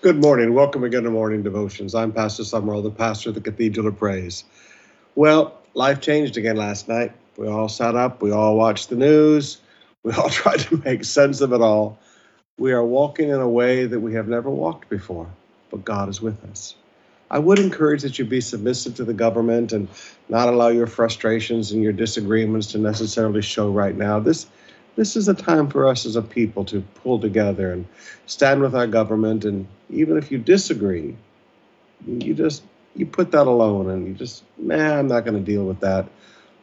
Good 0.00 0.22
morning. 0.22 0.54
Welcome 0.54 0.84
again 0.84 1.02
to 1.02 1.10
Morning 1.10 1.42
Devotions. 1.42 1.92
I'm 1.92 2.12
Pastor 2.12 2.44
Sumrall, 2.44 2.84
the 2.84 2.90
pastor 2.90 3.30
of 3.30 3.34
the 3.34 3.40
Cathedral 3.40 3.88
of 3.88 3.96
Praise. 3.98 4.44
Well, 5.16 5.60
life 5.74 6.00
changed 6.00 6.36
again 6.36 6.56
last 6.56 6.88
night. 6.88 7.12
We 7.36 7.48
all 7.48 7.68
sat 7.68 7.96
up, 7.96 8.22
we 8.22 8.30
all 8.30 8.56
watched 8.56 8.90
the 8.90 8.96
news, 8.96 9.58
we 10.04 10.12
all 10.12 10.30
tried 10.30 10.60
to 10.60 10.80
make 10.84 11.02
sense 11.02 11.40
of 11.40 11.52
it 11.52 11.60
all. 11.60 11.98
We 12.58 12.72
are 12.72 12.84
walking 12.84 13.30
in 13.30 13.40
a 13.40 13.48
way 13.48 13.86
that 13.86 13.98
we 13.98 14.14
have 14.14 14.28
never 14.28 14.48
walked 14.50 14.88
before, 14.88 15.26
but 15.70 15.84
God 15.84 16.08
is 16.08 16.22
with 16.22 16.44
us. 16.44 16.76
I 17.28 17.40
would 17.40 17.58
encourage 17.58 18.02
that 18.02 18.20
you 18.20 18.24
be 18.24 18.40
submissive 18.40 18.94
to 18.96 19.04
the 19.04 19.14
government 19.14 19.72
and 19.72 19.88
not 20.28 20.48
allow 20.48 20.68
your 20.68 20.86
frustrations 20.86 21.72
and 21.72 21.82
your 21.82 21.92
disagreements 21.92 22.68
to 22.68 22.78
necessarily 22.78 23.42
show 23.42 23.68
right 23.68 23.96
now. 23.96 24.20
This 24.20 24.46
this 24.96 25.16
is 25.16 25.28
a 25.28 25.34
time 25.34 25.68
for 25.68 25.86
us 25.86 26.06
as 26.06 26.16
a 26.16 26.22
people 26.22 26.64
to 26.66 26.80
pull 27.02 27.20
together 27.20 27.72
and 27.72 27.86
stand 28.26 28.60
with 28.60 28.74
our 28.74 28.86
government. 28.86 29.44
And 29.44 29.66
even 29.90 30.16
if 30.16 30.30
you 30.32 30.38
disagree, 30.38 31.16
you 32.06 32.34
just 32.34 32.62
you 32.96 33.06
put 33.06 33.30
that 33.30 33.46
alone 33.46 33.90
and 33.90 34.06
you 34.08 34.14
just, 34.14 34.42
man, 34.58 34.98
I'm 34.98 35.08
not 35.08 35.24
going 35.24 35.36
to 35.36 35.52
deal 35.52 35.64
with 35.64 35.80
that. 35.80 36.06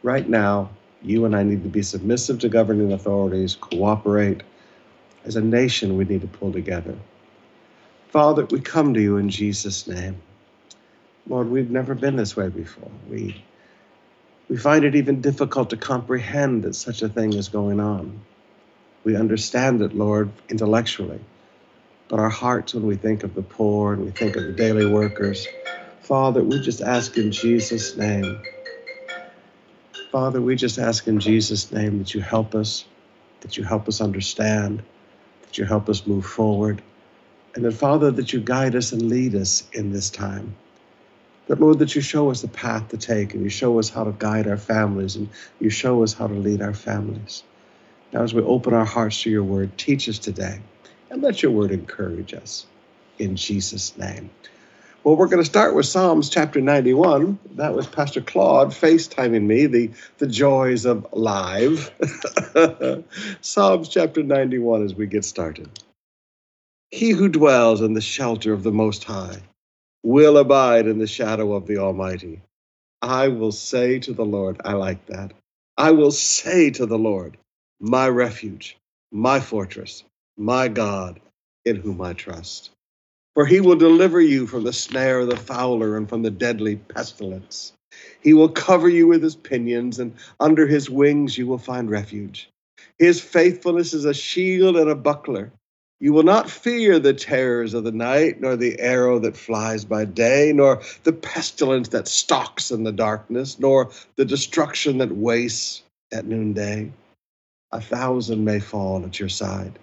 Right 0.02 0.28
now, 0.28 0.70
you 1.02 1.24
and 1.24 1.34
I 1.34 1.42
need 1.42 1.62
to 1.62 1.68
be 1.68 1.82
submissive 1.82 2.38
to 2.40 2.48
governing 2.48 2.92
authorities, 2.92 3.56
cooperate. 3.56 4.42
As 5.24 5.36
a 5.36 5.40
nation, 5.40 5.96
we 5.96 6.04
need 6.04 6.20
to 6.20 6.26
pull 6.26 6.52
together. 6.52 6.94
Father, 8.08 8.44
we 8.46 8.60
come 8.60 8.94
to 8.94 9.00
you 9.00 9.16
in 9.16 9.28
Jesus' 9.30 9.86
name. 9.86 10.16
Lord, 11.28 11.50
we've 11.50 11.70
never 11.70 11.94
been 11.94 12.16
this 12.16 12.36
way 12.36 12.48
before. 12.48 12.90
We 13.10 13.42
we 14.48 14.56
find 14.56 14.84
it 14.84 14.94
even 14.94 15.20
difficult 15.20 15.70
to 15.70 15.76
comprehend 15.76 16.62
that 16.62 16.74
such 16.74 17.02
a 17.02 17.08
thing 17.08 17.32
is 17.32 17.48
going 17.48 17.80
on. 17.80 18.20
We 19.04 19.16
understand 19.16 19.82
it, 19.82 19.94
Lord, 19.94 20.30
intellectually, 20.48 21.20
but 22.08 22.20
our 22.20 22.28
hearts, 22.28 22.74
when 22.74 22.86
we 22.86 22.96
think 22.96 23.24
of 23.24 23.34
the 23.34 23.42
poor 23.42 23.92
and 23.92 24.04
we 24.04 24.10
think 24.10 24.36
of 24.36 24.44
the 24.44 24.52
daily 24.52 24.86
workers, 24.86 25.46
Father, 26.02 26.42
we 26.42 26.60
just 26.60 26.80
ask 26.80 27.16
in 27.16 27.32
Jesus' 27.32 27.96
name. 27.96 28.40
Father, 30.12 30.40
we 30.40 30.54
just 30.54 30.78
ask 30.78 31.08
in 31.08 31.18
Jesus' 31.18 31.72
name 31.72 31.98
that 31.98 32.14
you 32.14 32.20
help 32.20 32.54
us, 32.54 32.84
that 33.40 33.56
you 33.56 33.64
help 33.64 33.88
us 33.88 34.00
understand, 34.00 34.82
that 35.42 35.58
you 35.58 35.64
help 35.64 35.88
us 35.88 36.06
move 36.06 36.24
forward, 36.24 36.80
and 37.54 37.64
that, 37.64 37.72
Father, 37.72 38.10
that 38.12 38.32
you 38.32 38.40
guide 38.40 38.76
us 38.76 38.92
and 38.92 39.02
lead 39.02 39.34
us 39.34 39.68
in 39.72 39.92
this 39.92 40.10
time. 40.10 40.54
That, 41.46 41.60
Lord, 41.60 41.78
that 41.78 41.94
you 41.94 42.00
show 42.00 42.30
us 42.30 42.42
the 42.42 42.48
path 42.48 42.88
to 42.88 42.96
take 42.96 43.34
and 43.34 43.42
you 43.42 43.50
show 43.50 43.78
us 43.78 43.88
how 43.88 44.04
to 44.04 44.12
guide 44.12 44.48
our 44.48 44.56
families 44.56 45.16
and 45.16 45.28
you 45.60 45.70
show 45.70 46.02
us 46.02 46.12
how 46.12 46.26
to 46.26 46.34
lead 46.34 46.60
our 46.60 46.74
families. 46.74 47.44
Now, 48.12 48.22
as 48.22 48.34
we 48.34 48.42
open 48.42 48.74
our 48.74 48.84
hearts 48.84 49.22
to 49.22 49.30
your 49.30 49.44
word, 49.44 49.76
teach 49.78 50.08
us 50.08 50.18
today 50.18 50.60
and 51.10 51.22
let 51.22 51.42
your 51.42 51.52
word 51.52 51.70
encourage 51.70 52.34
us. 52.34 52.66
In 53.18 53.36
Jesus' 53.36 53.96
name. 53.96 54.30
Well, 55.04 55.14
we're 55.14 55.28
going 55.28 55.42
to 55.42 55.48
start 55.48 55.76
with 55.76 55.86
Psalms 55.86 56.28
chapter 56.28 56.60
91. 56.60 57.38
That 57.54 57.74
was 57.74 57.86
Pastor 57.86 58.20
Claude 58.20 58.70
FaceTiming 58.70 59.42
me, 59.42 59.66
the, 59.66 59.90
the 60.18 60.26
joys 60.26 60.84
of 60.84 61.06
live. 61.12 61.92
Psalms 63.40 63.88
chapter 63.88 64.24
91 64.24 64.84
as 64.84 64.94
we 64.94 65.06
get 65.06 65.24
started. 65.24 65.70
He 66.90 67.10
who 67.10 67.28
dwells 67.28 67.82
in 67.82 67.94
the 67.94 68.00
shelter 68.00 68.52
of 68.52 68.64
the 68.64 68.72
Most 68.72 69.04
High 69.04 69.42
will 70.02 70.38
abide 70.38 70.86
in 70.86 70.98
the 70.98 71.06
shadow 71.06 71.52
of 71.54 71.66
the 71.66 71.78
Almighty. 71.78 72.42
I 73.02 73.28
will 73.28 73.52
say 73.52 73.98
to 74.00 74.12
the 74.12 74.24
Lord, 74.24 74.60
I 74.64 74.72
like 74.74 75.06
that. 75.06 75.32
I 75.76 75.92
will 75.92 76.12
say 76.12 76.70
to 76.70 76.86
the 76.86 76.98
Lord, 76.98 77.36
my 77.80 78.08
refuge, 78.08 78.78
my 79.12 79.40
fortress, 79.40 80.04
my 80.36 80.68
God, 80.68 81.20
in 81.64 81.76
whom 81.76 82.00
I 82.02 82.14
trust. 82.14 82.70
For 83.34 83.46
he 83.46 83.60
will 83.60 83.76
deliver 83.76 84.20
you 84.20 84.46
from 84.46 84.64
the 84.64 84.72
snare 84.72 85.20
of 85.20 85.28
the 85.28 85.36
fowler 85.36 85.96
and 85.96 86.08
from 86.08 86.22
the 86.22 86.30
deadly 86.30 86.76
pestilence. 86.76 87.72
He 88.22 88.34
will 88.34 88.48
cover 88.48 88.88
you 88.88 89.06
with 89.08 89.22
his 89.22 89.36
pinions, 89.36 89.98
and 89.98 90.14
under 90.40 90.66
his 90.66 90.90
wings 90.90 91.38
you 91.38 91.46
will 91.46 91.58
find 91.58 91.90
refuge. 91.90 92.50
His 92.98 93.20
faithfulness 93.20 93.94
is 93.94 94.04
a 94.06 94.14
shield 94.14 94.76
and 94.76 94.90
a 94.90 94.94
buckler. 94.94 95.52
You 95.98 96.12
will 96.12 96.24
not 96.24 96.50
fear 96.50 96.98
the 96.98 97.14
terrors 97.14 97.72
of 97.72 97.84
the 97.84 97.92
night, 97.92 98.40
nor 98.40 98.54
the 98.54 98.78
arrow 98.78 99.18
that 99.20 99.36
flies 99.36 99.86
by 99.86 100.04
day, 100.04 100.52
nor 100.54 100.82
the 101.04 101.12
pestilence 101.12 101.88
that 101.88 102.06
stalks 102.06 102.70
in 102.70 102.84
the 102.84 102.92
darkness, 102.92 103.58
nor 103.58 103.90
the 104.16 104.24
destruction 104.26 104.98
that 104.98 105.16
wastes 105.16 105.82
at 106.12 106.26
noonday. 106.26 106.92
A 107.72 107.80
thousand 107.80 108.44
may 108.44 108.60
fall 108.60 109.04
at 109.06 109.18
your 109.18 109.30
side, 109.30 109.78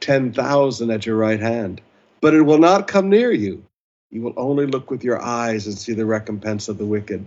ten 0.00 0.34
thousand 0.34 0.90
at 0.90 1.06
your 1.06 1.16
right 1.16 1.40
hand, 1.40 1.80
but 2.20 2.34
it 2.34 2.42
will 2.42 2.58
not 2.58 2.86
come 2.86 3.08
near 3.08 3.32
you. 3.32 3.64
You 4.10 4.20
will 4.20 4.34
only 4.36 4.66
look 4.66 4.90
with 4.90 5.02
your 5.02 5.20
eyes 5.20 5.66
and 5.66 5.78
see 5.78 5.94
the 5.94 6.06
recompense 6.06 6.68
of 6.68 6.76
the 6.76 6.86
wicked. 6.86 7.26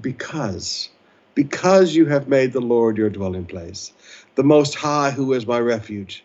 Because, 0.00 0.88
because 1.34 1.96
you 1.96 2.06
have 2.06 2.28
made 2.28 2.52
the 2.52 2.60
Lord 2.60 2.96
your 2.96 3.10
dwelling 3.10 3.44
place, 3.44 3.92
the 4.36 4.44
Most 4.44 4.76
High, 4.76 5.10
who 5.10 5.32
is 5.32 5.48
my 5.48 5.58
refuge 5.58 6.24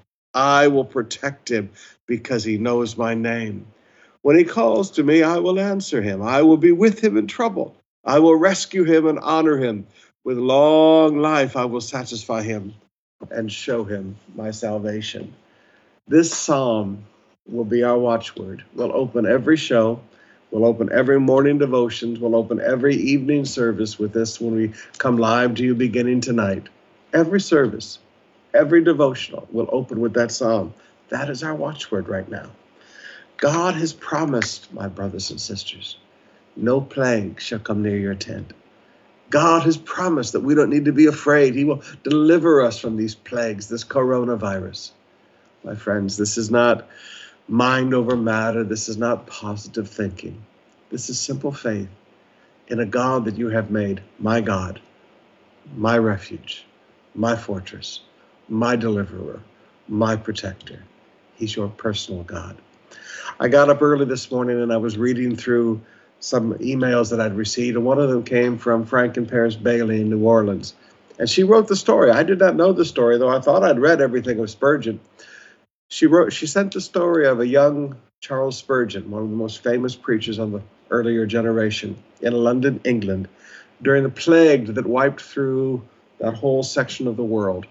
I 0.33 0.67
will 0.67 0.85
protect 0.85 1.49
him 1.49 1.71
because 2.05 2.43
he 2.43 2.57
knows 2.57 2.97
my 2.97 3.13
name. 3.13 3.65
When 4.21 4.37
he 4.37 4.43
calls 4.43 4.91
to 4.91 5.03
me, 5.03 5.23
I 5.23 5.37
will 5.37 5.59
answer 5.59 6.01
him. 6.01 6.21
I 6.21 6.41
will 6.43 6.57
be 6.57 6.71
with 6.71 7.03
him 7.03 7.17
in 7.17 7.27
trouble. 7.27 7.75
I 8.05 8.19
will 8.19 8.35
rescue 8.35 8.83
him 8.83 9.07
and 9.07 9.19
honor 9.19 9.57
him. 9.57 9.87
With 10.23 10.37
long 10.37 11.17
life, 11.17 11.55
I 11.57 11.65
will 11.65 11.81
satisfy 11.81 12.43
him 12.43 12.73
and 13.31 13.51
show 13.51 13.83
him 13.83 14.15
my 14.35 14.51
salvation. 14.51 15.33
This 16.07 16.31
psalm 16.35 17.03
will 17.47 17.65
be 17.65 17.83
our 17.83 17.97
watchword. 17.97 18.63
We'll 18.75 18.93
open 18.93 19.25
every 19.25 19.57
show. 19.57 19.99
We'll 20.51 20.65
open 20.65 20.89
every 20.91 21.19
morning 21.19 21.57
devotions. 21.57 22.19
We'll 22.19 22.35
open 22.35 22.59
every 22.59 22.95
evening 22.95 23.45
service 23.45 23.97
with 23.97 24.13
this 24.13 24.39
when 24.39 24.55
we 24.55 24.73
come 24.97 25.17
live 25.17 25.55
to 25.55 25.63
you 25.63 25.73
beginning 25.73 26.21
tonight. 26.21 26.67
Every 27.13 27.41
service 27.41 27.99
Every 28.53 28.83
devotional 28.83 29.47
will 29.51 29.69
open 29.71 30.01
with 30.01 30.13
that 30.13 30.31
psalm. 30.31 30.73
That 31.09 31.29
is 31.29 31.43
our 31.43 31.55
watchword 31.55 32.07
right 32.07 32.29
now. 32.29 32.49
God 33.37 33.75
has 33.75 33.93
promised, 33.93 34.71
my 34.73 34.87
brothers 34.87 35.31
and 35.31 35.39
sisters, 35.39 35.97
no 36.55 36.81
plague 36.81 37.39
shall 37.39 37.59
come 37.59 37.81
near 37.81 37.97
your 37.97 38.15
tent. 38.15 38.53
God 39.29 39.63
has 39.63 39.77
promised 39.77 40.33
that 40.33 40.41
we 40.41 40.53
don't 40.53 40.69
need 40.69 40.85
to 40.85 40.91
be 40.91 41.05
afraid. 41.05 41.55
He 41.55 41.63
will 41.63 41.81
deliver 42.03 42.61
us 42.61 42.77
from 42.77 42.97
these 42.97 43.15
plagues, 43.15 43.69
this 43.69 43.85
coronavirus. 43.85 44.91
My 45.63 45.75
friends, 45.75 46.17
this 46.17 46.37
is 46.37 46.51
not 46.51 46.87
mind 47.47 47.93
over 47.93 48.17
matter. 48.17 48.63
This 48.63 48.89
is 48.89 48.97
not 48.97 49.27
positive 49.27 49.89
thinking. 49.89 50.43
This 50.89 51.09
is 51.09 51.19
simple 51.19 51.53
faith 51.53 51.87
in 52.67 52.79
a 52.79 52.85
God 52.85 53.25
that 53.25 53.37
you 53.37 53.49
have 53.49 53.71
made 53.71 54.01
my 54.19 54.41
God, 54.41 54.81
my 55.75 55.97
refuge, 55.97 56.65
my 57.15 57.35
fortress, 57.35 58.01
my 58.49 58.75
deliverer, 58.75 59.41
my 59.87 60.15
protector. 60.15 60.79
He's 61.35 61.55
your 61.55 61.69
personal 61.69 62.23
God. 62.23 62.57
I 63.39 63.47
got 63.47 63.69
up 63.69 63.81
early 63.81 64.05
this 64.05 64.29
morning 64.31 64.61
and 64.61 64.71
I 64.71 64.77
was 64.77 64.97
reading 64.97 65.35
through 65.35 65.81
some 66.19 66.53
emails 66.55 67.09
that 67.09 67.19
I'd 67.19 67.35
received, 67.35 67.75
and 67.75 67.85
one 67.85 67.99
of 67.99 68.09
them 68.09 68.23
came 68.23 68.57
from 68.57 68.85
Frank 68.85 69.17
and 69.17 69.27
Paris 69.27 69.55
Bailey 69.55 70.01
in 70.01 70.09
New 70.09 70.23
Orleans. 70.23 70.75
And 71.17 71.29
she 71.29 71.43
wrote 71.43 71.67
the 71.67 71.75
story. 71.75 72.11
I 72.11 72.23
did 72.23 72.39
not 72.39 72.55
know 72.55 72.73
the 72.73 72.85
story, 72.85 73.17
though 73.17 73.29
I 73.29 73.41
thought 73.41 73.63
I'd 73.63 73.79
read 73.79 74.01
everything 74.01 74.39
of 74.39 74.49
Spurgeon. 74.49 74.99
She 75.89 76.05
wrote 76.05 76.31
she 76.31 76.47
sent 76.47 76.73
the 76.73 76.81
story 76.81 77.27
of 77.27 77.39
a 77.39 77.47
young 77.47 77.95
Charles 78.21 78.57
Spurgeon, 78.57 79.09
one 79.09 79.23
of 79.23 79.29
the 79.29 79.35
most 79.35 79.63
famous 79.63 79.95
preachers 79.95 80.37
of 80.37 80.51
the 80.51 80.61
earlier 80.91 81.25
generation 81.25 81.97
in 82.21 82.33
London, 82.33 82.79
England, 82.83 83.27
during 83.81 84.03
the 84.03 84.09
plague 84.09 84.67
that 84.67 84.85
wiped 84.85 85.21
through 85.21 85.81
that 86.19 86.35
whole 86.35 86.61
section 86.61 87.07
of 87.07 87.17
the 87.17 87.23
world. 87.23 87.65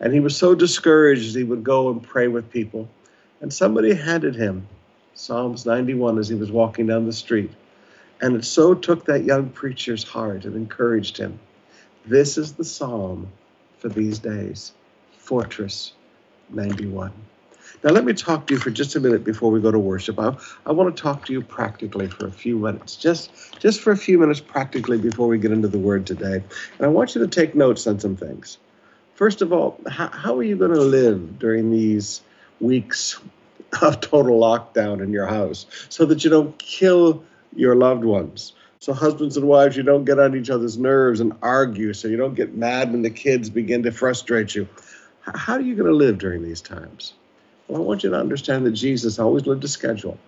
And 0.00 0.12
he 0.12 0.20
was 0.20 0.36
so 0.36 0.54
discouraged, 0.54 1.34
he 1.34 1.44
would 1.44 1.64
go 1.64 1.90
and 1.90 2.02
pray 2.02 2.28
with 2.28 2.50
people. 2.50 2.88
And 3.40 3.52
somebody 3.52 3.94
handed 3.94 4.34
him 4.34 4.66
Psalms 5.14 5.64
91 5.64 6.18
as 6.18 6.28
he 6.28 6.34
was 6.34 6.52
walking 6.52 6.86
down 6.86 7.06
the 7.06 7.12
street. 7.12 7.50
And 8.20 8.36
it 8.36 8.44
so 8.44 8.74
took 8.74 9.06
that 9.06 9.24
young 9.24 9.50
preacher's 9.50 10.04
heart 10.04 10.44
and 10.44 10.54
encouraged 10.54 11.16
him. 11.16 11.38
This 12.06 12.38
is 12.38 12.52
the 12.54 12.64
psalm 12.64 13.28
for 13.78 13.88
these 13.88 14.18
days 14.18 14.72
Fortress 15.16 15.92
91. 16.50 17.12
Now, 17.82 17.90
let 17.90 18.04
me 18.04 18.12
talk 18.12 18.46
to 18.46 18.54
you 18.54 18.60
for 18.60 18.70
just 18.70 18.94
a 18.94 19.00
minute 19.00 19.24
before 19.24 19.50
we 19.50 19.60
go 19.60 19.70
to 19.70 19.78
worship. 19.78 20.18
I, 20.18 20.36
I 20.64 20.72
want 20.72 20.94
to 20.94 21.02
talk 21.02 21.24
to 21.26 21.32
you 21.32 21.42
practically 21.42 22.06
for 22.08 22.26
a 22.26 22.30
few 22.30 22.58
minutes, 22.58 22.96
just, 22.96 23.30
just 23.60 23.80
for 23.80 23.90
a 23.90 23.96
few 23.96 24.18
minutes 24.18 24.40
practically 24.40 24.98
before 24.98 25.26
we 25.26 25.38
get 25.38 25.52
into 25.52 25.68
the 25.68 25.78
word 25.78 26.06
today. 26.06 26.36
And 26.78 26.86
I 26.86 26.88
want 26.88 27.14
you 27.14 27.20
to 27.20 27.28
take 27.28 27.54
notes 27.54 27.86
on 27.86 27.98
some 27.98 28.16
things. 28.16 28.58
First 29.16 29.40
of 29.40 29.50
all, 29.50 29.80
how, 29.88 30.08
how 30.08 30.36
are 30.36 30.42
you 30.42 30.56
going 30.56 30.74
to 30.74 30.80
live 30.80 31.38
during 31.38 31.70
these 31.70 32.20
weeks 32.60 33.18
of 33.82 34.00
total 34.02 34.38
lockdown 34.38 35.02
in 35.02 35.10
your 35.10 35.26
house 35.26 35.64
so 35.88 36.04
that 36.04 36.22
you 36.22 36.28
don't 36.28 36.56
kill 36.58 37.24
your 37.54 37.74
loved 37.74 38.04
ones? 38.04 38.52
So, 38.78 38.92
husbands 38.92 39.38
and 39.38 39.48
wives, 39.48 39.74
you 39.74 39.82
don't 39.82 40.04
get 40.04 40.18
on 40.18 40.36
each 40.36 40.50
other's 40.50 40.76
nerves 40.76 41.20
and 41.20 41.32
argue, 41.40 41.94
so 41.94 42.08
you 42.08 42.18
don't 42.18 42.34
get 42.34 42.56
mad 42.56 42.92
when 42.92 43.00
the 43.00 43.10
kids 43.10 43.48
begin 43.48 43.82
to 43.84 43.90
frustrate 43.90 44.54
you. 44.54 44.68
How 45.22 45.54
are 45.54 45.60
you 45.62 45.74
going 45.74 45.88
to 45.88 45.96
live 45.96 46.18
during 46.18 46.42
these 46.42 46.60
times? 46.60 47.14
Well, 47.68 47.80
I 47.80 47.84
want 47.84 48.04
you 48.04 48.10
to 48.10 48.16
understand 48.16 48.66
that 48.66 48.72
Jesus 48.72 49.18
always 49.18 49.46
lived 49.46 49.64
a 49.64 49.68
schedule. 49.68 50.18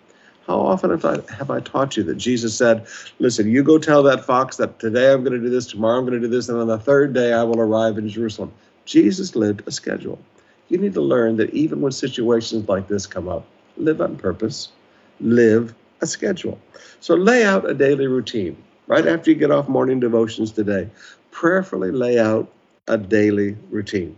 How 0.47 0.59
often 0.61 0.89
have 0.89 1.05
I, 1.05 1.21
have 1.35 1.51
I 1.51 1.59
taught 1.59 1.95
you 1.95 2.01
that 2.03 2.15
Jesus 2.15 2.57
said, 2.57 2.87
Listen, 3.19 3.51
you 3.51 3.61
go 3.61 3.77
tell 3.77 4.01
that 4.01 4.25
fox 4.25 4.57
that 4.57 4.79
today 4.79 5.13
I'm 5.13 5.23
going 5.23 5.39
to 5.39 5.39
do 5.39 5.51
this, 5.51 5.67
tomorrow 5.67 5.99
I'm 5.99 6.07
going 6.07 6.19
to 6.19 6.27
do 6.27 6.33
this, 6.33 6.49
and 6.49 6.57
on 6.57 6.65
the 6.65 6.79
third 6.79 7.13
day 7.13 7.33
I 7.33 7.43
will 7.43 7.59
arrive 7.59 7.99
in 7.99 8.09
Jerusalem. 8.09 8.51
Jesus 8.89 9.35
lived 9.35 9.61
a 9.67 9.71
schedule. 9.71 10.17
You 10.69 10.79
need 10.79 10.95
to 10.95 11.01
learn 11.01 11.37
that 11.37 11.51
even 11.51 11.79
when 11.79 11.91
situations 11.91 12.67
like 12.67 12.87
this 12.87 13.05
come 13.05 13.29
up, 13.29 13.45
live 13.77 14.01
on 14.01 14.17
purpose, 14.17 14.69
live 15.19 15.75
a 16.01 16.07
schedule. 16.07 16.59
So 16.99 17.13
lay 17.13 17.45
out 17.45 17.69
a 17.69 17.75
daily 17.75 18.07
routine. 18.07 18.57
Right 18.87 19.07
after 19.07 19.29
you 19.29 19.37
get 19.37 19.51
off 19.51 19.69
morning 19.69 19.99
devotions 19.99 20.51
today, 20.51 20.89
prayerfully 21.29 21.91
lay 21.91 22.17
out 22.17 22.51
a 22.87 22.97
daily 22.97 23.55
routine 23.69 24.17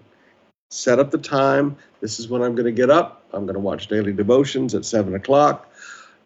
set 0.72 1.00
up 1.00 1.12
the 1.12 1.18
time. 1.18 1.76
This 2.00 2.20
is 2.20 2.30
when 2.30 2.42
I'm 2.42 2.56
going 2.56 2.66
to 2.66 2.72
get 2.72 2.90
up. 2.90 3.24
I'm 3.34 3.46
going 3.46 3.56
to 3.56 3.60
watch 3.60 3.88
daily 3.88 4.14
devotions 4.14 4.74
at 4.74 4.86
seven 4.86 5.14
o'clock. 5.14 5.71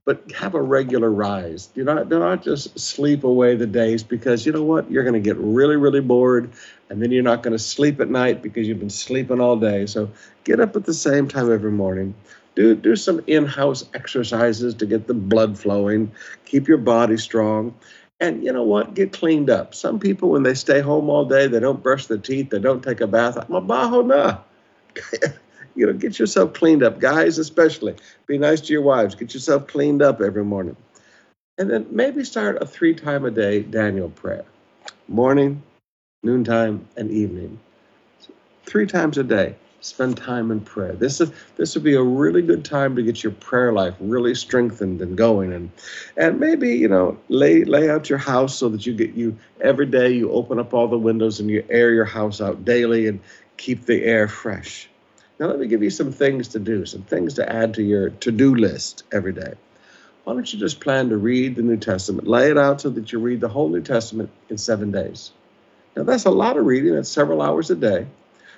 But 0.05 0.31
have 0.33 0.53
a 0.53 0.61
regular 0.61 1.09
rise. 1.09 1.65
Do 1.67 1.83
not 1.83 2.09
do 2.09 2.19
not 2.19 2.43
just 2.43 2.79
sleep 2.79 3.23
away 3.23 3.55
the 3.55 3.65
days 3.65 4.03
because 4.03 4.45
you 4.45 4.51
know 4.51 4.63
what? 4.63 4.89
You're 4.89 5.03
going 5.03 5.15
to 5.15 5.19
get 5.19 5.37
really, 5.37 5.75
really 5.75 5.99
bored, 5.99 6.51
and 6.89 7.01
then 7.01 7.11
you're 7.11 7.23
not 7.23 7.41
going 7.41 7.53
to 7.53 7.59
sleep 7.59 7.99
at 7.99 8.09
night 8.09 8.43
because 8.43 8.67
you've 8.67 8.79
been 8.79 8.91
sleeping 8.91 9.41
all 9.41 9.55
day. 9.55 9.87
So 9.87 10.11
get 10.43 10.59
up 10.59 10.75
at 10.75 10.85
the 10.85 10.93
same 10.93 11.27
time 11.27 11.51
every 11.51 11.71
morning. 11.71 12.13
Do 12.53 12.75
do 12.75 12.95
some 12.95 13.21
in-house 13.25 13.85
exercises 13.95 14.75
to 14.75 14.85
get 14.85 15.07
the 15.07 15.15
blood 15.15 15.57
flowing. 15.57 16.11
Keep 16.45 16.67
your 16.67 16.77
body 16.77 17.17
strong. 17.17 17.73
And 18.19 18.43
you 18.43 18.53
know 18.53 18.63
what? 18.63 18.93
Get 18.93 19.11
cleaned 19.11 19.49
up. 19.49 19.75
Some 19.75 19.99
people, 19.99 20.29
when 20.29 20.43
they 20.43 20.53
stay 20.53 20.79
home 20.79 21.09
all 21.09 21.25
day, 21.25 21.47
they 21.47 21.59
don't 21.59 21.83
brush 21.83 22.05
their 22.05 22.17
teeth, 22.17 22.49
they 22.51 22.59
don't 22.59 22.83
take 22.83 23.01
a 23.01 23.07
bath. 23.07 23.35
Mabaho. 23.49 24.41
you 25.75 25.85
know, 25.85 25.93
get 25.93 26.19
yourself 26.19 26.53
cleaned 26.53 26.83
up. 26.83 26.99
Guys, 26.99 27.37
especially, 27.37 27.95
be 28.27 28.37
nice 28.37 28.61
to 28.61 28.73
your 28.73 28.81
wives. 28.81 29.15
Get 29.15 29.33
yourself 29.33 29.67
cleaned 29.67 30.01
up 30.01 30.21
every 30.21 30.43
morning. 30.43 30.75
And 31.57 31.69
then 31.69 31.85
maybe 31.89 32.23
start 32.23 32.61
a 32.61 32.65
three 32.65 32.93
time 32.93 33.25
a 33.25 33.31
day 33.31 33.61
Daniel 33.61 34.09
prayer 34.09 34.45
morning, 35.07 35.61
noontime, 36.23 36.87
and 36.97 37.11
evening. 37.11 37.59
Three 38.65 38.87
times 38.87 39.17
a 39.17 39.23
day 39.23 39.55
spend 39.85 40.17
time 40.17 40.51
in 40.51 40.59
prayer. 40.59 40.93
This 40.93 41.21
is 41.21 41.31
this 41.57 41.75
would 41.75 41.83
be 41.83 41.93
a 41.93 42.01
really 42.01 42.41
good 42.41 42.65
time 42.65 42.95
to 42.95 43.03
get 43.03 43.23
your 43.23 43.33
prayer 43.33 43.71
life 43.71 43.93
really 43.99 44.33
strengthened 44.35 45.01
and 45.01 45.15
going 45.15 45.53
and 45.53 45.71
and 46.17 46.39
maybe, 46.39 46.75
you 46.75 46.87
know, 46.87 47.17
lay 47.29 47.63
lay 47.63 47.89
out 47.89 48.09
your 48.09 48.19
house 48.19 48.57
so 48.57 48.69
that 48.69 48.85
you 48.85 48.93
get 48.93 49.13
you 49.13 49.37
every 49.61 49.85
day 49.85 50.11
you 50.11 50.31
open 50.31 50.59
up 50.59 50.73
all 50.73 50.87
the 50.87 50.97
windows 50.97 51.39
and 51.39 51.49
you 51.49 51.63
air 51.69 51.93
your 51.93 52.05
house 52.05 52.41
out 52.41 52.65
daily 52.65 53.07
and 53.07 53.19
keep 53.57 53.85
the 53.85 54.03
air 54.03 54.27
fresh. 54.27 54.89
Now 55.39 55.47
let 55.47 55.59
me 55.59 55.67
give 55.67 55.83
you 55.83 55.89
some 55.89 56.11
things 56.11 56.49
to 56.49 56.59
do, 56.59 56.85
some 56.85 57.01
things 57.01 57.33
to 57.35 57.51
add 57.51 57.73
to 57.75 57.83
your 57.83 58.09
to-do 58.09 58.55
list 58.55 59.03
every 59.11 59.33
day. 59.33 59.53
Why 60.23 60.33
don't 60.33 60.51
you 60.51 60.59
just 60.59 60.79
plan 60.79 61.09
to 61.09 61.17
read 61.17 61.55
the 61.55 61.61
New 61.61 61.77
Testament? 61.77 62.27
Lay 62.27 62.49
it 62.49 62.57
out 62.57 62.81
so 62.81 62.89
that 62.91 63.11
you 63.11 63.19
read 63.19 63.41
the 63.41 63.49
whole 63.49 63.69
New 63.69 63.81
Testament 63.81 64.29
in 64.49 64.57
7 64.57 64.91
days. 64.91 65.31
Now 65.95 66.03
that's 66.03 66.25
a 66.25 66.31
lot 66.31 66.57
of 66.57 66.65
reading, 66.65 66.95
that's 66.95 67.09
several 67.09 67.41
hours 67.41 67.69
a 67.69 67.75
day. 67.75 68.07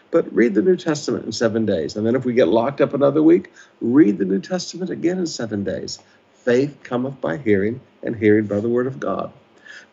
But 0.09 0.33
read 0.33 0.53
the 0.53 0.61
New 0.61 0.77
Testament 0.77 1.25
in 1.25 1.33
seven 1.33 1.65
days. 1.65 1.97
And 1.97 2.05
then 2.05 2.15
if 2.15 2.23
we 2.23 2.33
get 2.33 2.47
locked 2.47 2.79
up 2.79 2.93
another 2.93 3.21
week, 3.21 3.51
read 3.81 4.17
the 4.17 4.25
New 4.25 4.39
Testament 4.39 4.89
again 4.89 5.17
in 5.17 5.27
seven 5.27 5.65
days. 5.65 5.99
Faith 6.33 6.77
cometh 6.83 7.19
by 7.19 7.35
hearing, 7.37 7.81
and 8.03 8.15
hearing 8.15 8.45
by 8.45 8.61
the 8.61 8.69
word 8.69 8.87
of 8.87 9.01
God. 9.01 9.33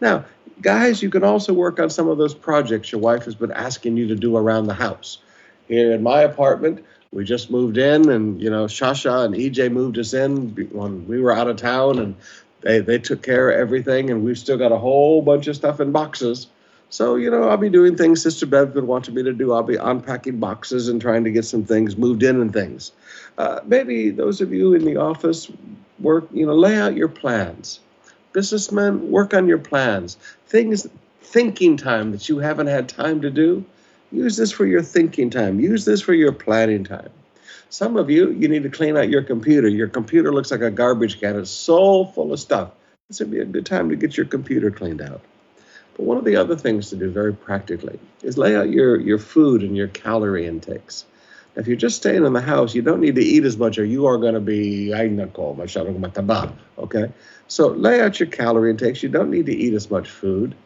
Now, 0.01 0.25
guys, 0.63 1.03
you 1.03 1.11
can 1.11 1.25
also 1.25 1.53
work 1.53 1.81
on 1.81 1.91
some 1.91 2.09
of 2.09 2.17
those 2.17 2.35
projects 2.35 2.93
your 2.93 3.01
wife 3.01 3.25
has 3.25 3.35
been 3.35 3.51
asking 3.51 3.97
you 3.97 4.07
to 4.09 4.15
do 4.15 4.37
around 4.37 4.67
the 4.67 4.75
house. 4.75 5.19
Here 5.69 5.93
in 5.93 6.03
my 6.03 6.23
apartment, 6.23 6.85
we 7.13 7.25
just 7.25 7.51
moved 7.51 7.79
in, 7.79 8.09
and 8.11 8.41
you 8.41 8.51
know, 8.51 8.67
Shasha 8.67 9.25
and 9.25 9.35
EJ 9.35 9.73
moved 9.73 9.99
us 9.99 10.15
in 10.15 10.51
when 10.73 11.07
we 11.07 11.21
were 11.21 11.33
out 11.33 11.49
of 11.49 11.57
town, 11.57 11.99
and 11.99 12.15
they, 12.61 12.81
they 12.81 12.99
took 12.99 13.23
care 13.23 13.51
of 13.51 13.59
everything, 13.59 14.11
and 14.11 14.25
we've 14.25 14.39
still 14.39 14.59
got 14.59 14.73
a 14.73 14.79
whole 14.79 15.23
bunch 15.23 15.47
of 15.47 15.57
stuff 15.57 15.81
in 15.81 15.93
boxes 15.93 16.49
so, 16.95 17.17
you 17.17 17.29
know, 17.29 17.49
I'll 17.49 17.57
be 17.57 17.71
doing 17.71 17.97
things 17.97 18.23
Sister 18.23 18.47
Bev 18.47 18.77
would 18.77 18.85
want 18.85 19.13
me 19.13 19.25
to 19.25 19.33
do. 19.33 19.53
I'll 19.53 19.65
be 19.65 19.75
unpacking 19.75 20.39
boxes 20.39 20.89
and 20.89 21.01
trying 21.01 21.25
to 21.25 21.33
get 21.33 21.45
some 21.45 21.65
things 21.65 21.97
moved 21.97 22.23
in 22.23 22.41
and 22.41 22.53
things. 22.53 22.93
Uh, 23.37 23.59
maybe 23.65 24.11
those 24.11 24.41
of 24.41 24.53
you 24.53 24.75
in 24.75 24.85
the 24.85 24.97
office 24.97 25.51
work, 25.99 26.29
you 26.33 26.47
know, 26.47 26.55
lay 26.55 26.77
out 26.77 26.95
your 26.95 27.09
plans. 27.09 27.81
Businessmen, 28.33 29.11
work 29.11 29.35
on 29.35 29.49
your 29.49 29.59
plans. 29.59 30.19
Things, 30.47 30.87
thinking 31.21 31.77
time 31.77 32.13
that 32.13 32.29
you 32.29 32.39
haven't 32.39 32.69
had 32.69 32.89
time 32.89 33.23
to 33.23 33.31
do, 33.31 33.65
use 34.15 34.37
this 34.37 34.53
for 34.53 34.67
your 34.67 34.83
thinking 34.83 35.31
time. 35.31 35.61
Use 35.61 35.85
this 35.85 36.01
for 36.01 36.15
your 36.15 36.33
planning 36.33 36.85
time. 36.85 37.11
Some 37.71 37.97
of 37.97 38.09
you, 38.09 38.31
you 38.31 38.49
need 38.49 38.63
to 38.63 38.71
clean 38.71 38.97
out 38.97 39.09
your 39.09 39.23
computer. 39.23 39.69
Your 39.69 39.89
computer 39.89 40.33
looks 40.33 40.51
like 40.51 40.61
a 40.61 40.71
garbage 40.71 41.21
can. 41.21 41.39
It's 41.39 41.51
so 41.51 42.07
full 42.07 42.33
of 42.33 42.39
stuff. 42.39 42.71
This 43.09 43.21
would 43.21 43.31
be 43.31 43.41
a 43.41 43.45
good 43.45 43.67
time 43.67 43.91
to 43.91 43.97
get 43.97 44.17
your 44.17 44.27
computer 44.27 44.71
cleaned 44.71 45.03
out. 45.03 45.21
But 45.97 46.05
one 46.05 46.17
of 46.17 46.25
the 46.25 46.37
other 46.37 46.57
things 46.57 46.91
to 46.91 46.97
do 46.97 47.11
very 47.11 47.35
practically 47.35 47.99
is 48.23 48.39
lay 48.39 48.57
out 48.57 48.71
your, 48.71 49.01
your 49.01 49.19
food 49.19 49.63
and 49.63 49.77
your 49.77 49.89
calorie 49.89 50.47
intakes. 50.47 51.05
If 51.57 51.69
you're 51.69 51.77
just 51.77 51.97
staying 51.97 52.25
in 52.25 52.33
the 52.33 52.41
house, 52.41 52.75
you 52.75 52.83
don't 52.83 53.01
need 53.01 53.15
to 53.15 53.23
eat 53.23 53.45
as 53.45 53.57
much 53.57 53.79
or 53.79 53.85
you 53.85 54.07
are 54.07 54.19
going 54.19 54.35
to 54.35 54.41
be, 54.41 54.93
okay? 56.79 57.13
So 57.47 57.69
lay 57.69 58.01
out 58.01 58.19
your 58.19 58.29
calorie 58.29 58.71
intakes. 58.71 59.03
You 59.03 59.09
don't 59.09 59.31
need 59.31 59.47
to 59.47 59.55
eat 59.55 59.75
as 59.75 59.91
much 59.91 60.09
food. 60.09 60.57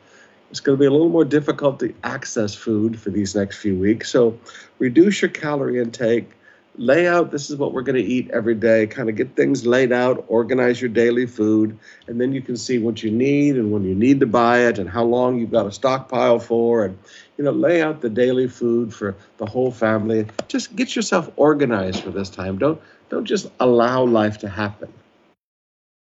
It's 0.50 0.61
going 0.61 0.76
to 0.76 0.81
be 0.81 0.87
a 0.87 0.90
little 0.90 1.11
more 1.11 1.25
difficult 1.25 1.81
to 1.81 1.95
access 2.02 2.55
food 2.55 2.99
for 2.99 3.11
these 3.11 3.35
next 3.35 3.59
few 3.59 3.78
weeks. 3.78 4.11
So 4.11 4.38
reduce 4.78 5.21
your 5.21 5.31
calorie 5.31 5.78
intake, 5.78 6.31
lay 6.78 7.09
out 7.09 7.33
this 7.33 7.50
is 7.50 7.57
what 7.57 7.73
we're 7.73 7.83
going 7.83 7.97
to 7.97 8.02
eat 8.02 8.31
every 8.31 8.55
day 8.55 8.87
kind 8.87 9.09
of 9.09 9.17
get 9.17 9.35
things 9.35 9.67
laid 9.67 9.90
out 9.90 10.25
organize 10.28 10.81
your 10.81 10.88
daily 10.88 11.26
food 11.26 11.76
and 12.07 12.21
then 12.21 12.33
you 12.33 12.40
can 12.40 12.57
see 12.57 12.78
what 12.78 13.02
you 13.02 13.11
need 13.11 13.57
and 13.57 13.73
when 13.73 13.83
you 13.83 13.95
need 13.95 14.21
to 14.21 14.26
buy 14.26 14.61
it 14.61 14.78
and 14.78 14.88
how 14.88 15.02
long 15.02 15.38
you've 15.38 15.50
got 15.50 15.67
a 15.67 15.73
stockpile 15.73 16.38
for 16.38 16.85
and 16.85 16.97
you 17.37 17.43
know 17.43 17.50
lay 17.50 17.83
out 17.83 18.00
the 18.00 18.09
daily 18.09 18.47
food 18.47 18.95
for 18.95 19.17
the 19.38 19.47
whole 19.47 19.73
family. 19.73 20.26
Just 20.47 20.75
get 20.76 20.95
yourself 20.95 21.31
organized 21.37 22.02
for 22.02 22.11
this 22.11 22.31
time. 22.31 22.59
Don't 22.59 22.81
don't 23.09 23.25
just 23.25 23.50
allow 23.59 24.05
life 24.05 24.38
to 24.38 24.49
happen. 24.49 24.93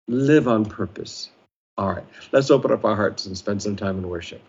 Live 0.08 0.46
on 0.46 0.66
purpose 0.66 1.30
all 1.80 1.94
right. 1.94 2.04
Let's 2.30 2.50
open 2.50 2.72
up 2.72 2.84
our 2.84 2.94
hearts 2.94 3.24
and 3.24 3.36
spend 3.36 3.62
some 3.62 3.74
time 3.74 3.98
in 3.98 4.06
worship 4.06 4.42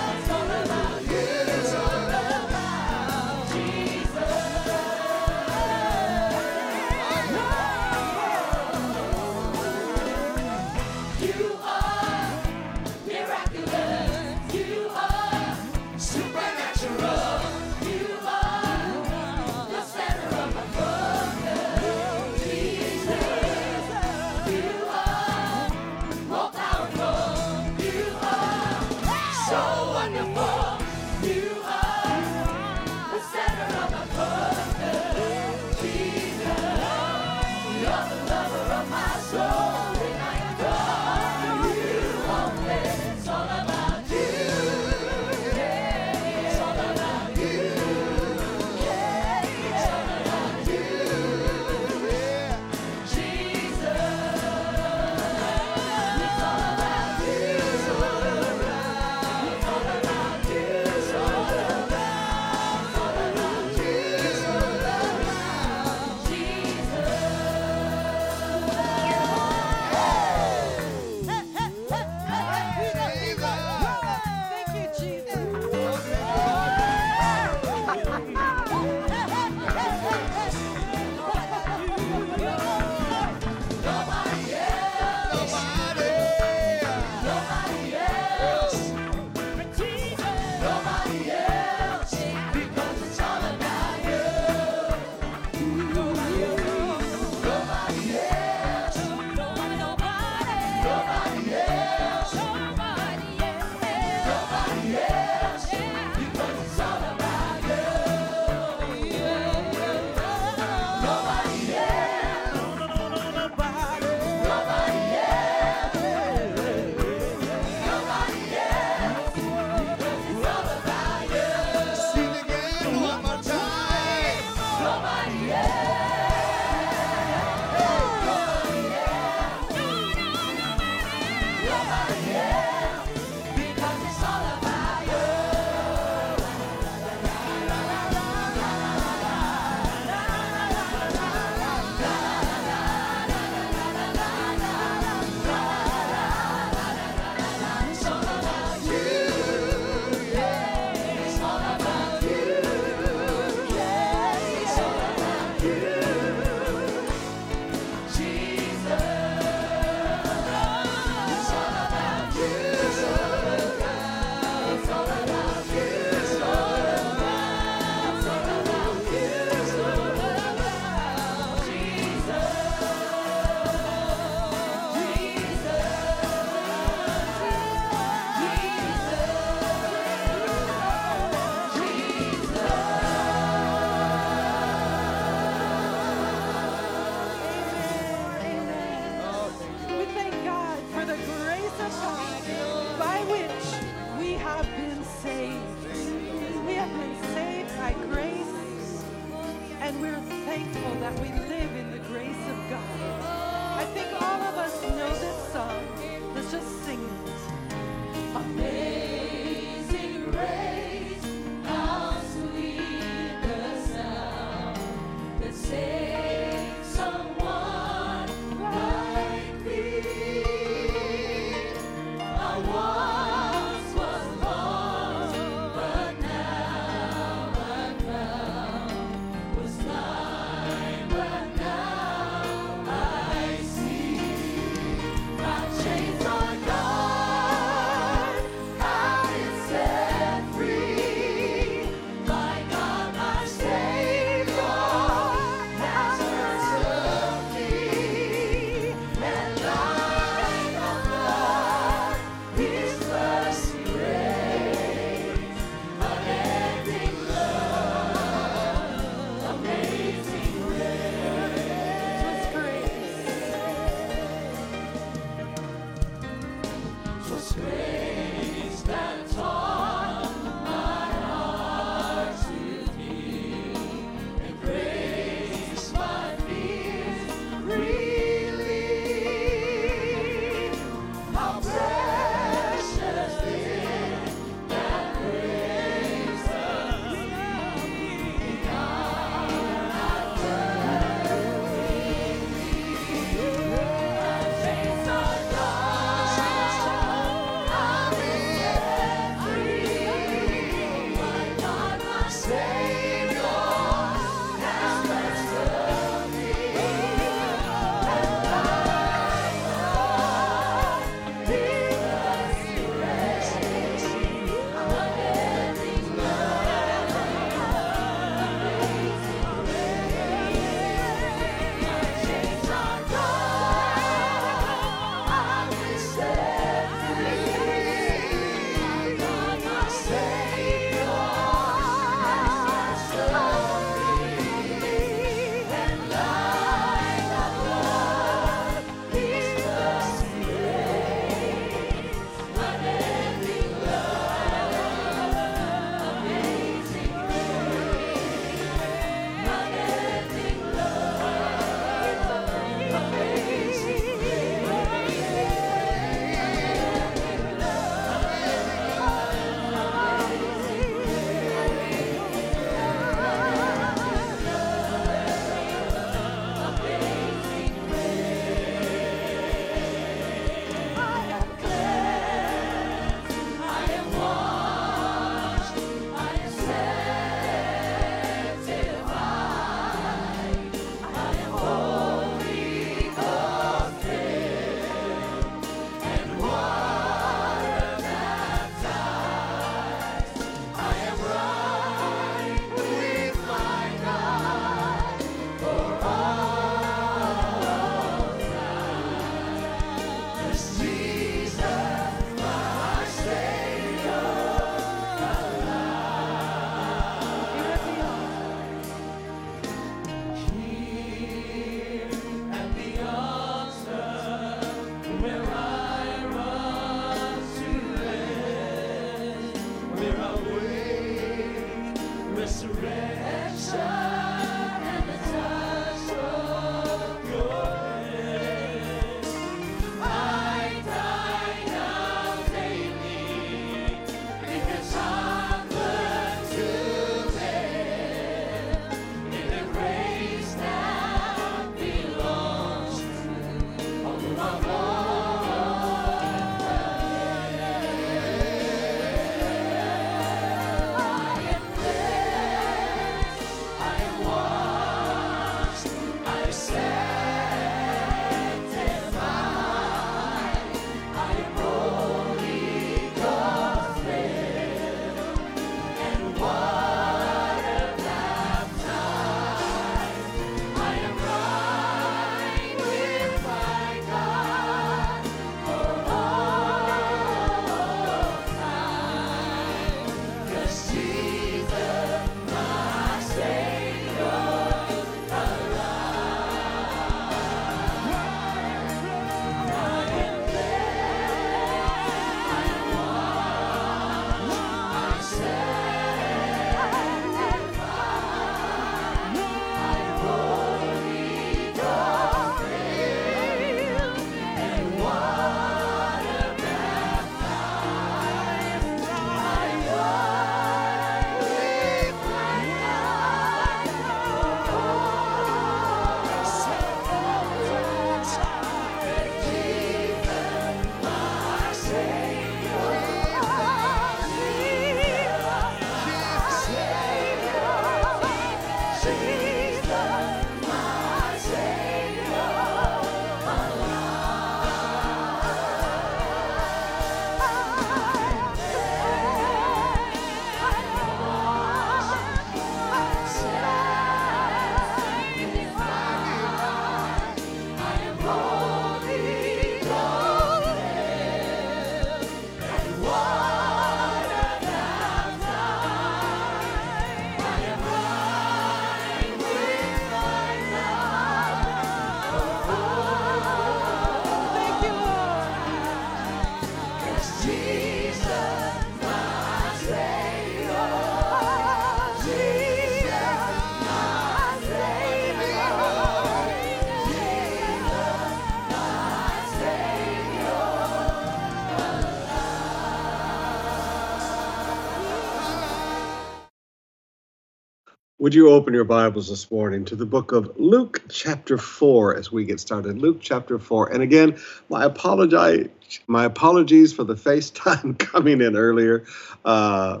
Would 588.24 588.34
you 588.34 588.48
open 588.48 588.72
your 588.72 588.84
Bibles 588.84 589.28
this 589.28 589.50
morning 589.50 589.84
to 589.84 589.96
the 589.96 590.06
book 590.06 590.32
of 590.32 590.50
Luke, 590.56 591.02
chapter 591.10 591.58
4, 591.58 592.16
as 592.16 592.32
we 592.32 592.46
get 592.46 592.58
started? 592.58 592.96
Luke, 592.96 593.18
chapter 593.20 593.58
4. 593.58 593.92
And 593.92 594.02
again, 594.02 594.38
my 594.70 594.84
apologize, 594.84 595.68
my 596.06 596.24
apologies 596.24 596.90
for 596.90 597.04
the 597.04 597.16
FaceTime 597.16 597.98
coming 597.98 598.40
in 598.40 598.56
earlier. 598.56 599.04
Uh, 599.44 600.00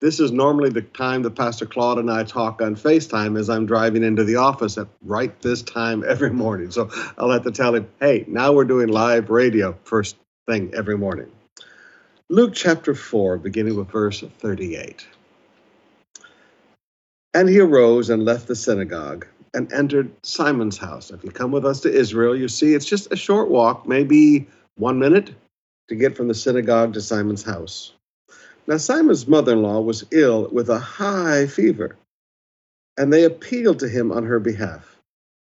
this 0.00 0.18
is 0.18 0.32
normally 0.32 0.70
the 0.70 0.82
time 0.82 1.22
that 1.22 1.36
Pastor 1.36 1.64
Claude 1.64 1.98
and 1.98 2.10
I 2.10 2.24
talk 2.24 2.60
on 2.60 2.74
FaceTime 2.74 3.38
as 3.38 3.48
I'm 3.48 3.66
driving 3.66 4.02
into 4.02 4.24
the 4.24 4.34
office 4.34 4.76
at 4.76 4.88
right 5.02 5.40
this 5.40 5.62
time 5.62 6.02
every 6.04 6.30
morning. 6.30 6.72
So 6.72 6.90
I'll 7.18 7.30
have 7.30 7.44
to 7.44 7.52
tell 7.52 7.76
him, 7.76 7.88
hey, 8.00 8.24
now 8.26 8.50
we're 8.50 8.64
doing 8.64 8.88
live 8.88 9.30
radio 9.30 9.78
first 9.84 10.16
thing 10.48 10.72
every 10.74 10.98
morning. 10.98 11.30
Luke 12.28 12.52
chapter 12.52 12.96
4, 12.96 13.38
beginning 13.38 13.76
with 13.76 13.90
verse 13.90 14.24
38. 14.40 15.06
And 17.32 17.48
he 17.48 17.60
arose 17.60 18.10
and 18.10 18.24
left 18.24 18.48
the 18.48 18.56
synagogue 18.56 19.26
and 19.54 19.72
entered 19.72 20.10
Simon's 20.24 20.78
house. 20.78 21.10
If 21.10 21.22
you 21.22 21.30
come 21.30 21.52
with 21.52 21.64
us 21.64 21.80
to 21.80 21.92
Israel, 21.92 22.36
you 22.36 22.48
see 22.48 22.74
it's 22.74 22.86
just 22.86 23.12
a 23.12 23.16
short 23.16 23.50
walk, 23.50 23.86
maybe 23.86 24.48
one 24.76 24.98
minute, 24.98 25.34
to 25.88 25.94
get 25.94 26.16
from 26.16 26.28
the 26.28 26.34
synagogue 26.34 26.92
to 26.94 27.00
Simon's 27.00 27.42
house. 27.42 27.92
Now, 28.66 28.76
Simon's 28.76 29.26
mother 29.26 29.52
in 29.52 29.62
law 29.62 29.80
was 29.80 30.04
ill 30.10 30.48
with 30.52 30.68
a 30.68 30.78
high 30.78 31.46
fever, 31.46 31.96
and 32.96 33.12
they 33.12 33.24
appealed 33.24 33.80
to 33.80 33.88
him 33.88 34.12
on 34.12 34.24
her 34.24 34.38
behalf. 34.38 35.00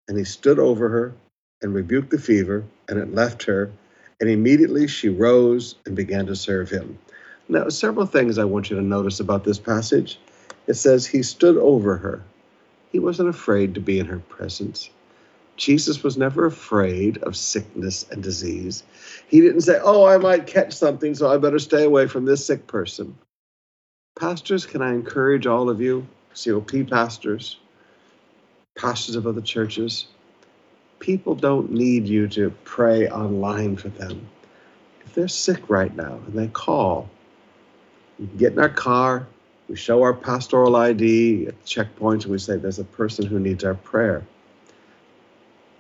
And 0.07 0.17
he 0.17 0.23
stood 0.23 0.59
over 0.59 0.89
her 0.89 1.13
and 1.61 1.73
rebuked 1.73 2.11
the 2.11 2.19
fever, 2.19 2.63
and 2.89 2.99
it 2.99 3.13
left 3.13 3.43
her, 3.43 3.71
and 4.19 4.29
immediately 4.29 4.87
she 4.87 5.09
rose 5.09 5.75
and 5.85 5.95
began 5.95 6.25
to 6.25 6.35
serve 6.35 6.69
him. 6.69 6.97
Now, 7.47 7.69
several 7.69 8.05
things 8.05 8.37
I 8.37 8.43
want 8.43 8.69
you 8.69 8.75
to 8.75 8.81
notice 8.81 9.19
about 9.19 9.43
this 9.43 9.59
passage. 9.59 10.19
It 10.67 10.75
says 10.75 11.05
he 11.05 11.23
stood 11.23 11.57
over 11.57 11.97
her. 11.97 12.23
He 12.91 12.99
wasn't 12.99 13.29
afraid 13.29 13.73
to 13.73 13.79
be 13.79 13.99
in 13.99 14.07
her 14.07 14.19
presence. 14.19 14.89
Jesus 15.57 16.03
was 16.03 16.17
never 16.17 16.45
afraid 16.45 17.17
of 17.19 17.35
sickness 17.35 18.05
and 18.11 18.21
disease. 18.21 18.83
He 19.27 19.41
didn't 19.41 19.61
say, 19.61 19.79
Oh, 19.81 20.05
I 20.05 20.17
might 20.17 20.47
catch 20.47 20.73
something, 20.73 21.15
so 21.15 21.29
I 21.29 21.37
better 21.37 21.59
stay 21.59 21.83
away 21.83 22.07
from 22.07 22.25
this 22.25 22.45
sick 22.45 22.67
person. 22.67 23.17
Pastors, 24.19 24.65
can 24.65 24.81
I 24.81 24.93
encourage 24.93 25.45
all 25.45 25.69
of 25.69 25.81
you, 25.81 26.07
COP 26.33 26.89
pastors, 26.89 27.57
pastors 28.77 29.15
of 29.15 29.27
other 29.27 29.41
churches? 29.41 30.07
People 30.99 31.35
don't 31.35 31.71
need 31.71 32.07
you 32.07 32.27
to 32.29 32.49
pray 32.63 33.09
online 33.09 33.75
for 33.75 33.89
them. 33.89 34.27
If 35.05 35.13
they're 35.13 35.27
sick 35.27 35.69
right 35.69 35.95
now 35.95 36.19
and 36.25 36.33
they 36.33 36.47
call, 36.47 37.09
get 38.37 38.53
in 38.53 38.59
our 38.59 38.69
car, 38.69 39.27
we 39.67 39.75
show 39.75 40.03
our 40.03 40.13
pastoral 40.13 40.75
ID 40.75 41.47
at 41.47 41.65
checkpoints, 41.65 42.23
and 42.23 42.31
we 42.31 42.39
say, 42.39 42.57
There's 42.57 42.79
a 42.79 42.83
person 42.83 43.25
who 43.25 43.39
needs 43.39 43.63
our 43.63 43.75
prayer 43.75 44.23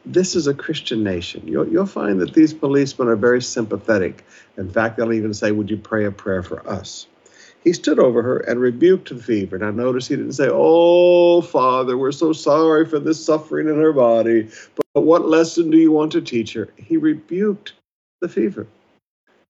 this 0.05 0.35
is 0.35 0.47
a 0.47 0.53
Christian 0.53 1.03
nation. 1.03 1.47
You'll, 1.47 1.67
you'll 1.67 1.85
find 1.85 2.21
that 2.21 2.33
these 2.33 2.53
policemen 2.53 3.07
are 3.07 3.15
very 3.15 3.41
sympathetic. 3.41 4.23
In 4.57 4.69
fact, 4.69 4.97
they'll 4.97 5.13
even 5.13 5.33
say, 5.33 5.51
Would 5.51 5.69
you 5.69 5.77
pray 5.77 6.05
a 6.05 6.11
prayer 6.11 6.43
for 6.43 6.67
us? 6.69 7.07
He 7.63 7.73
stood 7.73 7.97
over 7.97 8.21
her 8.21 8.37
and 8.37 8.59
rebuked 8.59 9.09
the 9.09 9.21
fever. 9.21 9.57
Now, 9.57 9.71
notice 9.71 10.07
he 10.07 10.15
didn't 10.15 10.33
say, 10.33 10.49
Oh, 10.51 11.41
Father, 11.41 11.97
we're 11.97 12.11
so 12.11 12.33
sorry 12.33 12.85
for 12.85 12.99
this 12.99 13.23
suffering 13.23 13.67
in 13.67 13.75
her 13.75 13.93
body, 13.93 14.49
but, 14.75 14.85
but 14.93 15.01
what 15.01 15.27
lesson 15.27 15.71
do 15.71 15.77
you 15.77 15.91
want 15.91 16.11
to 16.11 16.21
teach 16.21 16.53
her? 16.53 16.69
He 16.77 16.97
rebuked 16.97 17.73
the 18.21 18.29
fever. 18.29 18.67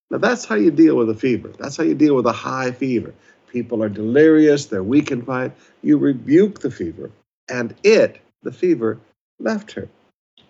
Now, 0.10 0.20
that's 0.20 0.46
how 0.46 0.56
you 0.56 0.72
deal 0.72 0.96
with 0.96 1.10
a 1.10 1.16
fever. 1.16 1.52
That's 1.58 1.76
how 1.76 1.84
you 1.84 1.96
deal 1.96 2.16
with 2.16 2.28
a 2.28 2.32
high 2.32 2.72
fever. 2.72 3.14
People 3.56 3.82
are 3.82 3.88
delirious, 3.88 4.66
they're 4.66 4.84
weakened 4.84 5.26
by 5.26 5.46
it. 5.46 5.54
You 5.82 5.98
rebuke 5.98 6.60
the 6.60 6.70
fever, 6.70 7.10
and 7.48 7.74
it, 7.86 8.20
the 8.44 8.52
fever, 8.52 9.00
left 9.40 9.72
her. 9.72 9.88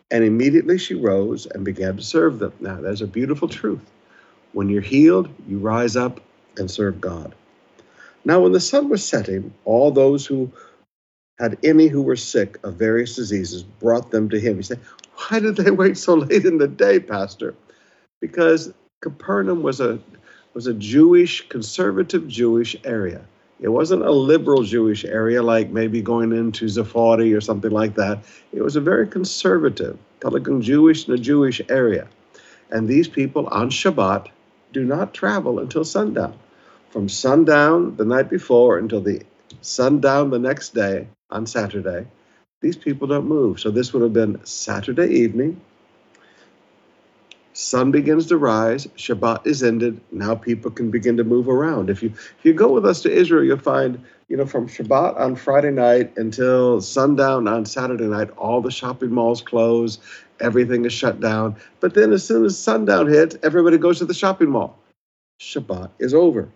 And 0.10 0.24
immediately 0.24 0.80
she 0.80 0.96
rose 0.96 1.46
and 1.46 1.64
began 1.64 1.98
to 1.98 2.02
serve 2.02 2.40
them. 2.40 2.54
Now, 2.60 2.82
there's 2.82 3.04
a 3.04 3.08
beautiful 3.08 3.48
truth. 3.48 3.92
When 4.54 4.70
you're 4.70 4.82
healed, 4.82 5.30
you 5.48 5.60
rise 5.60 5.96
up 5.96 6.20
and 6.58 6.72
serve 6.72 7.00
God. 7.00 7.36
Now, 8.26 8.40
when 8.40 8.54
the 8.54 8.60
sun 8.60 8.90
was 8.90 9.08
setting, 9.08 9.54
all 9.66 9.92
those 9.92 10.26
who 10.26 10.52
had 11.38 11.60
any 11.64 11.86
who 11.86 12.02
were 12.02 12.16
sick 12.16 12.58
of 12.64 12.74
various 12.74 13.16
diseases 13.16 13.62
brought 13.62 14.10
them 14.10 14.30
to 14.30 14.40
him. 14.40 14.56
He 14.56 14.64
said, 14.64 14.80
Why 15.30 15.40
did 15.42 15.58
they 15.58 15.70
wait 15.70 16.00
so 16.00 16.16
late 16.16 16.46
in 16.46 16.58
the 16.58 16.68
day, 16.68 17.00
Pastor? 17.00 17.54
Because 18.20 18.74
Capernaum 19.04 19.62
was 19.62 19.80
a 19.80 20.00
was 20.56 20.68
a 20.68 20.74
Jewish, 20.74 21.48
conservative 21.50 22.28
Jewish 22.30 22.78
area. 22.86 23.22
It 23.60 23.68
wasn't 23.68 24.04
a 24.04 24.12
liberal 24.12 24.64
Jewish 24.64 25.04
area 25.04 25.44
like 25.44 25.70
maybe 25.70 26.02
going 26.02 26.32
into 26.32 26.70
Sephardi 26.70 27.34
or 27.34 27.42
something 27.42 27.72
like 27.72 27.96
that. 27.96 28.24
It 28.54 28.62
was 28.62 28.78
a 28.78 28.82
very 28.82 29.06
conservative, 29.06 29.98
Telugu 30.22 30.62
Jewish 30.62 31.08
and 31.08 31.20
a 31.20 31.22
Jewish 31.22 31.62
area. 31.70 32.08
And 32.72 32.88
these 32.88 33.10
people 33.10 33.48
on 33.48 33.70
Shabbat 33.70 34.30
do 34.72 34.86
not 34.86 35.14
travel 35.14 35.60
until 35.60 35.84
sundown. 35.84 36.34
From 36.90 37.10
sundown 37.10 37.98
the 37.98 38.06
night 38.06 38.30
before 38.30 38.78
until 38.78 39.02
the 39.02 39.24
sundown 39.62 40.30
the 40.30 40.40
next 40.40 40.74
day 40.74 41.08
on 41.30 41.46
Saturday, 41.46 42.08
these 42.62 42.78
people 42.78 43.08
don't 43.08 43.28
move. 43.28 43.60
So 43.60 43.72
this 43.72 43.92
would 43.92 44.04
have 44.04 44.14
been 44.14 44.40
Saturday 44.46 45.08
evening, 45.16 45.60
sun 47.58 47.92
begins 47.92 48.26
to 48.28 48.38
rise, 48.38 48.86
Shabbat 48.98 49.48
is 49.48 49.64
ended. 49.64 50.00
Now 50.12 50.36
people 50.36 50.70
can 50.72 50.92
begin 50.92 51.18
to 51.18 51.24
move 51.24 51.48
around. 51.48 51.90
If 51.90 52.04
you 52.04 52.10
if 52.10 52.40
you 52.44 52.54
go 52.54 52.72
with 52.72 52.86
us 52.86 53.02
to 53.04 53.12
Israel, 53.12 53.44
you'll 53.44 53.58
find 53.58 54.04
you 54.28 54.38
know 54.38 54.46
from 54.46 54.68
Shabbat 54.68 55.18
on 55.18 55.36
Friday 55.36 55.72
night 55.72 56.18
until 56.18 56.82
sundown 56.82 57.48
on 57.48 57.66
Saturday 57.66 58.08
night, 58.08 58.30
all 58.38 58.62
the 58.62 58.72
shopping 58.72 59.12
malls 59.12 59.42
close, 59.42 60.00
everything 60.40 60.86
is 60.86 60.94
shut 60.94 61.20
down. 61.20 61.56
But 61.80 61.94
then 61.94 62.12
as 62.12 62.26
soon 62.26 62.46
as 62.46 62.60
sundown 62.60 63.08
hits, 63.08 63.38
everybody 63.42 63.78
goes 63.78 64.00
to 64.00 64.06
the 64.06 64.14
shopping 64.14 64.50
mall. 64.50 64.78
Shabbat 65.40 65.92
is 66.00 66.14
over. 66.14 66.50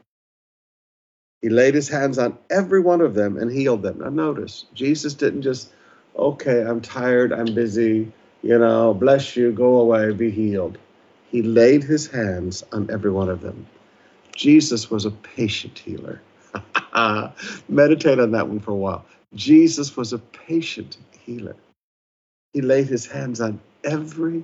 He 1.41 1.47
laid 1.49 1.73
his 1.73 1.88
hands 1.88 2.17
on 2.17 2.38
every 2.49 2.81
one 2.81 2.99
of 2.99 3.13
them 3.13 3.38
and 3.38 3.49
healed 3.49 3.81
them. 3.81 3.99
Now 3.99 4.09
notice, 4.09 4.65
Jesus 4.73 5.13
didn't 5.13 5.43
just, 5.43 5.71
okay, 6.17 6.65
I'm 6.65 6.81
tired, 6.81 7.31
I'm 7.31 7.53
busy, 7.53 8.12
you 8.43 8.59
know, 8.59 8.93
bless 8.93 9.38
you, 9.38 9.53
go 9.53 9.77
away, 9.77 10.12
be 10.12 10.31
healed. 10.31 10.77
He 11.31 11.41
laid 11.41 11.83
his 11.83 12.07
hands 12.07 12.63
on 12.71 12.89
every 12.89 13.11
one 13.11 13.29
of 13.29 13.41
them. 13.41 13.65
Jesus 14.35 14.89
was 14.89 15.05
a 15.05 15.11
patient 15.11 15.77
healer. 15.77 16.21
Meditate 17.69 18.19
on 18.19 18.31
that 18.31 18.47
one 18.47 18.59
for 18.59 18.71
a 18.71 18.75
while. 18.75 19.05
Jesus 19.35 19.95
was 19.95 20.13
a 20.13 20.17
patient 20.17 20.97
healer. 21.25 21.55
He 22.53 22.61
laid 22.61 22.87
his 22.87 23.05
hands 23.05 23.41
on 23.41 23.59
every 23.83 24.43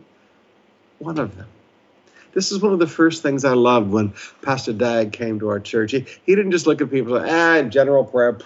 one 0.99 1.17
of 1.17 1.35
them. 1.35 1.47
This 2.33 2.51
is 2.51 2.61
one 2.61 2.73
of 2.73 2.79
the 2.79 2.87
first 2.87 3.23
things 3.23 3.45
I 3.45 3.53
loved 3.53 3.89
when 3.91 4.13
Pastor 4.41 4.73
Dag 4.73 5.13
came 5.13 5.39
to 5.39 5.47
our 5.49 5.59
church. 5.59 5.91
He, 5.91 6.05
he 6.25 6.35
didn't 6.35 6.51
just 6.51 6.67
look 6.67 6.81
at 6.81 6.91
people 6.91 7.15
and 7.15 7.25
say, 7.25 7.33
ah, 7.33 7.61
general 7.63 8.03
prayer, 8.03 8.37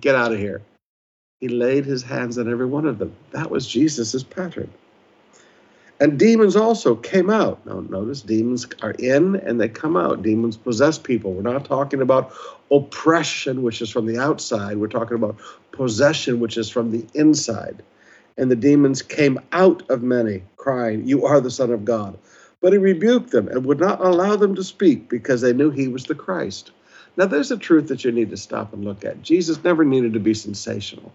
get 0.00 0.14
out 0.14 0.32
of 0.32 0.38
here. 0.38 0.60
He 1.40 1.48
laid 1.48 1.84
his 1.84 2.02
hands 2.02 2.36
on 2.36 2.50
every 2.50 2.66
one 2.66 2.86
of 2.86 2.98
them. 2.98 3.14
That 3.30 3.50
was 3.50 3.66
Jesus' 3.66 4.22
pattern. 4.22 4.70
And 6.00 6.16
demons 6.16 6.54
also 6.54 6.94
came 6.94 7.28
out. 7.28 7.64
Now, 7.66 7.80
notice 7.80 8.22
demons 8.22 8.68
are 8.82 8.92
in 8.92 9.34
and 9.34 9.60
they 9.60 9.68
come 9.68 9.96
out. 9.96 10.22
Demons 10.22 10.56
possess 10.56 10.96
people. 10.96 11.32
We're 11.32 11.42
not 11.42 11.64
talking 11.64 12.00
about 12.00 12.32
oppression, 12.70 13.62
which 13.62 13.82
is 13.82 13.90
from 13.90 14.06
the 14.06 14.16
outside. 14.18 14.76
We're 14.76 14.86
talking 14.86 15.16
about 15.16 15.36
possession, 15.72 16.38
which 16.38 16.56
is 16.56 16.70
from 16.70 16.92
the 16.92 17.04
inside. 17.14 17.82
And 18.36 18.48
the 18.48 18.56
demons 18.56 19.02
came 19.02 19.40
out 19.50 19.88
of 19.90 20.04
many, 20.04 20.44
crying, 20.56 21.04
You 21.04 21.26
are 21.26 21.40
the 21.40 21.50
Son 21.50 21.72
of 21.72 21.84
God. 21.84 22.16
But 22.60 22.72
he 22.72 22.78
rebuked 22.78 23.32
them 23.32 23.48
and 23.48 23.66
would 23.66 23.80
not 23.80 24.00
allow 24.00 24.36
them 24.36 24.54
to 24.54 24.62
speak 24.62 25.08
because 25.08 25.40
they 25.40 25.52
knew 25.52 25.70
he 25.70 25.88
was 25.88 26.04
the 26.04 26.14
Christ. 26.14 26.70
Now, 27.16 27.26
there's 27.26 27.50
a 27.50 27.56
truth 27.56 27.88
that 27.88 28.04
you 28.04 28.12
need 28.12 28.30
to 28.30 28.36
stop 28.36 28.72
and 28.72 28.84
look 28.84 29.04
at. 29.04 29.22
Jesus 29.22 29.64
never 29.64 29.84
needed 29.84 30.12
to 30.12 30.20
be 30.20 30.34
sensational. 30.34 31.12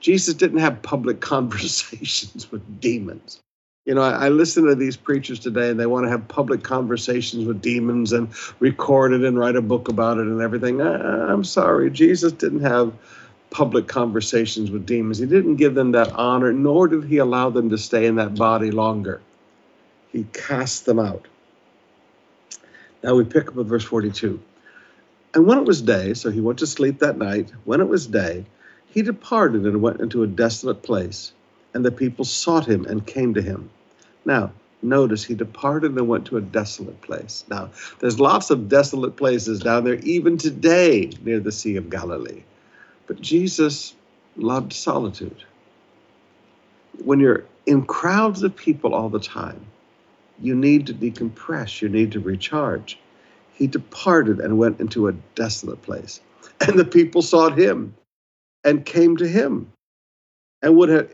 Jesus 0.00 0.34
didn't 0.34 0.58
have 0.58 0.82
public 0.82 1.20
conversations 1.22 2.52
with 2.52 2.80
demons 2.80 3.40
you 3.86 3.94
know, 3.94 4.02
I, 4.02 4.26
I, 4.26 4.28
listen 4.28 4.66
to 4.66 4.74
these 4.74 4.96
preachers 4.96 5.38
today 5.38 5.70
and 5.70 5.80
they 5.80 5.86
want 5.86 6.04
to 6.04 6.10
have 6.10 6.28
public 6.28 6.62
conversations 6.62 7.46
with 7.46 7.62
demons 7.62 8.12
and 8.12 8.28
record 8.58 9.12
it 9.12 9.24
and 9.24 9.38
write 9.38 9.56
a 9.56 9.62
book 9.62 9.88
about 9.88 10.18
it 10.18 10.26
and 10.26 10.40
everything. 10.40 10.82
I, 10.82 11.32
I'm 11.32 11.44
sorry, 11.44 11.90
Jesus 11.90 12.32
didn't 12.32 12.60
have 12.60 12.92
public 13.50 13.88
conversations 13.88 14.70
with 14.70 14.86
demons. 14.86 15.18
He 15.18 15.26
didn't 15.26 15.56
give 15.56 15.74
them 15.74 15.92
that 15.92 16.12
honor, 16.12 16.52
nor 16.52 16.88
did 16.88 17.04
he 17.04 17.18
allow 17.18 17.50
them 17.50 17.70
to 17.70 17.78
stay 17.78 18.06
in 18.06 18.16
that 18.16 18.34
body 18.34 18.70
longer. 18.70 19.20
He 20.12 20.24
cast 20.32 20.84
them 20.86 20.98
out. 20.98 21.26
Now 23.02 23.14
we 23.14 23.24
pick 23.24 23.48
up 23.48 23.54
with 23.54 23.68
verse 23.68 23.84
42. 23.84 24.40
And 25.32 25.46
when 25.46 25.58
it 25.58 25.64
was 25.64 25.80
day, 25.80 26.14
so 26.14 26.30
he 26.30 26.40
went 26.40 26.58
to 26.58 26.66
sleep 26.66 26.98
that 26.98 27.16
night, 27.16 27.50
when 27.64 27.80
it 27.80 27.88
was 27.88 28.06
day, 28.06 28.44
he 28.88 29.02
departed 29.02 29.64
and 29.64 29.80
went 29.80 30.00
into 30.00 30.22
a 30.22 30.26
desolate 30.26 30.82
place 30.82 31.32
and 31.74 31.84
the 31.84 31.92
people 31.92 32.24
sought 32.24 32.66
him 32.66 32.84
and 32.84 33.06
came 33.06 33.34
to 33.34 33.42
him. 33.42 33.70
Now, 34.24 34.52
notice 34.82 35.24
he 35.24 35.34
departed 35.34 35.92
and 35.92 36.08
went 36.08 36.26
to 36.26 36.36
a 36.36 36.40
desolate 36.40 37.00
place. 37.02 37.44
Now, 37.48 37.70
there's 37.98 38.20
lots 38.20 38.50
of 38.50 38.68
desolate 38.68 39.16
places 39.16 39.60
down 39.60 39.84
there, 39.84 39.96
even 40.02 40.36
today 40.38 41.10
near 41.22 41.40
the 41.40 41.52
Sea 41.52 41.76
of 41.76 41.90
Galilee. 41.90 42.42
But 43.06 43.20
Jesus 43.20 43.94
loved 44.36 44.72
solitude. 44.72 45.44
When 47.04 47.20
you're 47.20 47.44
in 47.66 47.84
crowds 47.84 48.42
of 48.42 48.54
people 48.56 48.94
all 48.94 49.08
the 49.08 49.20
time, 49.20 49.66
you 50.40 50.54
need 50.54 50.86
to 50.86 50.94
decompress, 50.94 51.82
you 51.82 51.88
need 51.88 52.12
to 52.12 52.20
recharge. 52.20 52.98
He 53.52 53.66
departed 53.66 54.40
and 54.40 54.58
went 54.58 54.80
into 54.80 55.08
a 55.08 55.12
desolate 55.34 55.82
place. 55.82 56.20
And 56.66 56.78
the 56.78 56.84
people 56.84 57.22
sought 57.22 57.58
him 57.58 57.94
and 58.64 58.84
came 58.84 59.16
to 59.18 59.28
him 59.28 59.70
and 60.62 60.76
would 60.76 60.88
have 60.88 61.10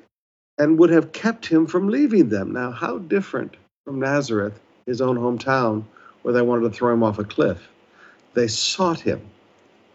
and 0.59 0.79
would 0.79 0.91
have 0.91 1.13
kept 1.13 1.47
him 1.47 1.67
from 1.67 1.89
leaving 1.89 2.29
them. 2.29 2.53
Now, 2.53 2.71
how 2.71 2.99
different 2.99 3.57
from 3.85 4.01
Nazareth, 4.01 4.59
his 4.87 5.01
own 5.01 5.17
hometown, 5.17 5.85
where 6.23 6.35
they 6.35 6.43
wanted 6.43 6.63
to 6.63 6.71
throw 6.71 6.93
him 6.93 7.03
off 7.03 7.19
a 7.19 7.25
cliff. 7.25 7.69
They 8.35 8.49
sought 8.49 9.01
him, 9.01 9.21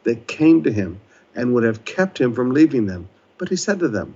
they 0.03 0.15
came 0.15 0.63
to 0.63 0.71
him, 0.71 0.99
and 1.35 1.53
would 1.53 1.63
have 1.63 1.85
kept 1.85 2.19
him 2.19 2.33
from 2.33 2.51
leaving 2.51 2.85
them. 2.85 3.07
But 3.37 3.49
he 3.49 3.55
said 3.55 3.79
to 3.79 3.87
them, 3.87 4.15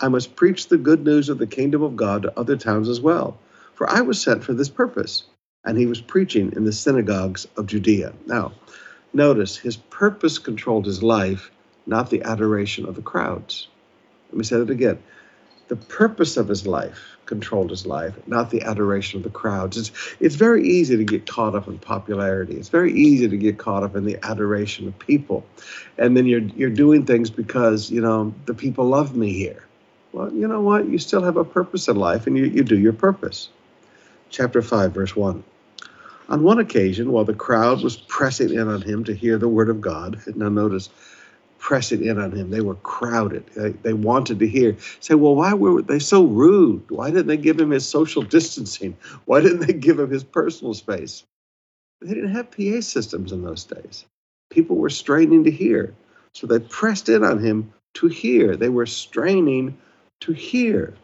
I 0.00 0.08
must 0.08 0.36
preach 0.36 0.68
the 0.68 0.78
good 0.78 1.04
news 1.04 1.28
of 1.28 1.38
the 1.38 1.46
kingdom 1.46 1.82
of 1.82 1.96
God 1.96 2.22
to 2.22 2.38
other 2.38 2.56
towns 2.56 2.88
as 2.88 3.00
well, 3.00 3.38
for 3.74 3.90
I 3.90 4.00
was 4.00 4.20
sent 4.20 4.44
for 4.44 4.54
this 4.54 4.68
purpose. 4.68 5.24
And 5.64 5.76
he 5.76 5.86
was 5.86 6.00
preaching 6.00 6.52
in 6.54 6.64
the 6.64 6.72
synagogues 6.72 7.46
of 7.56 7.66
Judea. 7.66 8.12
Now, 8.26 8.52
notice 9.12 9.56
his 9.56 9.76
purpose 9.76 10.38
controlled 10.38 10.86
his 10.86 11.02
life, 11.02 11.50
not 11.86 12.10
the 12.10 12.22
adoration 12.22 12.86
of 12.86 12.94
the 12.94 13.02
crowds. 13.02 13.68
Let 14.30 14.38
me 14.38 14.44
say 14.44 14.58
that 14.58 14.70
again. 14.70 15.02
The 15.68 15.76
purpose 15.76 16.36
of 16.36 16.48
his 16.48 16.66
life 16.66 17.16
controlled 17.26 17.70
his 17.70 17.86
life, 17.86 18.14
not 18.26 18.50
the 18.50 18.62
adoration 18.62 19.18
of 19.18 19.22
the 19.22 19.30
crowds. 19.30 19.76
It's, 19.76 19.92
it's 20.18 20.34
very 20.34 20.66
easy 20.66 20.96
to 20.96 21.04
get 21.04 21.26
caught 21.26 21.54
up 21.54 21.68
in 21.68 21.78
popularity. 21.78 22.56
It's 22.56 22.70
very 22.70 22.92
easy 22.92 23.28
to 23.28 23.36
get 23.36 23.58
caught 23.58 23.82
up 23.82 23.94
in 23.94 24.04
the 24.04 24.18
adoration 24.22 24.88
of 24.88 24.98
people. 24.98 25.44
And 25.98 26.16
then 26.16 26.26
you're, 26.26 26.40
you're 26.40 26.70
doing 26.70 27.04
things 27.04 27.28
because, 27.28 27.90
you 27.90 28.00
know, 28.00 28.34
the 28.46 28.54
people 28.54 28.86
love 28.86 29.14
me 29.14 29.34
here. 29.34 29.64
Well, 30.12 30.32
you 30.32 30.48
know 30.48 30.62
what? 30.62 30.88
You 30.88 30.98
still 30.98 31.22
have 31.22 31.36
a 31.36 31.44
purpose 31.44 31.86
in 31.88 31.96
life 31.96 32.26
and 32.26 32.36
you, 32.36 32.44
you 32.46 32.64
do 32.64 32.78
your 32.78 32.94
purpose. 32.94 33.50
Chapter 34.30 34.62
5, 34.62 34.92
verse 34.92 35.14
1. 35.14 35.44
On 36.30 36.42
one 36.42 36.58
occasion, 36.58 37.12
while 37.12 37.24
the 37.24 37.34
crowd 37.34 37.82
was 37.82 37.96
pressing 37.96 38.52
in 38.52 38.68
on 38.68 38.82
him 38.82 39.04
to 39.04 39.14
hear 39.14 39.38
the 39.38 39.48
word 39.48 39.70
of 39.70 39.80
God, 39.80 40.20
now 40.34 40.48
notice, 40.48 40.90
pressing 41.58 42.04
in 42.04 42.18
on 42.18 42.32
him. 42.32 42.50
They 42.50 42.60
were 42.60 42.76
crowded. 42.76 43.46
They, 43.54 43.70
they 43.70 43.92
wanted 43.92 44.38
to 44.40 44.48
hear. 44.48 44.76
Say, 45.00 45.14
well, 45.14 45.34
why 45.36 45.54
were 45.54 45.82
they 45.82 45.98
so 45.98 46.24
rude? 46.24 46.90
Why 46.90 47.10
didn't 47.10 47.26
they 47.26 47.36
give 47.36 47.60
him 47.60 47.70
his 47.70 47.86
social 47.86 48.22
distancing? 48.22 48.96
Why 49.24 49.40
didn't 49.40 49.66
they 49.66 49.72
give 49.72 49.98
him 49.98 50.10
his 50.10 50.24
personal 50.24 50.74
space? 50.74 51.24
They 52.00 52.14
didn't 52.14 52.34
have 52.34 52.50
PA 52.50 52.80
systems 52.80 53.32
in 53.32 53.42
those 53.42 53.64
days. 53.64 54.04
People 54.50 54.76
were 54.76 54.90
straining 54.90 55.44
to 55.44 55.50
hear. 55.50 55.94
So 56.32 56.46
they 56.46 56.60
pressed 56.60 57.08
in 57.08 57.24
on 57.24 57.40
him 57.44 57.72
to 57.94 58.08
hear. 58.08 58.56
They 58.56 58.68
were 58.68 58.86
straining 58.86 59.78
to 60.20 60.32
hear 60.32 60.94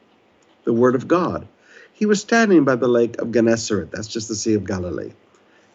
the 0.64 0.72
word 0.72 0.94
of 0.94 1.08
God. 1.08 1.46
He 1.92 2.06
was 2.06 2.20
standing 2.20 2.64
by 2.64 2.76
the 2.76 2.88
lake 2.88 3.20
of 3.20 3.32
Gennesaret. 3.32 3.90
That's 3.90 4.08
just 4.08 4.28
the 4.28 4.34
Sea 4.34 4.54
of 4.54 4.66
Galilee. 4.66 5.12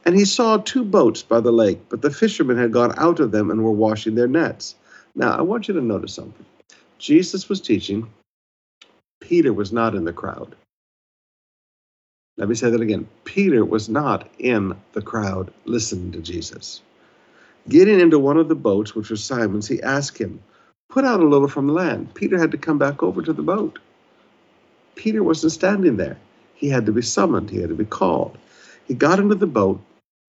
And 0.09 0.17
he 0.17 0.25
saw 0.25 0.57
two 0.57 0.83
boats 0.83 1.21
by 1.21 1.39
the 1.39 1.51
lake, 1.51 1.81
but 1.89 2.01
the 2.01 2.09
fishermen 2.09 2.57
had 2.57 2.73
gone 2.73 2.95
out 2.97 3.19
of 3.19 3.29
them 3.29 3.51
and 3.51 3.63
were 3.63 3.71
washing 3.71 4.15
their 4.15 4.27
nets. 4.27 4.73
Now, 5.13 5.37
I 5.37 5.43
want 5.43 5.67
you 5.67 5.75
to 5.75 5.81
notice 5.81 6.15
something. 6.15 6.47
Jesus 6.97 7.47
was 7.47 7.61
teaching, 7.61 8.09
Peter 9.21 9.53
was 9.53 9.71
not 9.71 9.93
in 9.93 10.05
the 10.05 10.11
crowd. 10.11 10.55
Let 12.37 12.49
me 12.49 12.55
say 12.55 12.71
that 12.71 12.81
again. 12.81 13.07
Peter 13.23 13.63
was 13.63 13.87
not 13.87 14.27
in 14.39 14.75
the 14.93 15.01
crowd 15.03 15.53
listening 15.65 16.11
to 16.13 16.21
Jesus. 16.21 16.81
Getting 17.67 17.99
into 17.99 18.17
one 18.17 18.37
of 18.37 18.47
the 18.47 18.55
boats, 18.55 18.95
which 18.95 19.11
was 19.11 19.23
Simon's, 19.23 19.67
he 19.67 19.79
asked 19.83 20.17
him, 20.17 20.41
Put 20.89 21.05
out 21.05 21.19
a 21.19 21.27
little 21.27 21.47
from 21.47 21.67
the 21.67 21.73
land. 21.73 22.15
Peter 22.15 22.39
had 22.39 22.49
to 22.49 22.57
come 22.57 22.79
back 22.79 23.03
over 23.03 23.21
to 23.21 23.31
the 23.31 23.43
boat. 23.43 23.77
Peter 24.95 25.21
wasn't 25.21 25.51
standing 25.51 25.97
there. 25.97 26.17
He 26.55 26.67
had 26.67 26.87
to 26.87 26.91
be 26.91 27.03
summoned, 27.03 27.51
he 27.51 27.59
had 27.59 27.69
to 27.69 27.75
be 27.75 27.85
called. 27.85 28.39
He 28.87 28.95
got 28.95 29.19
into 29.19 29.35
the 29.35 29.45
boat, 29.45 29.79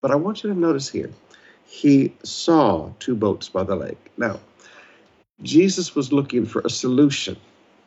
but 0.01 0.11
I 0.11 0.17
want 0.17 0.43
you 0.43 0.53
to 0.53 0.59
notice 0.59 0.89
here, 0.89 1.11
he 1.67 2.13
saw 2.23 2.91
two 2.99 3.15
boats 3.15 3.49
by 3.49 3.63
the 3.65 3.77
lake. 3.77 4.11
Now, 4.17 4.41
Jesus 5.43 5.95
was 5.95 6.13
looking 6.13 6.47
for 6.47 6.61
a 6.65 6.71
solution. 6.71 7.37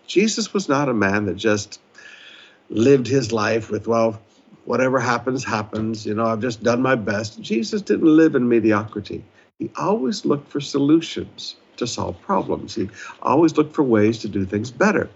Jesus 0.08 0.54
was 0.54 0.70
not 0.70 0.90
a 0.90 0.94
man 0.94 1.26
that 1.26 1.36
just 1.36 1.80
lived 2.70 3.08
his 3.08 3.32
life 3.32 3.70
with, 3.70 3.88
well, 3.88 4.20
whatever 4.66 5.00
happens, 5.00 5.44
happens. 5.44 6.06
You 6.06 6.14
know, 6.14 6.26
I've 6.26 6.42
just 6.42 6.64
done 6.64 6.82
my 6.82 6.96
best. 6.96 7.42
Jesus 7.42 7.82
didn't 7.82 8.08
live 8.08 8.36
in 8.36 8.48
mediocrity. 8.48 9.24
He 9.60 9.70
always 9.78 10.26
looked 10.26 10.50
for 10.50 10.60
solutions 10.60 11.56
to 11.78 11.88
solve 11.88 12.20
problems. 12.22 12.76
He 12.76 12.90
always 13.22 13.58
looked 13.58 13.76
for 13.76 13.84
ways 13.84 14.20
to 14.20 14.28
do 14.28 14.46
things 14.46 14.72
better. 14.72 15.10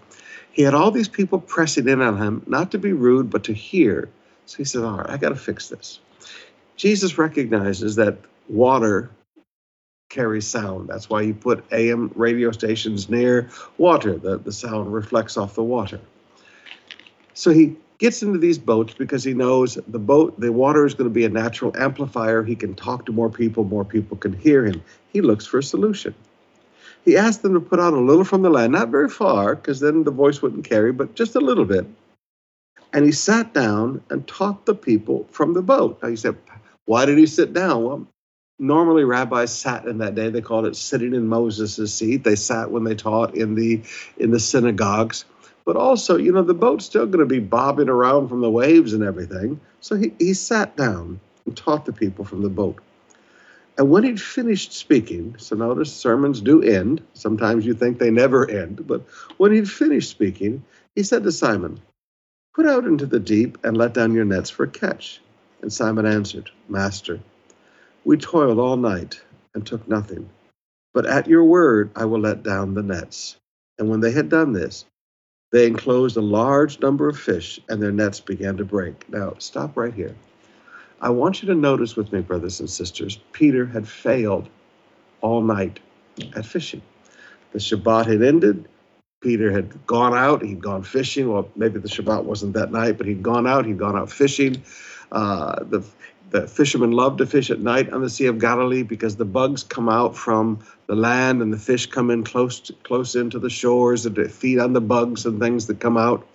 He 0.52 0.62
had 0.62 0.74
all 0.74 0.90
these 0.90 1.08
people 1.08 1.40
pressing 1.40 1.88
in 1.88 2.00
on 2.00 2.16
him, 2.18 2.42
not 2.46 2.70
to 2.72 2.78
be 2.78 2.92
rude, 2.92 3.30
but 3.30 3.44
to 3.44 3.52
hear. 3.52 4.08
So 4.46 4.56
he 4.58 4.64
said, 4.64 4.82
All 4.82 4.98
right, 4.98 5.10
I 5.10 5.16
got 5.16 5.28
to 5.30 5.36
fix 5.36 5.68
this. 5.68 6.00
Jesus 6.78 7.18
recognizes 7.18 7.96
that 7.96 8.16
water 8.48 9.10
carries 10.08 10.46
sound. 10.46 10.88
That's 10.88 11.10
why 11.10 11.24
he 11.24 11.32
put 11.32 11.64
AM 11.72 12.10
radio 12.14 12.50
stations 12.52 13.10
near 13.10 13.50
water. 13.76 14.16
The, 14.16 14.38
the 14.38 14.52
sound 14.52 14.92
reflects 14.92 15.36
off 15.36 15.54
the 15.54 15.62
water. 15.62 16.00
So 17.34 17.50
he 17.50 17.76
gets 17.98 18.22
into 18.22 18.38
these 18.38 18.58
boats 18.58 18.94
because 18.94 19.24
he 19.24 19.34
knows 19.34 19.74
the 19.88 19.98
boat, 19.98 20.38
the 20.40 20.52
water 20.52 20.86
is 20.86 20.94
going 20.94 21.10
to 21.10 21.14
be 21.14 21.24
a 21.24 21.28
natural 21.28 21.76
amplifier. 21.76 22.44
He 22.44 22.54
can 22.54 22.74
talk 22.74 23.04
to 23.06 23.12
more 23.12 23.28
people, 23.28 23.64
more 23.64 23.84
people 23.84 24.16
can 24.16 24.32
hear 24.32 24.64
him. 24.64 24.82
He 25.12 25.20
looks 25.20 25.46
for 25.46 25.58
a 25.58 25.62
solution. 25.62 26.14
He 27.04 27.16
asked 27.16 27.42
them 27.42 27.54
to 27.54 27.60
put 27.60 27.80
out 27.80 27.92
a 27.92 28.00
little 28.00 28.24
from 28.24 28.42
the 28.42 28.50
land, 28.50 28.72
not 28.72 28.88
very 28.88 29.08
far, 29.08 29.56
because 29.56 29.80
then 29.80 30.04
the 30.04 30.10
voice 30.10 30.42
wouldn't 30.42 30.64
carry, 30.64 30.92
but 30.92 31.14
just 31.14 31.34
a 31.34 31.40
little 31.40 31.64
bit. 31.64 31.86
And 32.92 33.04
he 33.04 33.12
sat 33.12 33.52
down 33.52 34.02
and 34.10 34.26
taught 34.26 34.64
the 34.64 34.74
people 34.74 35.26
from 35.30 35.54
the 35.54 35.62
boat. 35.62 35.98
Now 36.02 36.08
he 36.08 36.16
said, 36.16 36.36
why 36.88 37.04
did 37.04 37.18
he 37.18 37.26
sit 37.26 37.52
down? 37.52 37.84
Well, 37.84 38.08
normally 38.58 39.04
rabbis 39.04 39.54
sat 39.54 39.84
in 39.84 39.98
that 39.98 40.14
day. 40.14 40.30
They 40.30 40.40
called 40.40 40.64
it 40.64 40.74
sitting 40.74 41.14
in 41.14 41.28
Moses' 41.28 41.92
seat. 41.92 42.24
They 42.24 42.34
sat 42.34 42.70
when 42.70 42.84
they 42.84 42.94
taught 42.94 43.34
in 43.34 43.54
the 43.54 43.82
in 44.16 44.30
the 44.30 44.40
synagogues. 44.40 45.26
But 45.66 45.76
also, 45.76 46.16
you 46.16 46.32
know, 46.32 46.42
the 46.42 46.54
boat's 46.54 46.86
still 46.86 47.04
going 47.04 47.18
to 47.18 47.26
be 47.26 47.40
bobbing 47.40 47.90
around 47.90 48.28
from 48.28 48.40
the 48.40 48.50
waves 48.50 48.94
and 48.94 49.04
everything. 49.04 49.60
So 49.80 49.96
he, 49.96 50.14
he 50.18 50.32
sat 50.32 50.78
down 50.78 51.20
and 51.44 51.54
taught 51.54 51.84
the 51.84 51.92
people 51.92 52.24
from 52.24 52.40
the 52.40 52.48
boat. 52.48 52.78
And 53.76 53.90
when 53.90 54.02
he'd 54.02 54.18
finished 54.18 54.72
speaking, 54.72 55.34
so 55.36 55.56
notice 55.56 55.94
sermons 55.94 56.40
do 56.40 56.62
end. 56.62 57.02
Sometimes 57.12 57.66
you 57.66 57.74
think 57.74 57.98
they 57.98 58.10
never 58.10 58.50
end, 58.50 58.86
but 58.86 59.02
when 59.36 59.52
he'd 59.52 59.70
finished 59.70 60.08
speaking, 60.08 60.64
he 60.94 61.02
said 61.02 61.22
to 61.24 61.32
Simon, 61.32 61.80
Put 62.54 62.66
out 62.66 62.86
into 62.86 63.04
the 63.04 63.20
deep 63.20 63.58
and 63.62 63.76
let 63.76 63.92
down 63.92 64.14
your 64.14 64.24
nets 64.24 64.48
for 64.48 64.64
a 64.64 64.70
catch. 64.70 65.20
And 65.62 65.72
Simon 65.72 66.06
answered, 66.06 66.50
Master, 66.68 67.20
we 68.04 68.16
toiled 68.16 68.58
all 68.58 68.76
night 68.76 69.20
and 69.54 69.66
took 69.66 69.88
nothing, 69.88 70.28
but 70.94 71.06
at 71.06 71.26
your 71.26 71.44
word 71.44 71.90
I 71.96 72.04
will 72.04 72.20
let 72.20 72.42
down 72.42 72.74
the 72.74 72.82
nets. 72.82 73.36
And 73.78 73.88
when 73.88 74.00
they 74.00 74.12
had 74.12 74.28
done 74.28 74.52
this, 74.52 74.84
they 75.50 75.66
enclosed 75.66 76.16
a 76.16 76.22
large 76.22 76.80
number 76.80 77.08
of 77.08 77.18
fish, 77.18 77.58
and 77.68 77.82
their 77.82 77.92
nets 77.92 78.20
began 78.20 78.56
to 78.58 78.64
break. 78.64 79.08
Now, 79.08 79.34
stop 79.38 79.76
right 79.76 79.94
here. 79.94 80.14
I 81.00 81.10
want 81.10 81.42
you 81.42 81.48
to 81.48 81.54
notice 81.54 81.96
with 81.96 82.12
me, 82.12 82.20
brothers 82.20 82.60
and 82.60 82.68
sisters, 82.68 83.18
Peter 83.32 83.64
had 83.64 83.88
failed 83.88 84.48
all 85.20 85.40
night 85.42 85.80
at 86.34 86.44
fishing. 86.44 86.82
The 87.52 87.58
Shabbat 87.58 88.06
had 88.06 88.22
ended. 88.22 88.68
Peter 89.20 89.50
had 89.50 89.86
gone 89.86 90.14
out, 90.14 90.42
he'd 90.42 90.62
gone 90.62 90.82
fishing. 90.82 91.32
Well, 91.32 91.50
maybe 91.56 91.80
the 91.80 91.88
Shabbat 91.88 92.24
wasn't 92.24 92.52
that 92.54 92.70
night, 92.70 92.98
but 92.98 93.06
he'd 93.06 93.22
gone 93.22 93.46
out, 93.46 93.64
he'd 93.64 93.78
gone 93.78 93.96
out 93.96 94.10
fishing. 94.12 94.62
Uh, 95.12 95.64
the, 95.64 95.84
the 96.30 96.46
fishermen 96.46 96.92
love 96.92 97.16
to 97.18 97.26
fish 97.26 97.50
at 97.50 97.60
night 97.60 97.90
on 97.90 98.02
the 98.02 98.10
Sea 98.10 98.26
of 98.26 98.38
Galilee 98.38 98.82
because 98.82 99.16
the 99.16 99.24
bugs 99.24 99.62
come 99.62 99.88
out 99.88 100.16
from 100.16 100.58
the 100.86 100.94
land 100.94 101.40
and 101.40 101.52
the 101.52 101.58
fish 101.58 101.86
come 101.86 102.10
in 102.10 102.24
close 102.24 102.60
to, 102.60 102.72
close 102.84 103.16
into 103.16 103.38
the 103.38 103.50
shores 103.50 104.04
and 104.04 104.14
to 104.16 104.28
feed 104.28 104.58
on 104.58 104.72
the 104.72 104.80
bugs 104.80 105.24
and 105.24 105.40
things 105.40 105.66
that 105.66 105.80
come 105.80 105.96
out. 105.96 106.26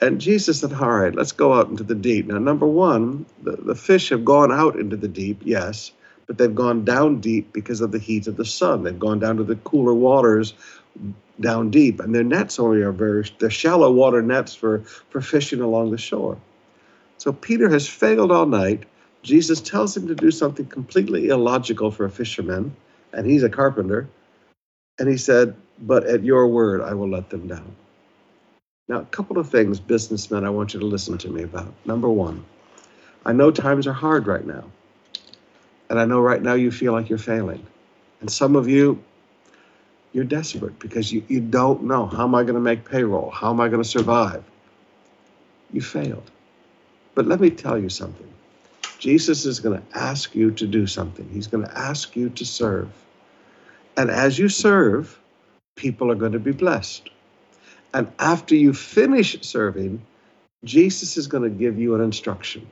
And 0.00 0.20
Jesus 0.20 0.60
said, 0.60 0.72
All 0.72 0.90
right, 0.90 1.14
let's 1.14 1.32
go 1.32 1.52
out 1.52 1.68
into 1.68 1.82
the 1.82 1.94
deep. 1.94 2.26
Now, 2.26 2.38
number 2.38 2.66
one, 2.66 3.26
the, 3.42 3.52
the 3.52 3.74
fish 3.74 4.08
have 4.10 4.24
gone 4.24 4.50
out 4.50 4.76
into 4.76 4.96
the 4.96 5.08
deep, 5.08 5.42
yes, 5.44 5.92
but 6.26 6.38
they've 6.38 6.54
gone 6.54 6.84
down 6.84 7.20
deep 7.20 7.52
because 7.52 7.80
of 7.80 7.92
the 7.92 7.98
heat 7.98 8.26
of 8.26 8.36
the 8.36 8.44
sun. 8.44 8.84
They've 8.84 8.98
gone 8.98 9.18
down 9.18 9.36
to 9.36 9.44
the 9.44 9.56
cooler 9.56 9.92
waters 9.92 10.54
down 11.40 11.70
deep, 11.70 12.00
and 12.00 12.14
their 12.14 12.24
nets 12.24 12.58
only 12.58 12.82
are 12.82 12.92
very, 12.92 13.28
they're 13.38 13.50
shallow 13.50 13.90
water 13.90 14.22
nets 14.22 14.54
for, 14.54 14.80
for 14.80 15.20
fishing 15.20 15.60
along 15.60 15.90
the 15.90 15.98
shore. 15.98 16.38
So 17.20 17.32
Peter 17.32 17.70
has 17.70 17.88
failed 17.88 18.32
all 18.32 18.46
night. 18.46 18.84
Jesus 19.22 19.62
tells 19.62 19.96
him 19.96 20.08
to 20.08 20.16
do 20.16 20.32
something 20.32 20.66
completely 20.66 21.28
illogical 21.28 21.92
for 21.92 22.06
a 22.06 22.10
fisherman, 22.10 22.76
and 23.14 23.26
he's 23.26 23.44
a 23.44 23.50
carpenter. 23.50 24.08
And 24.98 25.08
he 25.08 25.18
said, 25.18 25.56
But 25.80 26.06
at 26.06 26.24
your 26.24 26.48
word, 26.48 26.82
I 26.82 26.94
will 26.94 27.10
let 27.10 27.30
them 27.30 27.48
down. 27.48 27.76
Now, 28.88 29.00
a 29.00 29.06
couple 29.06 29.38
of 29.38 29.50
things, 29.50 29.80
businessmen, 29.80 30.44
I 30.44 30.50
want 30.50 30.74
you 30.74 30.80
to 30.80 30.86
listen 30.86 31.18
to 31.20 31.30
me 31.30 31.44
about. 31.44 31.72
Number 31.86 32.10
one, 32.10 32.44
I 33.26 33.32
know 33.32 33.52
times 33.52 33.86
are 33.86 33.94
hard 33.94 34.26
right 34.28 34.46
now. 34.46 34.64
And 35.90 36.00
I 36.00 36.06
know 36.06 36.20
right 36.20 36.42
now 36.42 36.54
you 36.54 36.72
feel 36.72 36.92
like 36.94 37.10
you're 37.10 37.18
failing. 37.18 37.66
And 38.20 38.30
some 38.30 38.56
of 38.56 38.68
you, 38.68 39.00
You're 40.12 40.24
desperate 40.24 40.78
because 40.80 41.12
you, 41.12 41.24
you 41.28 41.40
don't 41.40 41.84
know 41.84 42.06
how 42.06 42.24
am 42.24 42.34
I 42.34 42.42
going 42.44 42.56
to 42.56 42.60
make 42.60 42.84
payroll? 42.84 43.30
How 43.30 43.50
am 43.50 43.60
I 43.60 43.68
going 43.68 43.82
to 43.82 43.88
survive? 43.88 44.44
You 45.72 45.82
failed. 45.82 46.30
But 47.14 47.26
let 47.26 47.40
me 47.40 47.50
tell 47.50 47.78
you 47.78 47.88
something 47.88 48.28
Jesus 48.98 49.46
is 49.46 49.60
going 49.60 49.80
to 49.80 49.98
ask 49.98 50.34
you 50.34 50.50
to 50.52 50.66
do 50.66 50.86
something, 50.86 51.28
He's 51.32 51.46
going 51.46 51.64
to 51.64 51.78
ask 51.78 52.14
you 52.16 52.28
to 52.30 52.44
serve. 52.44 52.90
And 53.96 54.10
as 54.10 54.38
you 54.38 54.48
serve, 54.48 55.18
people 55.76 56.10
are 56.10 56.16
going 56.16 56.32
to 56.32 56.38
be 56.38 56.52
blessed. 56.52 57.08
And 57.92 58.10
after 58.18 58.54
you 58.54 58.72
finish 58.72 59.36
serving, 59.42 60.02
Jesus 60.64 61.16
is 61.16 61.26
going 61.26 61.42
to 61.42 61.50
give 61.50 61.78
you 61.78 61.94
an 61.94 62.00
instruction. 62.00 62.66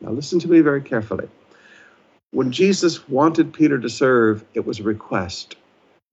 Now, 0.00 0.10
listen 0.10 0.38
to 0.40 0.48
me 0.48 0.60
very 0.60 0.80
carefully. 0.80 1.28
When 2.30 2.52
Jesus 2.52 3.08
wanted 3.08 3.52
Peter 3.52 3.78
to 3.78 3.88
serve, 3.88 4.44
it 4.54 4.66
was 4.66 4.78
a 4.78 4.84
request. 4.84 5.56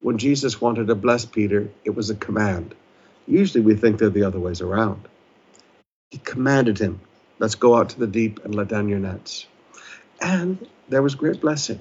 When 0.02 0.18
Jesus 0.18 0.60
wanted 0.60 0.88
to 0.88 0.96
bless 0.96 1.26
Peter, 1.26 1.70
it 1.86 1.92
was 1.92 2.10
a 2.10 2.16
command. 2.16 2.76
Usually 3.28 3.64
we 3.64 3.76
think 3.76 3.98
they're 3.98 4.10
the 4.10 4.24
other 4.24 4.40
ways 4.40 4.62
around. 4.62 5.08
He 6.12 6.18
commanded 6.20 6.78
him, 6.78 7.00
Let's 7.44 7.56
go 7.56 7.76
out 7.76 7.90
to 7.90 8.00
the 8.00 8.08
deep 8.08 8.40
and 8.46 8.56
let 8.56 8.70
down 8.70 8.88
your 8.88 9.00
nets. 9.00 9.48
And 10.22 10.66
there 10.88 11.02
was 11.02 11.14
great 11.14 11.42
blessing. 11.42 11.78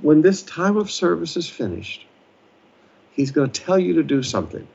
When 0.00 0.22
this 0.22 0.42
time 0.44 0.78
of 0.78 0.90
service 0.90 1.36
is 1.36 1.46
finished, 1.46 2.06
he's 3.10 3.32
going 3.32 3.50
to 3.50 3.60
tell 3.60 3.78
you 3.78 3.92
to 3.92 4.02
do 4.02 4.22
something, 4.22 4.66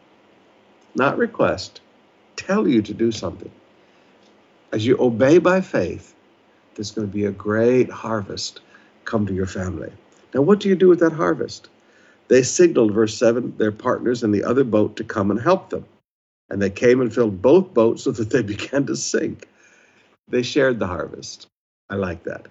not 0.94 1.18
request, 1.18 1.82
tell 2.36 2.68
you 2.68 2.84
to 2.84 2.94
do 2.94 3.12
something. 3.12 3.50
As 4.72 4.86
you 4.86 4.98
obey 5.00 5.40
by 5.40 5.62
faith, 5.62 6.14
there's 6.76 6.92
going 6.92 7.08
to 7.08 7.12
be 7.12 7.26
a 7.26 7.32
great 7.32 7.90
harvest 7.90 8.60
come 9.06 9.26
to 9.26 9.34
your 9.34 9.48
family. 9.48 9.92
Now, 10.32 10.42
what 10.42 10.60
do 10.60 10.70
you 10.70 10.76
do 10.76 10.90
with 10.90 11.00
that 11.00 11.14
harvest? 11.14 11.70
They 12.28 12.44
signaled, 12.44 12.94
verse 12.94 13.18
7, 13.18 13.58
their 13.58 13.72
partners 13.72 14.22
in 14.22 14.30
the 14.30 14.44
other 14.44 14.64
boat 14.64 14.96
to 14.98 15.04
come 15.04 15.32
and 15.32 15.42
help 15.42 15.72
them. 15.72 15.88
And 16.52 16.62
they 16.62 16.70
came 16.70 17.02
and 17.02 17.12
filled 17.12 17.42
both 17.42 17.74
boats 17.74 18.04
so 18.04 18.12
that 18.12 18.30
they 18.30 18.44
began 18.54 18.86
to 18.86 18.96
sink. 18.96 19.48
They 20.28 20.44
shared 20.44 20.80
the 20.80 20.88
harvest. 20.88 21.48
I 21.90 21.96
like 21.96 22.24
that. 22.24 22.48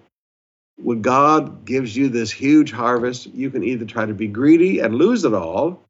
When 0.77 1.01
God 1.01 1.65
gives 1.65 1.95
you 1.95 2.09
this 2.09 2.31
huge 2.31 2.71
harvest, 2.71 3.27
you 3.27 3.49
can 3.49 3.63
either 3.63 3.85
try 3.85 4.05
to 4.05 4.13
be 4.13 4.27
greedy 4.27 4.79
and 4.79 4.95
lose 4.95 5.25
it 5.25 5.33
all, 5.33 5.83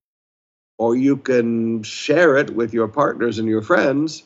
or 0.77 0.95
you 0.95 1.17
can 1.17 1.83
share 1.83 2.37
it 2.37 2.51
with 2.51 2.73
your 2.73 2.87
partners 2.87 3.39
and 3.39 3.47
your 3.47 3.61
friends, 3.61 4.23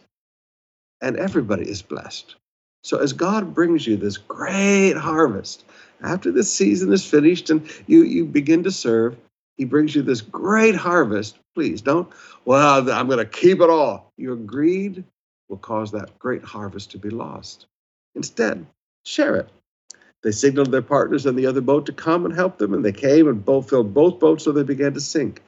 and 1.01 1.17
everybody 1.17 1.67
is 1.67 1.81
blessed. 1.81 2.35
So, 2.83 2.97
as 2.97 3.13
God 3.13 3.53
brings 3.53 3.85
you 3.85 3.95
this 3.95 4.17
great 4.17 4.93
harvest, 4.93 5.63
after 6.01 6.31
the 6.31 6.43
season 6.43 6.91
is 6.93 7.05
finished 7.05 7.49
and 7.49 7.69
you, 7.87 8.03
you 8.03 8.25
begin 8.25 8.63
to 8.63 8.71
serve, 8.71 9.17
He 9.57 9.65
brings 9.65 9.95
you 9.95 10.01
this 10.01 10.21
great 10.21 10.75
harvest. 10.75 11.37
Please 11.53 11.81
don't, 11.81 12.09
well, 12.45 12.89
I'm 12.91 13.07
going 13.07 13.19
to 13.19 13.25
keep 13.25 13.61
it 13.61 13.69
all. 13.69 14.11
Your 14.17 14.35
greed 14.35 15.03
will 15.51 15.57
cause 15.57 15.91
that 15.91 16.17
great 16.17 16.43
harvest 16.43 16.91
to 16.91 16.97
be 16.97 17.11
lost. 17.11 17.67
Instead, 18.15 18.65
share 19.05 19.35
it. 19.35 19.49
They 20.23 20.31
signaled 20.31 20.71
their 20.71 20.81
partners 20.81 21.25
in 21.25 21.35
the 21.35 21.45
other 21.45 21.61
boat 21.61 21.85
to 21.87 21.93
come 21.93 22.25
and 22.25 22.33
help 22.33 22.57
them, 22.57 22.73
and 22.73 22.85
they 22.85 22.91
came 22.91 23.27
and 23.27 23.43
both 23.43 23.69
filled 23.69 23.93
both 23.93 24.19
boats 24.19 24.43
so 24.45 24.51
they 24.51 24.63
began 24.63 24.93
to 24.93 25.01
sink. 25.01 25.43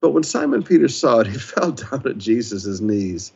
But 0.00 0.10
when 0.10 0.22
Simon 0.22 0.62
Peter 0.62 0.88
saw 0.88 1.20
it, 1.20 1.28
he 1.28 1.38
fell 1.38 1.72
down 1.72 2.06
at 2.06 2.18
Jesus' 2.18 2.80
knees. 2.80 3.32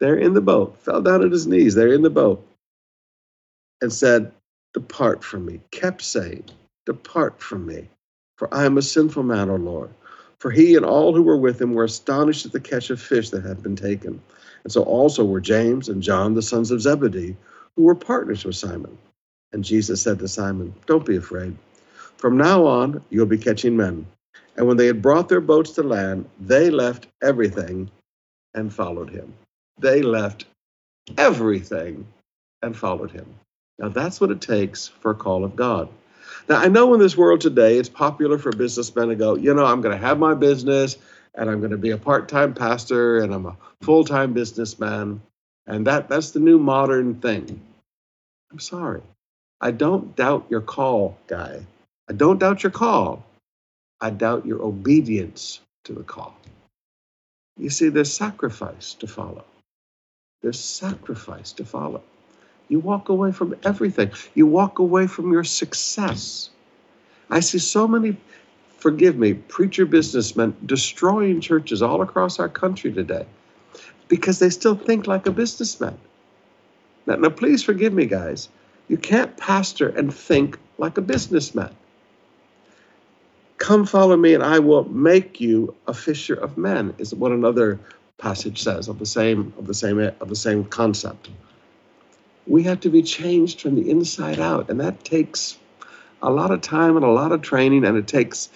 There 0.00 0.16
in 0.16 0.34
the 0.34 0.40
boat, 0.40 0.78
fell 0.80 1.02
down 1.02 1.24
at 1.24 1.32
his 1.32 1.46
knees, 1.46 1.74
there 1.74 1.92
in 1.92 2.02
the 2.02 2.10
boat, 2.10 2.46
and 3.80 3.92
said, 3.92 4.32
Depart 4.74 5.22
from 5.22 5.46
me, 5.46 5.60
kept 5.70 6.02
saying, 6.02 6.44
Depart 6.86 7.40
from 7.40 7.66
me, 7.66 7.88
for 8.36 8.52
I 8.52 8.64
am 8.64 8.78
a 8.78 8.82
sinful 8.82 9.22
man, 9.22 9.50
O 9.50 9.56
Lord. 9.56 9.90
For 10.38 10.50
he 10.50 10.74
and 10.74 10.86
all 10.86 11.14
who 11.14 11.22
were 11.22 11.36
with 11.36 11.60
him 11.60 11.74
were 11.74 11.84
astonished 11.84 12.46
at 12.46 12.52
the 12.52 12.60
catch 12.60 12.88
of 12.88 13.00
fish 13.00 13.28
that 13.30 13.44
had 13.44 13.62
been 13.62 13.76
taken. 13.76 14.22
And 14.64 14.72
so 14.72 14.82
also 14.82 15.24
were 15.24 15.40
James 15.40 15.88
and 15.88 16.02
John, 16.02 16.34
the 16.34 16.42
sons 16.42 16.70
of 16.70 16.82
Zebedee, 16.82 17.36
who 17.76 17.82
were 17.82 17.94
partners 17.94 18.44
with 18.44 18.56
Simon. 18.56 18.96
And 19.52 19.64
Jesus 19.64 20.02
said 20.02 20.18
to 20.18 20.28
Simon, 20.28 20.74
Don't 20.86 21.06
be 21.06 21.16
afraid. 21.16 21.56
From 22.16 22.36
now 22.36 22.66
on, 22.66 23.02
you'll 23.10 23.26
be 23.26 23.38
catching 23.38 23.76
men. 23.76 24.06
And 24.56 24.66
when 24.66 24.76
they 24.76 24.86
had 24.86 25.02
brought 25.02 25.28
their 25.28 25.40
boats 25.40 25.70
to 25.72 25.82
land, 25.82 26.28
they 26.38 26.70
left 26.70 27.06
everything 27.22 27.90
and 28.54 28.72
followed 28.72 29.10
him. 29.10 29.32
They 29.78 30.02
left 30.02 30.44
everything 31.16 32.06
and 32.62 32.76
followed 32.76 33.10
him. 33.10 33.26
Now, 33.78 33.88
that's 33.88 34.20
what 34.20 34.30
it 34.30 34.40
takes 34.40 34.88
for 34.88 35.12
a 35.12 35.14
call 35.14 35.44
of 35.44 35.56
God. 35.56 35.88
Now, 36.48 36.58
I 36.58 36.68
know 36.68 36.92
in 36.94 37.00
this 37.00 37.16
world 37.16 37.40
today, 37.40 37.78
it's 37.78 37.88
popular 37.88 38.38
for 38.38 38.52
businessmen 38.52 39.08
to 39.08 39.14
go, 39.14 39.36
you 39.36 39.54
know, 39.54 39.64
I'm 39.64 39.80
going 39.80 39.98
to 39.98 40.06
have 40.06 40.18
my 40.18 40.34
business 40.34 40.96
and 41.34 41.48
I'm 41.50 41.60
going 41.60 41.70
to 41.70 41.78
be 41.78 41.90
a 41.90 41.98
part 41.98 42.28
time 42.28 42.54
pastor 42.54 43.18
and 43.18 43.32
I'm 43.32 43.46
a 43.46 43.56
full 43.82 44.04
time 44.04 44.32
businessman. 44.32 45.20
And 45.66 45.86
that, 45.86 46.08
that's 46.08 46.30
the 46.32 46.40
new 46.40 46.58
modern 46.58 47.16
thing. 47.20 47.60
I'm 48.50 48.58
sorry. 48.58 49.02
I 49.60 49.70
don't 49.70 50.16
doubt 50.16 50.46
your 50.48 50.62
call, 50.62 51.18
guy. 51.26 51.64
I 52.08 52.12
don't 52.12 52.38
doubt 52.38 52.62
your 52.62 52.72
call. 52.72 53.24
I 54.00 54.10
doubt 54.10 54.46
your 54.46 54.62
obedience 54.62 55.60
to 55.84 55.92
the 55.92 56.02
call. 56.02 56.34
You 57.58 57.70
see, 57.70 57.88
there's 57.90 58.12
sacrifice 58.12 58.94
to 58.94 59.06
follow. 59.06 59.44
There's 60.42 60.58
sacrifice 60.58 61.52
to 61.52 61.64
follow. 61.64 62.02
You 62.68 62.80
walk 62.80 63.10
away 63.10 63.32
from 63.32 63.54
everything. 63.64 64.12
You 64.34 64.46
walk 64.46 64.78
away 64.78 65.06
from 65.06 65.32
your 65.32 65.44
success. 65.44 66.50
I 67.28 67.40
see 67.40 67.58
so 67.58 67.86
many, 67.86 68.16
forgive 68.80 69.16
me, 69.16 69.34
preacher 69.34 69.86
businessmen 69.86 70.56
destroying 70.64 71.40
churches 71.40 71.82
all 71.82 72.02
across 72.02 72.40
our 72.40 72.48
country 72.48 72.92
today 72.92 73.26
because 74.08 74.38
they 74.38 74.50
still 74.50 74.74
think 74.74 75.06
like 75.06 75.26
a 75.26 75.30
businessman. 75.30 75.96
Now, 77.06 77.16
now 77.16 77.28
please 77.28 77.62
forgive 77.62 77.92
me, 77.92 78.06
guys. 78.06 78.48
You 78.88 78.96
can't 78.96 79.36
pastor 79.36 79.88
and 79.88 80.12
think 80.12 80.58
like 80.78 80.98
a 80.98 81.02
businessman. 81.02 81.74
Come 83.58 83.86
follow 83.86 84.16
me 84.16 84.34
and 84.34 84.42
I 84.42 84.58
will 84.58 84.84
make 84.88 85.40
you 85.40 85.74
a 85.86 85.94
fisher 85.94 86.34
of 86.34 86.56
men 86.56 86.94
is 86.98 87.14
what 87.14 87.30
another 87.30 87.78
passage 88.18 88.62
says 88.62 88.88
of 88.88 88.98
the 88.98 89.06
same 89.06 89.52
of 89.58 89.66
the 89.66 89.74
same 89.74 89.98
of 89.98 90.28
the 90.28 90.36
same 90.36 90.64
concept. 90.64 91.28
We 92.46 92.62
have 92.64 92.80
to 92.80 92.88
be 92.88 93.02
changed 93.02 93.60
from 93.60 93.76
the 93.76 93.90
inside 93.90 94.40
out 94.40 94.70
and 94.70 94.80
that 94.80 95.04
takes 95.04 95.58
a 96.22 96.30
lot 96.30 96.50
of 96.50 96.60
time 96.60 96.96
and 96.96 97.04
a 97.04 97.10
lot 97.10 97.32
of 97.32 97.42
training 97.42 97.84
and 97.84 97.96
it 97.96 98.06
takes 98.06 98.48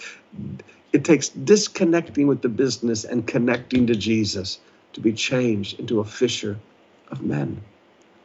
it 0.92 1.04
takes 1.04 1.28
disconnecting 1.28 2.26
with 2.26 2.42
the 2.42 2.48
business 2.48 3.04
and 3.04 3.26
connecting 3.26 3.86
to 3.88 3.94
Jesus 3.94 4.60
to 4.92 5.00
be 5.00 5.12
changed 5.12 5.80
into 5.80 5.98
a 5.98 6.04
fisher 6.04 6.56
of 7.10 7.20
men. 7.20 7.60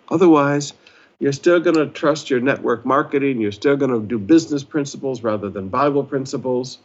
Otherwise, 0.09 0.73
you're 1.19 1.33
still 1.33 1.59
going 1.59 1.75
to 1.75 1.87
trust 1.87 2.29
your 2.29 2.39
network 2.39 2.85
marketing. 2.85 3.41
You're 3.41 3.51
still 3.51 3.75
going 3.75 3.91
to 3.91 4.05
do 4.05 4.19
business 4.19 4.63
principles 4.63 5.23
rather 5.23 5.49
than 5.49 5.67
Bible 5.67 6.03
principles. 6.03 6.77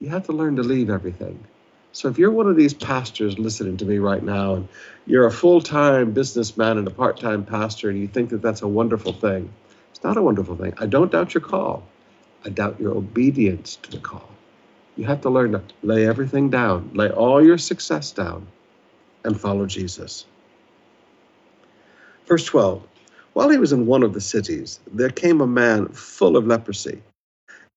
You 0.00 0.08
have 0.10 0.26
to 0.26 0.32
learn 0.32 0.56
to 0.56 0.62
leave 0.62 0.90
everything. 0.90 1.44
So 1.92 2.08
if 2.08 2.18
you're 2.18 2.30
one 2.30 2.48
of 2.48 2.56
these 2.56 2.74
pastors 2.74 3.38
listening 3.38 3.76
to 3.76 3.84
me 3.84 3.98
right 3.98 4.22
now 4.22 4.54
and 4.54 4.68
you're 5.06 5.26
a 5.26 5.30
full-time 5.30 6.12
businessman 6.12 6.78
and 6.78 6.86
a 6.88 6.90
part-time 6.90 7.44
pastor 7.44 7.88
and 7.88 7.98
you 7.98 8.08
think 8.08 8.30
that 8.30 8.42
that's 8.42 8.62
a 8.62 8.68
wonderful 8.68 9.12
thing, 9.12 9.52
it's 9.94 10.02
not 10.02 10.16
a 10.16 10.22
wonderful 10.22 10.56
thing. 10.56 10.74
I 10.78 10.86
don't 10.86 11.12
doubt 11.12 11.34
your 11.34 11.40
call. 11.40 11.84
I 12.44 12.48
doubt 12.48 12.80
your 12.80 12.96
obedience 12.96 13.76
to 13.76 13.92
the 13.92 13.98
call. 13.98 14.28
You 14.96 15.04
have 15.04 15.20
to 15.20 15.30
learn 15.30 15.52
to 15.52 15.62
lay 15.84 16.04
everything 16.04 16.50
down, 16.50 16.90
lay 16.94 17.10
all 17.10 17.40
your 17.44 17.58
success 17.58 18.10
down, 18.10 18.48
and 19.24 19.40
follow 19.40 19.66
Jesus. 19.66 20.26
Verse 22.26 22.44
12 22.44 22.82
while 23.34 23.48
he 23.50 23.58
was 23.58 23.72
in 23.72 23.86
one 23.86 24.02
of 24.02 24.14
the 24.14 24.20
cities, 24.20 24.80
there 24.92 25.10
came 25.10 25.40
a 25.40 25.46
man 25.46 25.88
full 25.88 26.36
of 26.36 26.46
leprosy. 26.46 27.02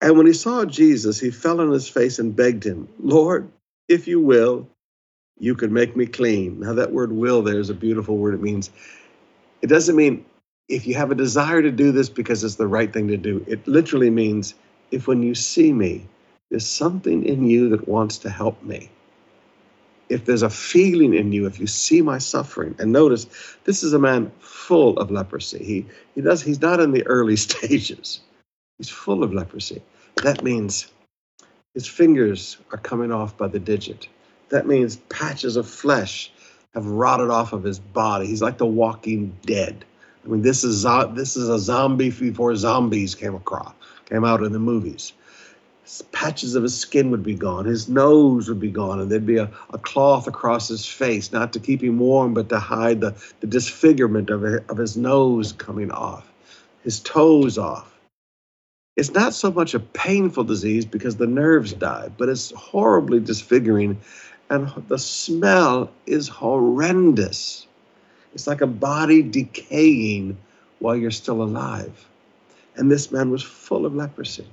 And 0.01 0.15
when 0.15 0.27
he 0.27 0.33
saw 0.33 0.65
Jesus, 0.65 1.19
he 1.19 1.31
fell 1.31 1.59
on 1.59 1.71
his 1.71 1.89
face 1.89 2.19
and 2.19 2.35
begged 2.35 2.63
him, 2.63 2.87
Lord, 2.99 3.49
if 3.87 4.07
you 4.07 4.21
will, 4.21 4.67
you 5.39 5.55
can 5.55 5.73
make 5.73 5.95
me 5.95 6.05
clean. 6.05 6.59
Now, 6.59 6.73
that 6.73 6.91
word 6.91 7.11
will 7.11 7.41
there 7.41 7.59
is 7.59 7.71
a 7.71 7.75
beautiful 7.75 8.17
word. 8.17 8.35
It 8.35 8.41
means, 8.41 8.69
it 9.63 9.67
doesn't 9.67 9.95
mean 9.95 10.25
if 10.67 10.85
you 10.85 10.95
have 10.95 11.11
a 11.11 11.15
desire 11.15 11.61
to 11.61 11.71
do 11.71 11.91
this 11.91 12.09
because 12.09 12.43
it's 12.43 12.55
the 12.55 12.67
right 12.67 12.91
thing 12.91 13.07
to 13.07 13.17
do. 13.17 13.43
It 13.47 13.67
literally 13.67 14.09
means 14.09 14.53
if 14.91 15.07
when 15.07 15.23
you 15.23 15.35
see 15.35 15.71
me, 15.73 16.05
there's 16.49 16.67
something 16.67 17.23
in 17.25 17.47
you 17.47 17.69
that 17.69 17.87
wants 17.87 18.17
to 18.19 18.29
help 18.29 18.61
me 18.63 18.89
if 20.09 20.25
there's 20.25 20.41
a 20.41 20.49
feeling 20.49 21.13
in 21.13 21.31
you, 21.31 21.45
if 21.45 21.59
you 21.59 21.67
see 21.67 22.01
my 22.01 22.17
suffering, 22.17 22.75
and 22.79 22.91
notice 22.91 23.27
this 23.65 23.83
is 23.83 23.93
a 23.93 23.99
man 23.99 24.31
full 24.39 24.97
of 24.99 25.11
leprosy. 25.11 25.63
He 25.63 25.85
he 26.15 26.21
does 26.21 26.41
he's 26.41 26.61
not 26.61 26.79
in 26.79 26.91
the 26.91 27.05
early 27.07 27.35
stages. 27.47 28.21
He's 28.77 28.89
full 28.89 29.23
of 29.23 29.33
leprosy. 29.33 29.81
That 30.23 30.43
means 30.43 30.87
his 31.73 31.87
fingers 31.87 32.57
are 32.71 32.77
coming 32.77 33.11
off 33.11 33.37
by 33.37 33.47
the 33.47 33.59
digit. 33.59 34.07
That 34.49 34.67
means 34.67 34.97
patches 35.09 35.57
of 35.57 35.67
flesh 35.67 36.31
have 36.73 36.85
rotted 36.85 37.29
off 37.29 37.53
of 37.53 37.63
his 37.63 37.79
body. 37.79 38.27
He's 38.27 38.41
like 38.41 38.57
the 38.57 38.65
walking 38.65 39.35
dead. 39.45 39.83
I 40.27 40.29
mean, 40.29 40.41
this 40.41 40.63
is 40.65 40.83
this 41.15 41.37
is 41.37 41.47
a 41.47 41.57
zombie 41.57 42.09
before 42.09 42.53
zombies 42.55 43.15
came 43.15 43.33
across, 43.33 43.73
came 44.05 44.25
out 44.25 44.43
in 44.43 44.51
the 44.51 44.59
movies. 44.59 45.13
patches 46.11 46.53
of 46.53 46.63
his 46.63 46.77
skin 46.77 47.11
would 47.11 47.23
be 47.23 47.33
gone, 47.33 47.63
his 47.63 47.87
nose 47.87 48.49
would 48.49 48.59
be 48.59 48.69
gone, 48.69 48.99
and 48.99 49.09
there'd 49.09 49.25
be 49.25 49.37
a, 49.37 49.49
a 49.71 49.77
cloth 49.77 50.27
across 50.27 50.67
his 50.67 50.85
face, 50.85 51.31
not 51.31 51.53
to 51.53 51.61
keep 51.61 51.81
him 51.81 51.99
warm, 51.99 52.33
but 52.33 52.49
to 52.49 52.59
hide 52.59 52.99
the, 52.99 53.15
the 53.39 53.47
disfigurement 53.47 54.29
of, 54.29 54.43
of 54.43 54.77
his 54.77 54.97
nose 54.97 55.53
coming 55.53 55.91
off, 55.91 56.29
his 56.83 56.99
toes 56.99 57.57
off. 57.57 57.97
It's 58.97 59.11
not 59.11 59.33
so 59.33 59.49
much 59.49 59.75
a 59.75 59.79
painful 59.79 60.43
disease 60.43 60.85
because 60.85 61.15
the 61.15 61.27
nerves 61.27 61.71
die, 61.71 62.09
but 62.17 62.27
it's 62.27 62.51
horribly 62.51 63.21
disfiguring, 63.21 63.97
and 64.49 64.69
the 64.89 64.99
smell 64.99 65.89
is 66.05 66.27
horrendous. 66.27 67.65
It's 68.37 68.45
like 68.45 68.61
a 68.61 68.67
body 68.67 69.23
decaying 69.23 70.37
while 70.77 70.95
you're 70.95 71.09
still 71.09 71.41
alive. 71.41 72.05
And 72.75 72.91
this 72.91 73.11
man 73.11 73.31
was 73.31 73.41
full 73.41 73.83
of 73.83 73.95
leprosy. 73.95 74.45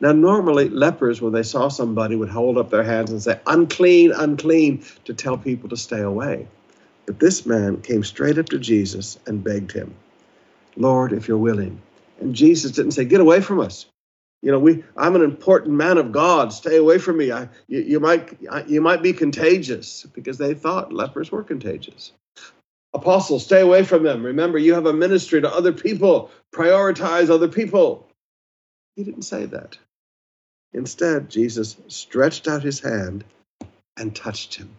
Now, 0.00 0.12
normally, 0.12 0.68
lepers, 0.68 1.22
when 1.22 1.32
they 1.32 1.42
saw 1.42 1.68
somebody, 1.68 2.14
would 2.14 2.28
hold 2.28 2.58
up 2.58 2.68
their 2.68 2.82
hands 2.82 3.10
and 3.10 3.22
say, 3.22 3.40
unclean, 3.46 4.12
unclean, 4.12 4.84
to 5.06 5.14
tell 5.14 5.38
people 5.38 5.70
to 5.70 5.78
stay 5.78 6.00
away. 6.02 6.46
But 7.06 7.18
this 7.18 7.46
man 7.46 7.80
came 7.80 8.04
straight 8.04 8.36
up 8.36 8.50
to 8.50 8.58
Jesus 8.58 9.18
and 9.26 9.42
begged 9.42 9.72
him, 9.72 9.94
Lord, 10.76 11.14
if 11.14 11.26
you're 11.26 11.38
willing. 11.38 11.80
And 12.20 12.34
Jesus 12.34 12.72
didn't 12.72 12.92
say, 12.92 13.06
Get 13.06 13.22
away 13.22 13.40
from 13.40 13.60
us. 13.60 13.86
You 14.42 14.52
know, 14.52 14.58
we 14.58 14.84
I'm 14.94 15.16
an 15.16 15.22
important 15.22 15.74
man 15.74 15.96
of 15.96 16.12
God. 16.12 16.52
Stay 16.52 16.76
away 16.76 16.98
from 16.98 17.16
me. 17.16 17.32
I, 17.32 17.48
you, 17.66 17.80
you 17.80 18.00
might 18.00 18.36
you 18.68 18.82
might 18.82 19.02
be 19.02 19.14
contagious 19.14 20.06
because 20.12 20.36
they 20.36 20.52
thought 20.52 20.92
lepers 20.92 21.32
were 21.32 21.42
contagious. 21.42 22.12
Apostles, 22.92 23.44
stay 23.44 23.60
away 23.60 23.84
from 23.84 24.02
them. 24.02 24.24
Remember, 24.24 24.58
you 24.58 24.74
have 24.74 24.86
a 24.86 24.92
ministry 24.92 25.40
to 25.40 25.52
other 25.52 25.72
people. 25.72 26.30
Prioritize 26.52 27.30
other 27.30 27.48
people. 27.48 28.08
He 28.96 29.04
didn't 29.04 29.22
say 29.22 29.46
that. 29.46 29.78
Instead, 30.72 31.30
Jesus 31.30 31.76
stretched 31.88 32.48
out 32.48 32.62
his 32.62 32.80
hand 32.80 33.24
and 33.96 34.14
touched 34.14 34.54
him. 34.54 34.70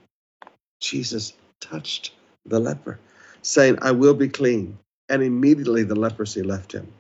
Jesus 0.79 1.33
touched 1.59 2.13
the 2.45 2.59
leper, 2.59 2.99
saying, 3.41 3.79
I 3.81 3.91
will 3.91 4.13
be 4.13 4.29
clean. 4.29 4.77
And 5.09 5.21
immediately 5.21 5.83
the 5.83 5.95
leprosy 5.95 6.41
left 6.41 6.71
him. 6.71 6.91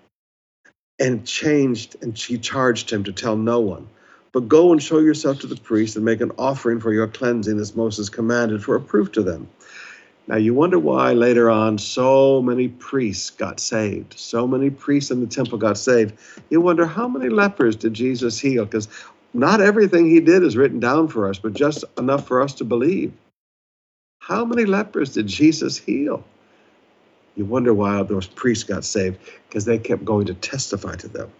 And 0.99 1.25
changed, 1.25 1.95
and 2.01 2.17
she 2.17 2.37
charged 2.37 2.89
him 2.89 3.05
to 3.05 3.13
tell 3.13 3.37
no 3.37 3.59
one. 3.59 3.87
But 4.33 4.47
go 4.47 4.71
and 4.71 4.81
show 4.81 4.99
yourself 4.99 5.39
to 5.39 5.47
the 5.47 5.55
priest 5.55 5.95
and 5.95 6.05
make 6.05 6.21
an 6.21 6.31
offering 6.37 6.79
for 6.79 6.93
your 6.93 7.07
cleansing 7.07 7.59
as 7.59 7.75
Moses 7.75 8.09
commanded 8.09 8.63
for 8.63 8.75
a 8.75 8.81
proof 8.81 9.11
to 9.13 9.23
them. 9.23 9.49
Now, 10.27 10.37
you 10.37 10.53
wonder 10.53 10.79
why 10.79 11.13
later 11.13 11.49
on 11.49 11.77
so 11.77 12.41
many 12.41 12.67
priests 12.69 13.29
got 13.31 13.59
saved. 13.59 14.17
So 14.17 14.47
many 14.47 14.69
priests 14.69 15.11
in 15.11 15.19
the 15.19 15.27
temple 15.27 15.57
got 15.57 15.77
saved. 15.77 16.13
You 16.49 16.61
wonder 16.61 16.85
how 16.85 17.07
many 17.07 17.29
lepers 17.29 17.75
did 17.75 17.93
Jesus 17.93 18.39
heal? 18.39 18.65
Because 18.65 18.87
not 19.33 19.61
everything 19.61 20.09
he 20.09 20.19
did 20.19 20.43
is 20.43 20.55
written 20.55 20.79
down 20.79 21.07
for 21.07 21.27
us, 21.27 21.39
but 21.39 21.53
just 21.53 21.83
enough 21.97 22.27
for 22.27 22.41
us 22.41 22.53
to 22.55 22.63
believe. 22.63 23.11
How 24.19 24.45
many 24.45 24.65
lepers 24.65 25.13
did 25.13 25.27
Jesus 25.27 25.77
heal? 25.77 26.23
You 27.35 27.45
wonder 27.45 27.73
why 27.73 28.03
those 28.03 28.27
priests 28.27 28.63
got 28.63 28.85
saved, 28.85 29.17
because 29.47 29.65
they 29.65 29.79
kept 29.79 30.05
going 30.05 30.27
to 30.27 30.33
testify 30.33 30.95
to 30.97 31.07
them. 31.07 31.31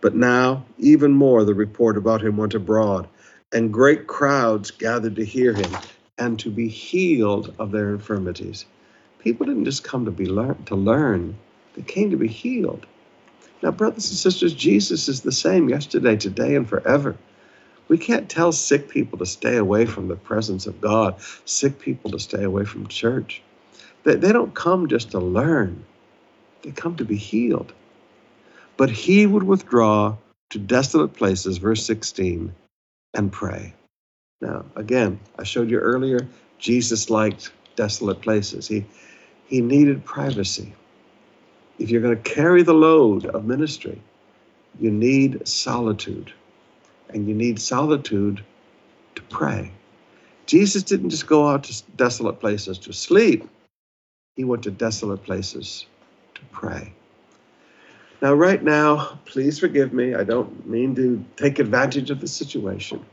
But 0.00 0.14
now, 0.14 0.64
even 0.78 1.12
more, 1.12 1.44
the 1.44 1.54
report 1.54 1.96
about 1.96 2.22
him 2.22 2.36
went 2.36 2.54
abroad, 2.54 3.08
and 3.52 3.72
great 3.72 4.06
crowds 4.06 4.70
gathered 4.70 5.16
to 5.16 5.24
hear 5.24 5.54
him 5.54 5.70
and 6.18 6.38
to 6.40 6.50
be 6.50 6.68
healed 6.68 7.54
of 7.58 7.70
their 7.70 7.90
infirmities. 7.90 8.66
People 9.20 9.46
didn't 9.46 9.64
just 9.64 9.84
come 9.84 10.04
to 10.04 10.10
be 10.10 10.26
learn, 10.26 10.62
to 10.64 10.74
learn, 10.74 11.36
they 11.74 11.82
came 11.82 12.10
to 12.10 12.16
be 12.16 12.28
healed. 12.28 12.86
Now, 13.62 13.70
brothers 13.70 14.08
and 14.10 14.18
sisters, 14.18 14.54
Jesus 14.54 15.08
is 15.08 15.22
the 15.22 15.32
same 15.32 15.68
yesterday, 15.68 16.16
today, 16.16 16.54
and 16.54 16.68
forever. 16.68 17.16
We 17.88 17.98
can't 17.98 18.28
tell 18.28 18.52
sick 18.52 18.88
people 18.88 19.18
to 19.18 19.26
stay 19.26 19.56
away 19.56 19.86
from 19.86 20.08
the 20.08 20.16
presence 20.16 20.66
of 20.66 20.80
God, 20.80 21.16
sick 21.44 21.78
people 21.78 22.10
to 22.10 22.18
stay 22.18 22.44
away 22.44 22.64
from 22.64 22.86
church. 22.86 23.42
They, 24.04 24.14
they 24.14 24.32
don't 24.32 24.54
come 24.54 24.88
just 24.88 25.10
to 25.12 25.18
learn, 25.18 25.84
they 26.62 26.70
come 26.70 26.96
to 26.96 27.04
be 27.04 27.16
healed. 27.16 27.72
But 28.76 28.90
he 28.90 29.26
would 29.26 29.42
withdraw 29.42 30.16
to 30.50 30.58
desolate 30.58 31.14
places, 31.14 31.58
verse 31.58 31.84
16, 31.84 32.54
and 33.14 33.32
pray. 33.32 33.74
Now, 34.40 34.64
again, 34.76 35.18
I 35.38 35.42
showed 35.44 35.70
you 35.70 35.78
earlier, 35.78 36.26
Jesus 36.58 37.10
liked 37.10 37.52
desolate 37.76 38.20
places. 38.20 38.68
He, 38.68 38.84
he 39.46 39.60
needed 39.60 40.04
privacy. 40.04 40.74
If 41.78 41.90
you're 41.90 42.02
going 42.02 42.16
to 42.16 42.30
carry 42.30 42.62
the 42.62 42.74
load 42.74 43.26
of 43.26 43.44
ministry, 43.44 44.00
you 44.78 44.90
need 44.90 45.46
solitude. 45.46 46.32
And 47.10 47.28
you 47.28 47.34
need 47.34 47.60
solitude 47.60 48.44
to 49.14 49.22
pray. 49.22 49.72
Jesus 50.46 50.82
didn't 50.82 51.10
just 51.10 51.26
go 51.26 51.48
out 51.48 51.64
to 51.64 51.82
desolate 51.96 52.40
places 52.40 52.78
to 52.78 52.92
sleep, 52.92 53.48
he 54.36 54.44
went 54.44 54.62
to 54.62 54.70
desolate 54.70 55.22
places 55.24 55.86
to 56.34 56.40
pray. 56.52 56.92
Now, 58.22 58.34
right 58.34 58.62
now, 58.62 59.18
please 59.26 59.58
forgive 59.58 59.92
me. 59.92 60.14
I 60.14 60.24
don't 60.24 60.66
mean 60.66 60.94
to 60.96 61.24
take 61.36 61.58
advantage 61.58 62.10
of 62.10 62.20
the 62.20 62.26
situation. 62.26 63.04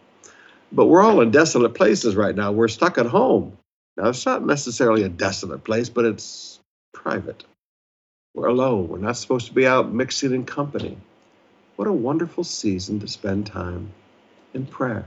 But 0.76 0.88
we're 0.88 1.02
all 1.02 1.22
in 1.22 1.32
desolate 1.32 1.74
places 1.74 2.18
right 2.18 2.36
now. 2.36 2.52
We're 2.52 2.68
stuck 2.68 2.98
at 2.98 3.06
home. 3.06 3.58
Now, 3.96 4.10
it's 4.10 4.26
not 4.26 4.46
necessarily 4.46 5.04
a 5.04 5.10
desolate 5.10 5.64
place, 5.64 5.88
but 5.88 6.04
it's 6.04 6.60
private. 6.94 7.46
We're 8.34 8.48
alone. 8.48 8.90
We're 8.90 8.98
not 8.98 9.16
supposed 9.16 9.48
to 9.48 9.54
be 9.54 9.66
out 9.66 9.94
mixing 9.94 10.34
in 10.34 10.46
company. 10.46 10.98
What 11.78 11.88
a 11.88 11.94
wonderful 11.94 12.44
season 12.44 13.00
to 13.00 13.08
spend 13.08 13.48
time 13.48 13.94
in 14.54 14.66
prayer. 14.66 15.06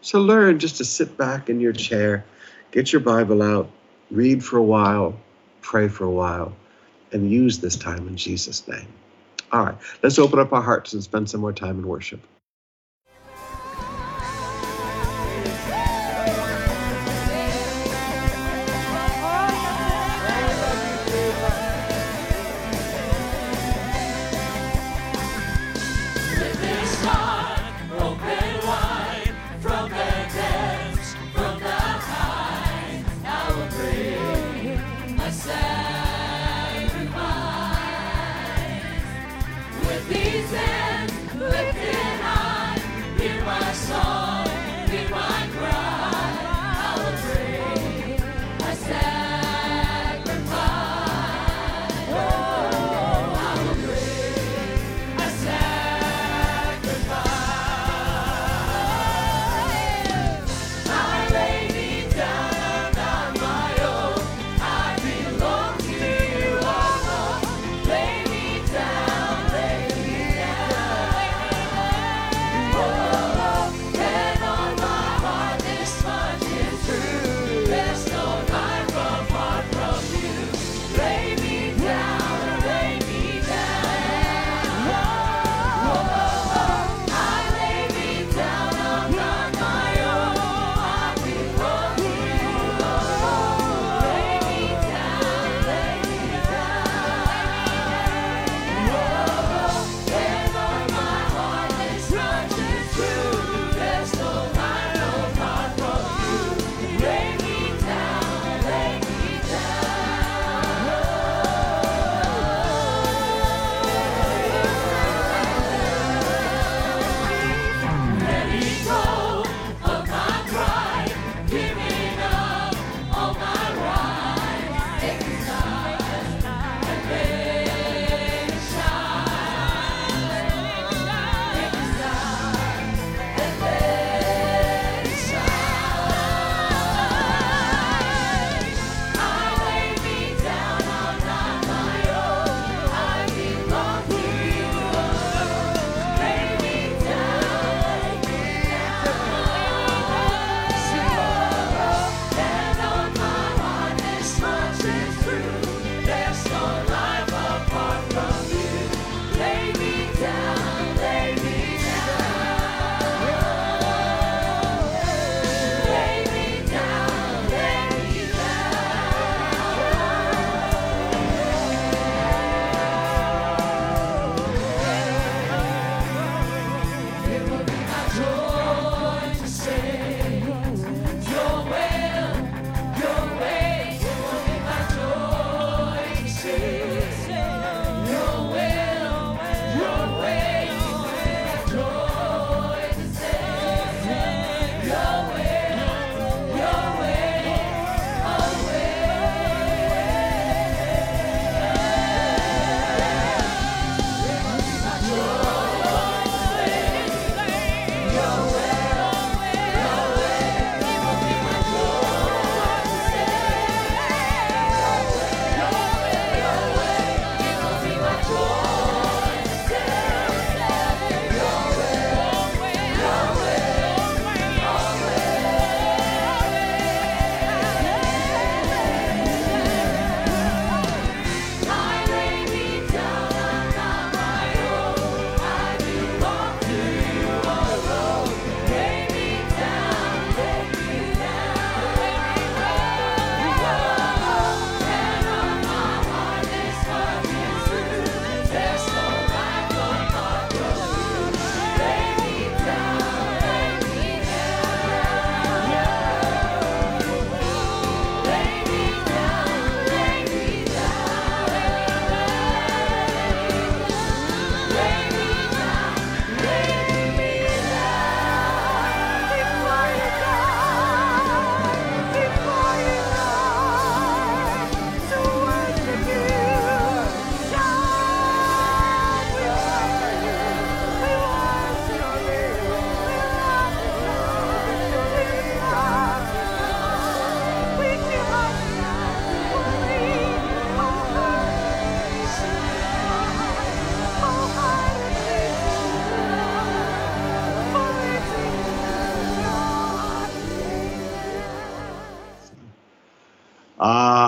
So 0.00 0.20
learn 0.20 0.58
just 0.58 0.78
to 0.78 0.84
sit 0.84 1.16
back 1.16 1.48
in 1.48 1.60
your 1.60 1.72
chair, 1.72 2.24
get 2.72 2.92
your 2.92 3.02
Bible 3.02 3.40
out, 3.40 3.70
read 4.10 4.44
for 4.44 4.56
a 4.56 4.62
while, 4.64 5.14
pray 5.60 5.86
for 5.86 6.04
a 6.04 6.10
while, 6.10 6.56
and 7.12 7.30
use 7.30 7.60
this 7.60 7.76
time 7.76 8.08
in 8.08 8.16
Jesus' 8.16 8.66
name. 8.66 8.88
All 9.52 9.64
right, 9.64 9.76
let's 10.02 10.18
open 10.18 10.40
up 10.40 10.52
our 10.52 10.62
hearts 10.62 10.92
and 10.92 11.04
spend 11.04 11.30
some 11.30 11.40
more 11.40 11.52
time 11.52 11.78
in 11.78 11.86
worship. 11.86 12.20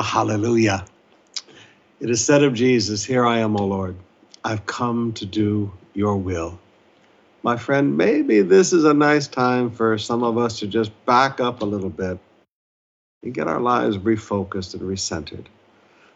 Hallelujah. 0.04 0.84
It 2.00 2.10
is 2.10 2.24
said 2.24 2.44
of 2.44 2.54
Jesus, 2.54 3.04
Here 3.04 3.26
I 3.26 3.38
am, 3.38 3.56
O 3.56 3.64
Lord. 3.66 3.96
I've 4.44 4.66
come 4.66 5.12
to 5.14 5.26
do 5.26 5.72
your 5.94 6.16
will. 6.16 6.58
My 7.42 7.56
friend, 7.56 7.96
maybe 7.96 8.42
this 8.42 8.72
is 8.72 8.84
a 8.84 8.94
nice 8.94 9.28
time 9.28 9.70
for 9.70 9.98
some 9.98 10.22
of 10.22 10.38
us 10.38 10.58
to 10.60 10.66
just 10.66 10.92
back 11.06 11.40
up 11.40 11.62
a 11.62 11.64
little 11.64 11.90
bit 11.90 12.18
and 13.22 13.34
get 13.34 13.48
our 13.48 13.60
lives 13.60 13.98
refocused 13.98 14.74
and 14.74 14.82
recentered. 14.82 15.46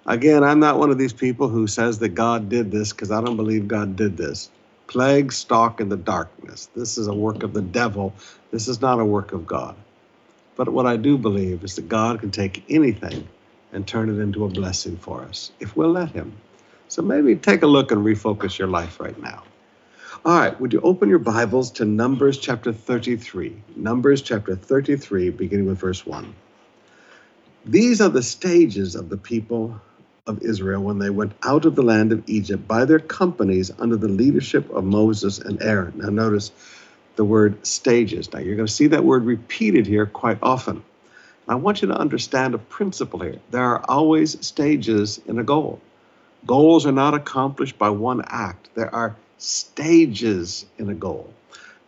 Again, 0.07 0.45
I'm 0.45 0.61
not 0.61 0.79
one 0.79 0.91
of 0.91 0.99
these 0.99 1.13
people 1.13 1.49
who 1.49 1.67
says 1.67 1.99
that 2.01 2.11
God 2.11 2.49
did 2.49 2.71
this 2.71 2.93
because 2.93 3.11
I 3.11 3.21
don't 3.23 3.37
believe 3.37 3.69
God 3.69 3.97
did 3.97 4.17
this. 4.17 4.51
Plague 4.87 5.33
stalk 5.33 5.81
in 5.81 5.91
the 5.91 5.97
darkness. 5.99 6.69
This 6.75 6.99
is 6.99 7.09
a 7.09 7.15
work 7.15 7.43
of 7.43 7.55
the 7.55 7.63
devil. 7.63 8.15
This 8.51 8.69
is 8.69 8.81
not 8.81 9.01
a 9.01 9.05
work 9.05 9.33
of 9.33 9.47
God. 9.47 9.77
But 10.57 10.71
what 10.71 10.87
I 10.87 10.97
do 10.97 11.19
believe 11.19 11.65
is 11.65 11.77
that 11.77 11.89
God 11.89 12.21
can 12.21 12.31
take 12.31 12.65
anything 12.69 13.29
and 13.73 13.87
turn 13.87 14.09
it 14.09 14.21
into 14.21 14.45
a 14.45 14.49
blessing 14.49 14.97
for 14.97 15.23
us 15.23 15.53
if 15.61 15.77
we'll 15.77 15.93
let 15.93 16.11
Him. 16.11 16.33
So 16.89 17.03
maybe 17.03 17.37
take 17.37 17.63
a 17.63 17.67
look 17.67 17.91
and 17.91 18.05
refocus 18.05 18.59
your 18.59 18.69
life 18.69 19.01
right 19.01 19.21
now. 19.21 19.43
All 20.25 20.39
right, 20.39 20.59
would 20.61 20.73
you 20.73 20.81
open 20.81 21.09
your 21.09 21.19
Bibles 21.19 21.71
to 21.73 21.85
Numbers 21.85 22.39
chapter 22.39 22.73
33? 22.73 23.55
Numbers 23.77 24.23
chapter 24.23 24.57
33, 24.57 25.31
beginning 25.31 25.67
with 25.67 25.79
verse 25.79 26.05
1. 26.05 26.35
These 27.65 28.01
are 28.01 28.09
the 28.09 28.23
stages 28.23 28.95
of 28.95 29.11
the 29.11 29.17
people 29.17 29.81
of 30.27 30.43
Israel 30.43 30.83
when 30.83 30.99
they 30.99 31.11
went 31.11 31.33
out 31.43 31.65
of 31.65 31.75
the 31.75 31.83
land 31.83 32.13
of 32.13 32.23
Egypt 32.29 32.67
by 32.67 32.85
their 32.85 32.99
companies 32.99 33.71
under 33.79 33.97
the 33.97 34.09
leadership 34.09 34.71
of 34.71 34.85
Moses 34.85 35.39
and 35.39 35.63
Aaron. 35.63 35.95
Now, 35.97 36.09
notice 36.09 36.51
the 37.17 37.25
word 37.25 37.67
stages. 37.67 38.33
Now, 38.33 38.41
you're 38.41 38.57
going 38.57 38.67
to 38.67 38.73
see 38.73 38.89
that 38.89 39.05
word 39.05 39.25
repeated 39.25 39.87
here 39.87 40.07
quite 40.07 40.39
often. 40.43 40.83
I 41.49 41.55
want 41.55 41.81
you 41.81 41.89
to 41.89 41.97
understand 41.97 42.55
a 42.55 42.59
principle 42.59 43.21
here. 43.21 43.39
There 43.51 43.65
are 43.65 43.83
always 43.89 44.45
stages 44.47 45.19
in 45.27 45.39
a 45.39 45.45
goal. 45.45 45.81
Goals 46.47 46.85
are 46.85 46.93
not 46.93 47.15
accomplished 47.15 47.79
by 47.79 47.89
one 47.89 48.23
act, 48.27 48.69
there 48.75 48.95
are 48.95 49.17
stages 49.39 50.67
in 50.79 50.91
a 50.91 50.95
goal. 50.95 51.33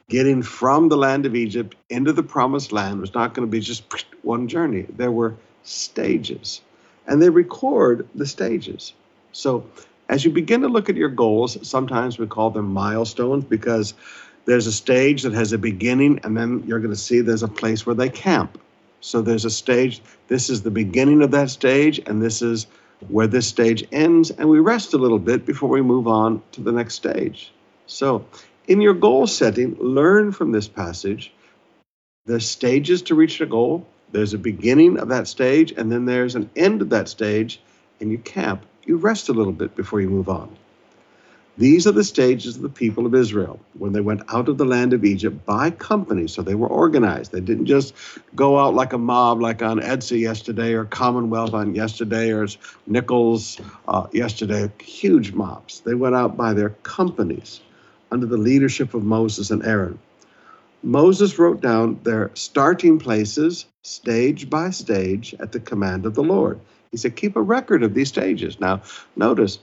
Getting 0.08 0.42
from 0.42 0.88
the 0.88 0.96
land 0.96 1.26
of 1.26 1.36
Egypt 1.36 1.76
into 1.90 2.12
the 2.12 2.22
promised 2.22 2.72
land 2.72 3.00
was 3.00 3.14
not 3.14 3.34
going 3.34 3.46
to 3.46 3.50
be 3.50 3.60
just 3.60 3.84
one 4.22 4.48
journey. 4.48 4.86
There 4.96 5.12
were 5.12 5.36
stages, 5.62 6.62
and 7.06 7.20
they 7.20 7.28
record 7.28 8.08
the 8.14 8.26
stages. 8.26 8.94
So, 9.32 9.64
as 10.08 10.24
you 10.24 10.30
begin 10.30 10.62
to 10.62 10.68
look 10.68 10.88
at 10.88 10.96
your 10.96 11.10
goals, 11.10 11.68
sometimes 11.68 12.18
we 12.18 12.26
call 12.26 12.50
them 12.50 12.72
milestones 12.72 13.44
because 13.44 13.94
there's 14.46 14.66
a 14.66 14.72
stage 14.72 15.22
that 15.22 15.34
has 15.34 15.52
a 15.52 15.58
beginning, 15.58 16.20
and 16.24 16.34
then 16.36 16.64
you're 16.66 16.80
going 16.80 16.94
to 16.94 17.00
see 17.00 17.20
there's 17.20 17.42
a 17.42 17.48
place 17.48 17.84
where 17.84 17.94
they 17.94 18.08
camp. 18.08 18.58
So, 19.00 19.22
there's 19.22 19.44
a 19.44 19.50
stage, 19.50 20.02
this 20.28 20.50
is 20.50 20.62
the 20.62 20.70
beginning 20.70 21.22
of 21.22 21.30
that 21.30 21.50
stage, 21.50 22.00
and 22.06 22.22
this 22.22 22.42
is 22.42 22.66
where 23.08 23.26
this 23.26 23.46
stage 23.46 23.86
ends, 23.92 24.30
and 24.30 24.48
we 24.48 24.58
rest 24.58 24.92
a 24.92 24.98
little 24.98 25.18
bit 25.18 25.46
before 25.46 25.70
we 25.70 25.82
move 25.82 26.06
on 26.06 26.42
to 26.52 26.60
the 26.60 26.72
next 26.72 26.94
stage. 26.94 27.52
So, 27.86 28.24
in 28.68 28.80
your 28.80 28.94
goal 28.94 29.26
setting, 29.26 29.76
learn 29.80 30.32
from 30.32 30.52
this 30.52 30.68
passage. 30.68 31.32
There's 32.26 32.48
stages 32.48 33.02
to 33.02 33.14
reach 33.14 33.40
a 33.40 33.46
goal. 33.46 33.86
There's 34.12 34.34
a 34.34 34.38
beginning 34.38 34.98
of 34.98 35.08
that 35.08 35.28
stage, 35.28 35.72
and 35.72 35.90
then 35.90 36.04
there's 36.04 36.34
an 36.34 36.50
end 36.54 36.82
of 36.82 36.90
that 36.90 37.08
stage, 37.08 37.60
and 38.00 38.10
you 38.10 38.18
camp. 38.18 38.64
You 38.84 38.96
rest 38.96 39.28
a 39.28 39.32
little 39.32 39.52
bit 39.52 39.74
before 39.74 40.00
you 40.00 40.10
move 40.10 40.28
on. 40.28 40.56
These 41.58 41.86
are 41.86 41.92
the 41.92 42.04
stages 42.04 42.56
of 42.56 42.62
the 42.62 42.68
people 42.68 43.06
of 43.06 43.14
Israel 43.14 43.60
when 43.78 43.92
they 43.92 44.00
went 44.00 44.22
out 44.32 44.48
of 44.48 44.56
the 44.56 44.64
land 44.64 44.92
of 44.92 45.04
Egypt 45.04 45.44
by 45.44 45.70
company. 45.70 46.26
So 46.26 46.42
they 46.42 46.54
were 46.54 46.68
organized. 46.68 47.32
They 47.32 47.40
didn't 47.40 47.66
just 47.66 47.94
go 48.34 48.58
out 48.58 48.74
like 48.74 48.92
a 48.92 48.98
mob, 48.98 49.40
like 49.40 49.62
on 49.62 49.80
Etsy 49.80 50.20
yesterday, 50.20 50.72
or 50.72 50.84
Commonwealth 50.86 51.52
on 51.52 51.74
yesterday, 51.74 52.32
or 52.32 52.46
Nichols 52.86 53.60
uh, 53.88 54.06
yesterday. 54.12 54.70
Huge 54.80 55.32
mobs. 55.32 55.80
They 55.80 55.94
went 55.94 56.14
out 56.14 56.36
by 56.36 56.54
their 56.54 56.70
companies 56.70 57.60
under 58.10 58.26
the 58.26 58.38
leadership 58.38 58.94
of 58.94 59.04
Moses 59.04 59.50
and 59.50 59.64
Aaron. 59.64 59.98
Moses 60.82 61.38
wrote 61.38 61.60
down 61.60 62.00
their 62.04 62.30
starting 62.34 62.98
places, 62.98 63.66
stage 63.82 64.48
by 64.48 64.70
stage, 64.70 65.34
at 65.38 65.52
the 65.52 65.60
command 65.60 66.06
of 66.06 66.14
the 66.14 66.22
Lord. 66.22 66.58
He 66.90 66.96
said, 66.96 67.16
Keep 67.16 67.36
a 67.36 67.42
record 67.42 67.82
of 67.82 67.94
these 67.94 68.08
stages. 68.08 68.58
Now, 68.60 68.82
notice, 69.14 69.58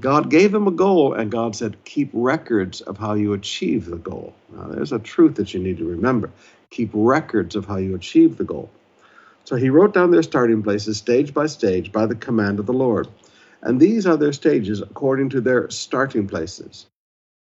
God 0.00 0.30
gave 0.30 0.54
him 0.54 0.66
a 0.66 0.72
goal, 0.72 1.14
and 1.14 1.30
God 1.30 1.54
said, 1.54 1.84
Keep 1.84 2.10
records 2.12 2.80
of 2.80 2.98
how 2.98 3.14
you 3.14 3.32
achieve 3.32 3.86
the 3.86 3.96
goal. 3.96 4.34
Now, 4.50 4.68
there's 4.68 4.92
a 4.92 4.98
truth 4.98 5.36
that 5.36 5.54
you 5.54 5.60
need 5.60 5.78
to 5.78 5.84
remember. 5.84 6.30
Keep 6.70 6.90
records 6.92 7.54
of 7.56 7.66
how 7.66 7.76
you 7.76 7.94
achieve 7.94 8.36
the 8.36 8.44
goal. 8.44 8.70
So 9.44 9.56
he 9.56 9.70
wrote 9.70 9.92
down 9.92 10.10
their 10.10 10.22
starting 10.22 10.62
places, 10.62 10.96
stage 10.96 11.34
by 11.34 11.46
stage, 11.46 11.92
by 11.92 12.06
the 12.06 12.14
command 12.14 12.58
of 12.58 12.66
the 12.66 12.72
Lord. 12.72 13.08
And 13.60 13.78
these 13.80 14.06
are 14.06 14.16
their 14.16 14.32
stages 14.32 14.80
according 14.80 15.30
to 15.30 15.40
their 15.40 15.68
starting 15.70 16.26
places. 16.26 16.86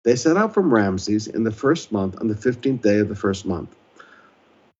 They 0.03 0.15
set 0.15 0.37
out 0.37 0.53
from 0.53 0.73
Ramses 0.73 1.27
in 1.27 1.43
the 1.43 1.51
first 1.51 1.91
month 1.91 2.19
on 2.21 2.27
the 2.27 2.35
15th 2.35 2.81
day 2.81 2.99
of 2.99 3.09
the 3.09 3.15
first 3.15 3.45
month. 3.45 3.75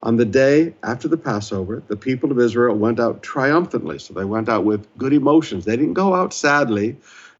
On 0.03 0.15
the 0.15 0.25
day 0.25 0.75
after 0.83 1.07
the 1.07 1.17
Passover, 1.17 1.81
the 1.87 1.97
people 1.97 2.31
of 2.31 2.39
Israel 2.39 2.75
went 2.75 2.99
out 2.99 3.23
triumphantly. 3.23 3.99
So 3.99 4.13
they 4.13 4.25
went 4.25 4.47
out 4.47 4.63
with 4.63 4.87
good 4.97 5.11
emotions. 5.11 5.65
They 5.65 5.75
didn't 5.75 5.95
go 5.95 6.13
out 6.13 6.33
sadly 6.33 6.97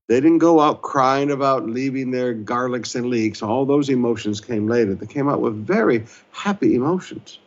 they 0.08 0.22
didn't 0.22 0.38
go 0.38 0.62
out 0.62 0.82
crying 0.82 1.32
about 1.32 1.70
leaving 1.70 2.12
their 2.12 2.34
garlics 2.34 2.96
and 2.96 3.08
leeks. 3.08 3.42
All 3.42 3.66
those 3.66 3.90
emotions 3.90 4.40
came 4.40 4.68
later. 4.68 4.96
They 4.96 5.06
came 5.06 5.28
out 5.28 5.42
with 5.42 5.66
very 5.66 6.06
happy 6.32 6.76
emotions. 6.76 7.40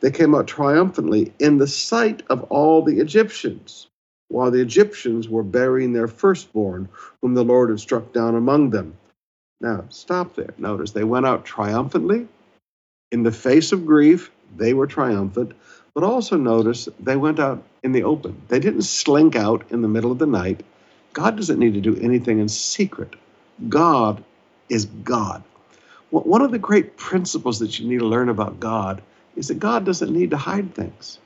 They 0.00 0.12
came 0.12 0.34
out 0.34 0.46
triumphantly 0.46 1.32
in 1.40 1.58
the 1.58 1.66
sight 1.66 2.22
of 2.30 2.44
all 2.44 2.82
the 2.82 3.00
Egyptians, 3.00 3.88
while 4.28 4.50
the 4.50 4.60
Egyptians 4.60 5.28
were 5.28 5.42
burying 5.42 5.92
their 5.92 6.08
firstborn, 6.08 6.88
whom 7.20 7.34
the 7.34 7.44
Lord 7.44 7.70
had 7.70 7.80
struck 7.80 8.12
down 8.12 8.36
among 8.36 8.70
them. 8.70 8.96
Now, 9.60 9.84
stop 9.88 10.36
there. 10.36 10.54
Notice 10.58 10.92
they 10.92 11.04
went 11.04 11.26
out 11.26 11.44
triumphantly. 11.44 12.28
In 13.10 13.22
the 13.22 13.32
face 13.32 13.72
of 13.72 13.86
grief, 13.86 14.30
they 14.56 14.74
were 14.74 14.86
triumphant. 14.86 15.52
But 15.94 16.04
also 16.04 16.36
notice 16.36 16.88
they 17.00 17.16
went 17.16 17.38
out 17.40 17.62
in 17.82 17.92
the 17.92 18.02
open. 18.02 18.40
They 18.48 18.58
didn't 18.58 18.82
slink 18.82 19.36
out 19.36 19.64
in 19.70 19.82
the 19.82 19.88
middle 19.88 20.12
of 20.12 20.18
the 20.18 20.26
night 20.26 20.64
God 21.14 21.36
doesn't 21.36 21.60
need 21.60 21.74
to 21.74 21.80
do 21.80 21.96
anything 22.00 22.40
in 22.40 22.48
secret. 22.48 23.14
God 23.68 24.22
is 24.68 24.86
God. 24.86 25.42
One 26.10 26.42
of 26.42 26.50
the 26.50 26.58
great 26.58 26.96
principles 26.96 27.58
that 27.60 27.78
you 27.78 27.88
need 27.88 28.00
to 28.00 28.06
learn 28.06 28.28
about 28.28 28.60
God 28.60 29.02
is 29.36 29.48
that 29.48 29.58
God 29.58 29.84
doesn't 29.84 30.12
need 30.12 30.30
to 30.30 30.36
hide 30.36 30.74
things. 30.74 31.18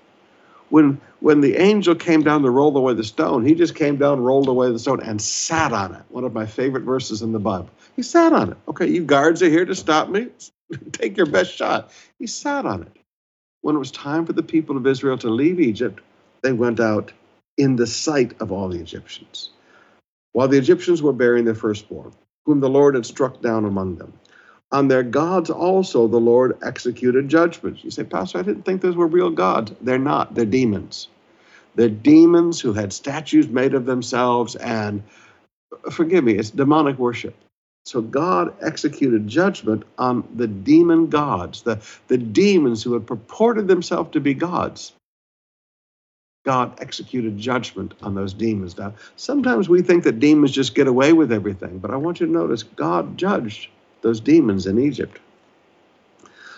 When, 0.68 1.00
when 1.20 1.40
the 1.40 1.56
angel 1.56 1.94
came 1.94 2.22
down 2.22 2.42
to 2.42 2.50
roll 2.50 2.76
away 2.76 2.94
the 2.94 3.04
stone, 3.04 3.44
he 3.44 3.54
just 3.54 3.74
came 3.74 3.96
down, 3.96 4.20
rolled 4.20 4.48
away 4.48 4.70
the 4.70 4.78
stone, 4.78 5.02
and 5.02 5.20
sat 5.20 5.72
on 5.72 5.94
it. 5.94 6.02
One 6.10 6.24
of 6.24 6.34
my 6.34 6.44
favorite 6.44 6.84
verses 6.84 7.22
in 7.22 7.32
the 7.32 7.38
Bible. 7.38 7.70
He 7.96 8.02
sat 8.02 8.32
on 8.34 8.52
it. 8.52 8.58
Okay, 8.68 8.86
you 8.86 9.04
guards 9.04 9.42
are 9.42 9.48
here 9.48 9.64
to 9.64 9.74
stop 9.74 10.10
me. 10.10 10.28
Take 10.92 11.16
your 11.16 11.26
best 11.26 11.54
shot. 11.54 11.90
He 12.18 12.26
sat 12.26 12.66
on 12.66 12.82
it. 12.82 12.92
When 13.62 13.76
it 13.76 13.78
was 13.78 13.90
time 13.90 14.26
for 14.26 14.34
the 14.34 14.42
people 14.42 14.76
of 14.76 14.86
Israel 14.86 15.16
to 15.18 15.30
leave 15.30 15.60
Egypt, 15.60 16.00
they 16.42 16.52
went 16.52 16.80
out 16.80 17.12
in 17.56 17.76
the 17.76 17.86
sight 17.86 18.40
of 18.40 18.52
all 18.52 18.68
the 18.68 18.78
Egyptians 18.78 19.50
while 20.38 20.46
the 20.46 20.56
Egyptians 20.56 21.02
were 21.02 21.12
burying 21.12 21.44
their 21.44 21.52
firstborn, 21.52 22.12
whom 22.46 22.60
the 22.60 22.70
Lord 22.70 22.94
had 22.94 23.04
struck 23.04 23.42
down 23.42 23.64
among 23.64 23.96
them. 23.96 24.12
On 24.70 24.86
their 24.86 25.02
gods 25.02 25.50
also 25.50 26.06
the 26.06 26.20
Lord 26.20 26.56
executed 26.62 27.28
judgments. 27.28 27.82
You 27.82 27.90
say, 27.90 28.04
Pastor, 28.04 28.38
I 28.38 28.42
didn't 28.42 28.62
think 28.64 28.80
those 28.80 28.94
were 28.94 29.08
real 29.08 29.30
gods. 29.30 29.72
They're 29.80 29.98
not, 29.98 30.36
they're 30.36 30.44
demons. 30.44 31.08
They're 31.74 31.88
demons 31.88 32.60
who 32.60 32.72
had 32.72 32.92
statues 32.92 33.48
made 33.48 33.74
of 33.74 33.84
themselves, 33.84 34.54
and 34.54 35.02
forgive 35.90 36.22
me, 36.22 36.34
it's 36.34 36.50
demonic 36.50 37.00
worship. 37.00 37.34
So 37.84 38.00
God 38.00 38.54
executed 38.62 39.26
judgment 39.26 39.82
on 39.98 40.22
the 40.36 40.46
demon 40.46 41.08
gods, 41.08 41.62
the, 41.62 41.82
the 42.06 42.16
demons 42.16 42.84
who 42.84 42.92
had 42.92 43.08
purported 43.08 43.66
themselves 43.66 44.12
to 44.12 44.20
be 44.20 44.34
gods. 44.34 44.92
God 46.48 46.80
executed 46.80 47.36
judgment 47.36 47.92
on 48.00 48.14
those 48.14 48.32
demons. 48.32 48.78
Now, 48.78 48.94
sometimes 49.16 49.68
we 49.68 49.82
think 49.82 50.04
that 50.04 50.18
demons 50.18 50.50
just 50.50 50.74
get 50.74 50.86
away 50.86 51.12
with 51.12 51.30
everything, 51.30 51.76
but 51.78 51.90
I 51.90 51.96
want 51.96 52.20
you 52.20 52.26
to 52.26 52.32
notice 52.32 52.62
God 52.62 53.18
judged 53.18 53.68
those 54.00 54.18
demons 54.18 54.64
in 54.64 54.78
Egypt. 54.78 55.18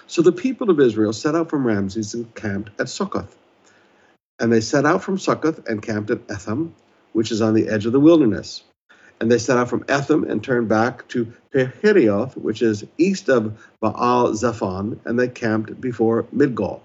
So 0.06 0.22
the 0.22 0.30
people 0.30 0.70
of 0.70 0.78
Israel 0.78 1.12
set 1.12 1.34
out 1.34 1.50
from 1.50 1.66
Ramses 1.66 2.14
and 2.14 2.32
camped 2.36 2.70
at 2.80 2.88
Succoth. 2.88 3.36
And 4.38 4.52
they 4.52 4.60
set 4.60 4.86
out 4.86 5.02
from 5.02 5.18
Succoth 5.18 5.66
and 5.66 5.82
camped 5.82 6.12
at 6.12 6.20
Etham, 6.30 6.72
which 7.12 7.32
is 7.32 7.42
on 7.42 7.54
the 7.54 7.68
edge 7.68 7.84
of 7.84 7.90
the 7.90 7.98
wilderness. 7.98 8.62
And 9.20 9.28
they 9.28 9.38
set 9.38 9.58
out 9.58 9.68
from 9.68 9.84
Etham 9.88 10.22
and 10.22 10.40
turned 10.40 10.68
back 10.68 11.08
to 11.08 11.32
Pihahiroth, 11.52 12.36
which 12.36 12.62
is 12.62 12.84
east 12.96 13.28
of 13.28 13.60
Baal 13.80 14.34
Zephon, 14.34 15.00
and 15.04 15.18
they 15.18 15.26
camped 15.26 15.80
before 15.80 16.22
Migdol. 16.32 16.78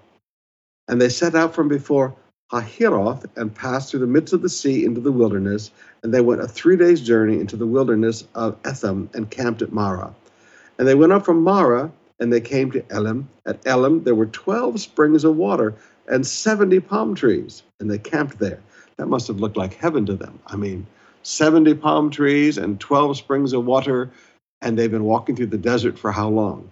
And 0.88 1.00
they 1.00 1.08
set 1.08 1.36
out 1.36 1.54
from 1.54 1.68
before 1.68 2.16
Hahiroth 2.52 3.26
and 3.36 3.54
passed 3.54 3.90
through 3.90 4.00
the 4.00 4.06
midst 4.06 4.32
of 4.32 4.42
the 4.42 4.48
sea 4.48 4.84
into 4.84 5.00
the 5.00 5.12
wilderness, 5.12 5.70
and 6.02 6.14
they 6.14 6.20
went 6.20 6.40
a 6.40 6.46
three 6.46 6.76
days' 6.76 7.00
journey 7.00 7.40
into 7.40 7.56
the 7.56 7.66
wilderness 7.66 8.24
of 8.34 8.56
Etham 8.64 9.10
and 9.14 9.30
camped 9.30 9.62
at 9.62 9.72
Marah. 9.72 10.14
And 10.78 10.86
they 10.86 10.94
went 10.94 11.12
up 11.12 11.24
from 11.24 11.42
Marah, 11.42 11.90
and 12.20 12.32
they 12.32 12.40
came 12.40 12.70
to 12.70 12.84
Elim. 12.90 13.28
At 13.46 13.66
Elim 13.66 14.04
there 14.04 14.14
were 14.14 14.26
twelve 14.26 14.80
springs 14.80 15.24
of 15.24 15.36
water 15.36 15.74
and 16.06 16.26
seventy 16.26 16.78
palm 16.80 17.14
trees, 17.14 17.62
and 17.80 17.90
they 17.90 17.98
camped 17.98 18.38
there. 18.38 18.60
that 18.96 19.08
must 19.08 19.26
have 19.28 19.40
looked 19.40 19.56
like 19.56 19.74
heaven 19.74 20.06
to 20.06 20.14
them. 20.14 20.38
I 20.46 20.56
mean, 20.56 20.86
70 21.26 21.74
palm 21.74 22.10
trees 22.10 22.56
and 22.56 22.78
12 22.78 23.16
springs 23.16 23.52
of 23.52 23.66
water, 23.66 24.10
and 24.62 24.78
they've 24.78 24.90
been 24.90 25.04
walking 25.04 25.34
through 25.34 25.46
the 25.46 25.58
desert 25.58 25.98
for 25.98 26.12
how 26.12 26.28
long? 26.28 26.70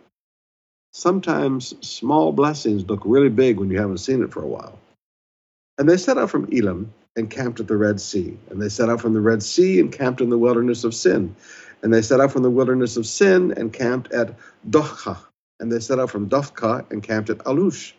Sometimes 0.93 1.75
small 1.85 2.33
blessings 2.33 2.89
look 2.89 3.03
really 3.05 3.29
big 3.29 3.59
when 3.59 3.68
you 3.70 3.79
haven't 3.81 3.99
seen 3.99 4.22
it 4.22 4.33
for 4.33 4.43
a 4.43 4.47
while. 4.47 4.79
And 5.79 5.89
they 5.89 5.97
set 5.97 6.18
out 6.18 6.31
from 6.31 6.49
Elim 6.53 6.93
and 7.16 7.31
camped 7.31 7.61
at 7.61 7.68
the 7.68 7.77
Red 7.77 8.01
Sea. 8.01 8.37
And 8.51 8.61
they 8.61 8.68
set 8.68 8.89
out 8.89 9.01
from 9.01 9.14
the 9.14 9.20
Red 9.20 9.43
Sea 9.43 9.81
and 9.81 9.93
camped 9.93 10.20
in 10.20 10.31
the 10.31 10.39
wilderness 10.39 10.85
of 10.85 10.95
Sin. 10.95 11.35
And 11.83 11.93
they 11.93 12.03
set 12.03 12.20
out 12.20 12.33
from 12.33 12.43
the 12.43 12.51
wilderness 12.51 12.97
of 12.97 13.07
Sin 13.07 13.53
and 13.57 13.72
camped 13.72 14.12
at 14.12 14.35
Dochah. 14.70 15.18
And 15.61 15.70
they 15.70 15.81
set 15.81 15.99
out 15.99 16.11
from 16.11 16.29
Dochah 16.29 16.91
and 16.91 17.03
camped 17.03 17.31
at 17.31 17.39
Alush. 17.39 17.93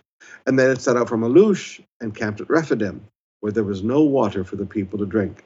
And 0.46 0.58
they 0.58 0.74
set 0.76 0.98
out 0.98 1.10
from 1.10 1.22
Alush 1.22 1.84
and 2.02 2.16
camped 2.16 2.42
at 2.42 2.50
Rephidim, 2.50 3.06
where 3.40 3.52
there 3.52 3.64
was 3.64 3.84
no 3.84 4.02
water 4.02 4.44
for 4.44 4.56
the 4.56 4.66
people 4.66 5.00
to 5.00 5.06
drink. 5.06 5.44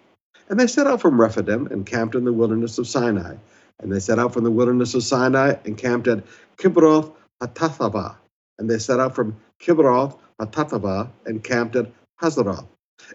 And 0.49 0.59
they 0.59 0.67
set 0.67 0.87
out 0.87 1.01
from 1.01 1.19
Rephidim 1.19 1.67
and 1.67 1.85
camped 1.85 2.15
in 2.15 2.25
the 2.25 2.33
wilderness 2.33 2.77
of 2.77 2.87
Sinai. 2.87 3.35
And 3.79 3.91
they 3.91 3.99
set 3.99 4.19
out 4.19 4.33
from 4.33 4.43
the 4.43 4.51
wilderness 4.51 4.93
of 4.93 5.03
Sinai 5.03 5.55
and 5.65 5.77
camped 5.77 6.07
at 6.07 6.23
Kibroth 6.57 7.13
Hattathaba. 7.41 8.15
And 8.57 8.69
they 8.69 8.79
set 8.79 8.99
out 8.99 9.15
from 9.15 9.37
Kibroth 9.61 10.17
Hattathaba 10.39 11.09
and 11.25 11.43
camped 11.43 11.75
at 11.75 11.91
Hazeroth. 12.21 12.67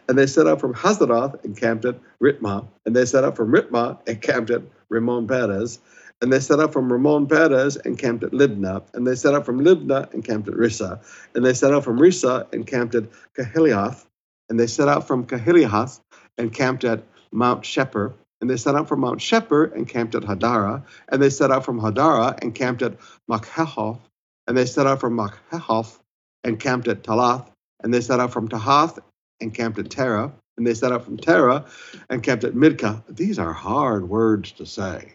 And 0.09 0.19
they 0.19 0.27
set 0.27 0.47
out 0.47 0.61
from 0.61 0.75
Hazeroth 0.75 1.45
and 1.45 1.57
camped 1.57 1.85
at 1.85 1.99
Rithmah. 2.23 2.67
And 2.87 2.97
they 2.97 3.05
set 3.05 3.25
out 3.25 3.37
from 3.37 3.53
Rithmah 3.53 3.99
and 4.07 4.21
camped 4.21 4.51
at 4.51 4.63
Rimmon 4.91 5.29
Perez. 5.29 5.79
And 6.21 6.33
they 6.33 6.41
set 6.41 6.61
out 6.61 6.73
from 6.73 6.91
Rimmon 6.91 7.29
Perez 7.29 7.77
and 7.77 7.99
camped 7.99 8.25
at 8.25 8.33
Libnah. 8.33 8.83
And 8.95 9.07
they 9.07 9.15
set 9.15 9.35
out 9.35 9.45
from 9.45 9.61
Libnah 9.61 10.13
and 10.13 10.25
camped 10.25 10.49
at 10.49 10.55
Rissah. 10.55 11.03
And 11.35 11.45
they 11.45 11.55
set 11.55 11.73
out 11.73 11.85
from 11.85 11.99
Rissah 11.99 12.53
and 12.53 12.67
camped 12.67 12.95
at 12.95 13.05
Kahiliath. 13.37 14.07
And 14.49 14.59
they 14.59 14.67
set 14.67 14.89
out 14.89 15.07
from 15.07 15.27
Kahiliath 15.27 16.01
and 16.39 16.53
camped 16.53 16.85
at 16.85 17.03
Mount 17.33 17.63
Shepher. 17.63 18.15
And 18.41 18.51
they 18.51 18.57
set 18.57 18.75
out 18.75 18.89
from 18.89 19.01
Mount 19.01 19.21
Shepher 19.21 19.75
and 19.75 19.89
camped 19.89 20.15
at 20.15 20.23
Hadara. 20.23 20.83
And 21.09 21.23
they 21.23 21.31
set 21.31 21.51
out 21.51 21.65
from 21.65 21.81
Hadara 21.81 22.39
and 22.43 22.55
camped 22.55 22.83
at 22.83 22.97
Makheloth. 23.31 24.01
And 24.47 24.57
they 24.57 24.67
set 24.67 24.87
out 24.87 25.01
from 25.01 25.17
Makheloth 25.17 25.99
and 26.43 26.61
camped 26.61 26.89
at 26.89 27.03
Tahath. 27.03 27.51
And 27.83 27.93
they 27.93 28.01
set 28.01 28.21
out 28.21 28.33
from 28.33 28.49
Tahath 28.49 28.99
and 29.41 29.53
camped 29.53 29.79
at 29.79 29.91
Terah. 29.91 30.33
And 30.57 30.67
they 30.67 30.75
set 30.75 30.93
out 30.93 31.05
from 31.05 31.17
Terah 31.17 31.67
and 32.09 32.23
camped 32.23 32.45
at 32.45 32.55
Mithkah. 32.55 33.03
These 33.09 33.39
are 33.39 33.53
hard 33.53 34.09
words 34.09 34.53
to 34.53 34.67
say. 34.67 35.13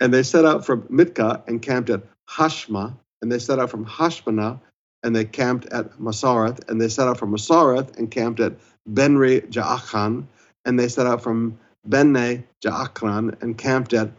And 0.00 0.12
they 0.14 0.22
set 0.22 0.44
out 0.44 0.64
from 0.64 0.82
Mithkah 0.84 1.46
and 1.46 1.60
camped 1.60 1.90
at 1.90 2.02
Hashma. 2.28 2.96
And 3.20 3.30
they 3.30 3.38
set 3.38 3.58
out 3.58 3.70
from 3.70 3.84
Hashmonah 3.84 4.60
and 5.02 5.14
they 5.14 5.24
camped 5.24 5.66
at 5.66 5.92
Masarath. 5.98 6.66
And 6.68 6.80
they 6.80 6.88
set 6.88 7.08
out 7.08 7.18
from 7.18 7.32
Masarath 7.32 7.96
and 7.98 8.10
camped 8.10 8.40
at 8.40 8.54
Benri 8.90 9.46
Jaachan. 9.50 10.26
And 10.64 10.78
they 10.78 10.88
set 10.88 11.06
out 11.06 11.22
from 11.22 11.58
Bene 11.88 12.44
Jaakan 12.64 13.40
and 13.42 13.56
camped 13.56 13.92
at 13.92 14.10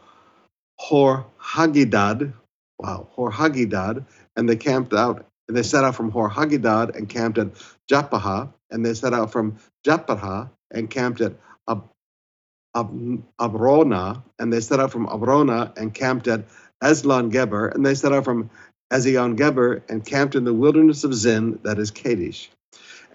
Hor 0.78 1.26
Hagidad. 1.39 2.34
Wow, 2.80 3.07
Hor 3.12 3.32
Hagidad. 3.32 4.05
And 4.36 4.49
they 4.49 4.55
camped 4.55 4.93
out, 4.93 5.26
and 5.50 5.58
they 5.58 5.64
set 5.64 5.84
out 5.84 5.95
from 5.95 6.12
Hor 6.12 6.30
Hagidad 6.30 6.95
and 6.95 7.10
camped 7.10 7.39
at 7.39 7.47
Japaha. 7.91 8.54
And 8.70 8.86
they 8.86 8.93
set 8.93 9.16
out 9.16 9.32
from 9.32 9.58
Japaha 9.84 10.47
and 10.70 10.88
camped 10.91 11.22
at 11.22 11.34
Ab, 11.68 11.89
Ab, 12.76 13.24
Abronah. 13.39 14.22
And 14.38 14.54
they 14.54 14.62
set 14.62 14.80
out 14.80 14.91
from 14.91 15.08
Abronah 15.08 15.76
and 15.76 15.91
camped 15.91 16.28
at 16.28 16.45
Ezion 16.84 17.32
Geber. 17.32 17.70
And 17.70 17.84
they 17.84 17.95
set 17.95 18.14
out 18.14 18.26
from 18.26 18.52
Ezion 18.93 19.36
Geber 19.36 19.82
and 19.89 20.06
camped 20.06 20.36
in 20.36 20.43
the 20.43 20.54
wilderness 20.54 21.04
of 21.04 21.16
Zin, 21.16 21.58
that 21.64 21.80
is 21.80 21.89
Kadesh. 21.89 22.52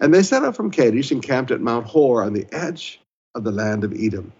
And 0.01 0.13
they 0.13 0.21
set 0.21 0.43
out 0.43 0.57
from 0.57 0.71
Kadesh 0.71 1.11
and 1.11 1.23
camped 1.23 1.51
at 1.51 1.61
Mount 1.61 1.85
Hor 1.87 2.21
on 2.21 2.33
the 2.33 2.47
edge 2.51 2.99
of 3.33 3.45
the 3.45 3.51
land 3.53 3.85
of 3.85 3.93
Edom. 3.97 4.33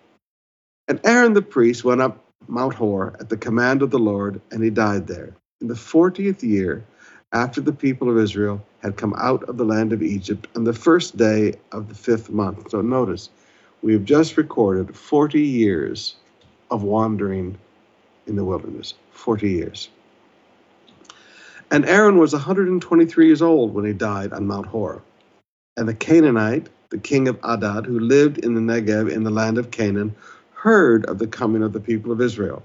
And 0.89 0.99
Aaron 1.05 1.31
the 1.31 1.41
priest 1.41 1.85
went 1.85 2.01
up 2.01 2.25
Mount 2.49 2.73
Hor 2.73 3.15
at 3.21 3.29
the 3.29 3.37
command 3.37 3.81
of 3.81 3.89
the 3.89 3.99
Lord, 3.99 4.41
and 4.51 4.61
he 4.61 4.69
died 4.69 5.07
there. 5.07 5.33
In 5.61 5.69
the 5.69 5.75
fortieth 5.77 6.43
year, 6.43 6.85
after 7.31 7.61
the 7.61 7.73
people 7.73 8.09
of 8.09 8.17
Israel 8.17 8.63
had 8.81 8.97
come 8.97 9.13
out 9.17 9.43
of 9.43 9.57
the 9.57 9.65
land 9.65 9.93
of 9.93 10.01
Egypt, 10.01 10.47
on 10.55 10.63
the 10.63 10.73
first 10.73 11.17
day 11.17 11.53
of 11.71 11.89
the 11.89 11.95
fifth 11.95 12.29
month. 12.29 12.69
So 12.71 12.81
notice, 12.81 13.29
we 13.81 13.93
have 13.93 14.05
just 14.05 14.37
recorded 14.37 14.95
40 14.95 15.41
years 15.41 16.15
of 16.71 16.83
wandering 16.83 17.57
in 18.27 18.35
the 18.35 18.43
wilderness. 18.43 18.93
40 19.11 19.49
years. 19.49 19.89
And 21.71 21.85
Aaron 21.85 22.17
was 22.17 22.33
123 22.33 23.25
years 23.25 23.41
old 23.41 23.73
when 23.73 23.85
he 23.85 23.93
died 23.93 24.33
on 24.33 24.47
Mount 24.47 24.67
Hor. 24.67 25.01
And 25.77 25.87
the 25.87 25.93
Canaanite, 25.93 26.69
the 26.89 26.97
king 26.97 27.27
of 27.27 27.39
Adad, 27.43 27.85
who 27.85 27.99
lived 27.99 28.37
in 28.37 28.53
the 28.53 28.61
Negev 28.61 29.11
in 29.11 29.23
the 29.23 29.31
land 29.31 29.57
of 29.57 29.71
Canaan, 29.71 30.15
heard 30.53 31.05
of 31.05 31.19
the 31.19 31.27
coming 31.27 31.63
of 31.63 31.73
the 31.73 31.79
people 31.79 32.11
of 32.11 32.21
Israel. 32.21 32.63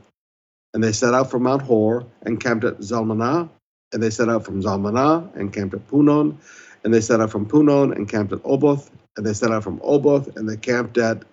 And 0.75 0.85
they 0.85 0.93
set 0.93 1.15
out 1.15 1.31
from 1.31 1.43
Mount 1.45 1.63
Hor 1.63 2.07
and 2.23 2.41
camped 2.41 2.65
at 2.65 2.79
Zalmonah, 2.79 3.49
and 3.93 4.03
they 4.03 4.11
set 4.11 4.29
out 4.29 4.45
from 4.45 4.63
Zalmonah 4.63 5.35
and 5.37 5.53
camped 5.53 5.75
at 5.75 5.87
Punon, 5.89 6.39
and 6.85 6.95
they 6.95 7.01
set 7.01 7.21
out 7.21 7.31
from 7.31 7.47
Punon 7.47 7.93
and 7.93 8.09
camped 8.09 8.33
at 8.33 8.41
Oboth, 8.45 8.91
and 9.17 9.27
they 9.27 9.35
set 9.35 9.51
out 9.51 9.65
from 9.65 9.81
Oboth 9.83 10.37
and 10.37 10.49
they 10.49 10.57
camped 10.57 10.99
at 10.99 11.25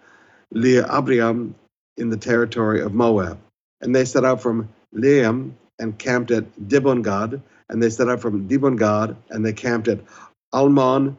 Leah 0.52 0.88
in 1.98 2.10
the 2.10 2.18
territory 2.18 2.82
of 2.82 2.94
Moab. 2.94 3.40
And 3.82 3.96
they 3.96 4.06
set 4.06 4.26
out 4.26 4.42
from 4.42 4.70
Leam 4.92 5.58
and 5.80 5.98
camped 5.98 6.32
at 6.32 6.46
Dibongad, 6.60 7.42
and 7.70 7.84
they 7.84 7.90
set 7.90 8.10
out 8.10 8.22
from 8.22 8.48
Dibongad 8.48 9.16
and 9.30 9.46
they 9.46 9.54
camped 9.54 9.88
at 9.88 10.00
Almon 10.54 11.18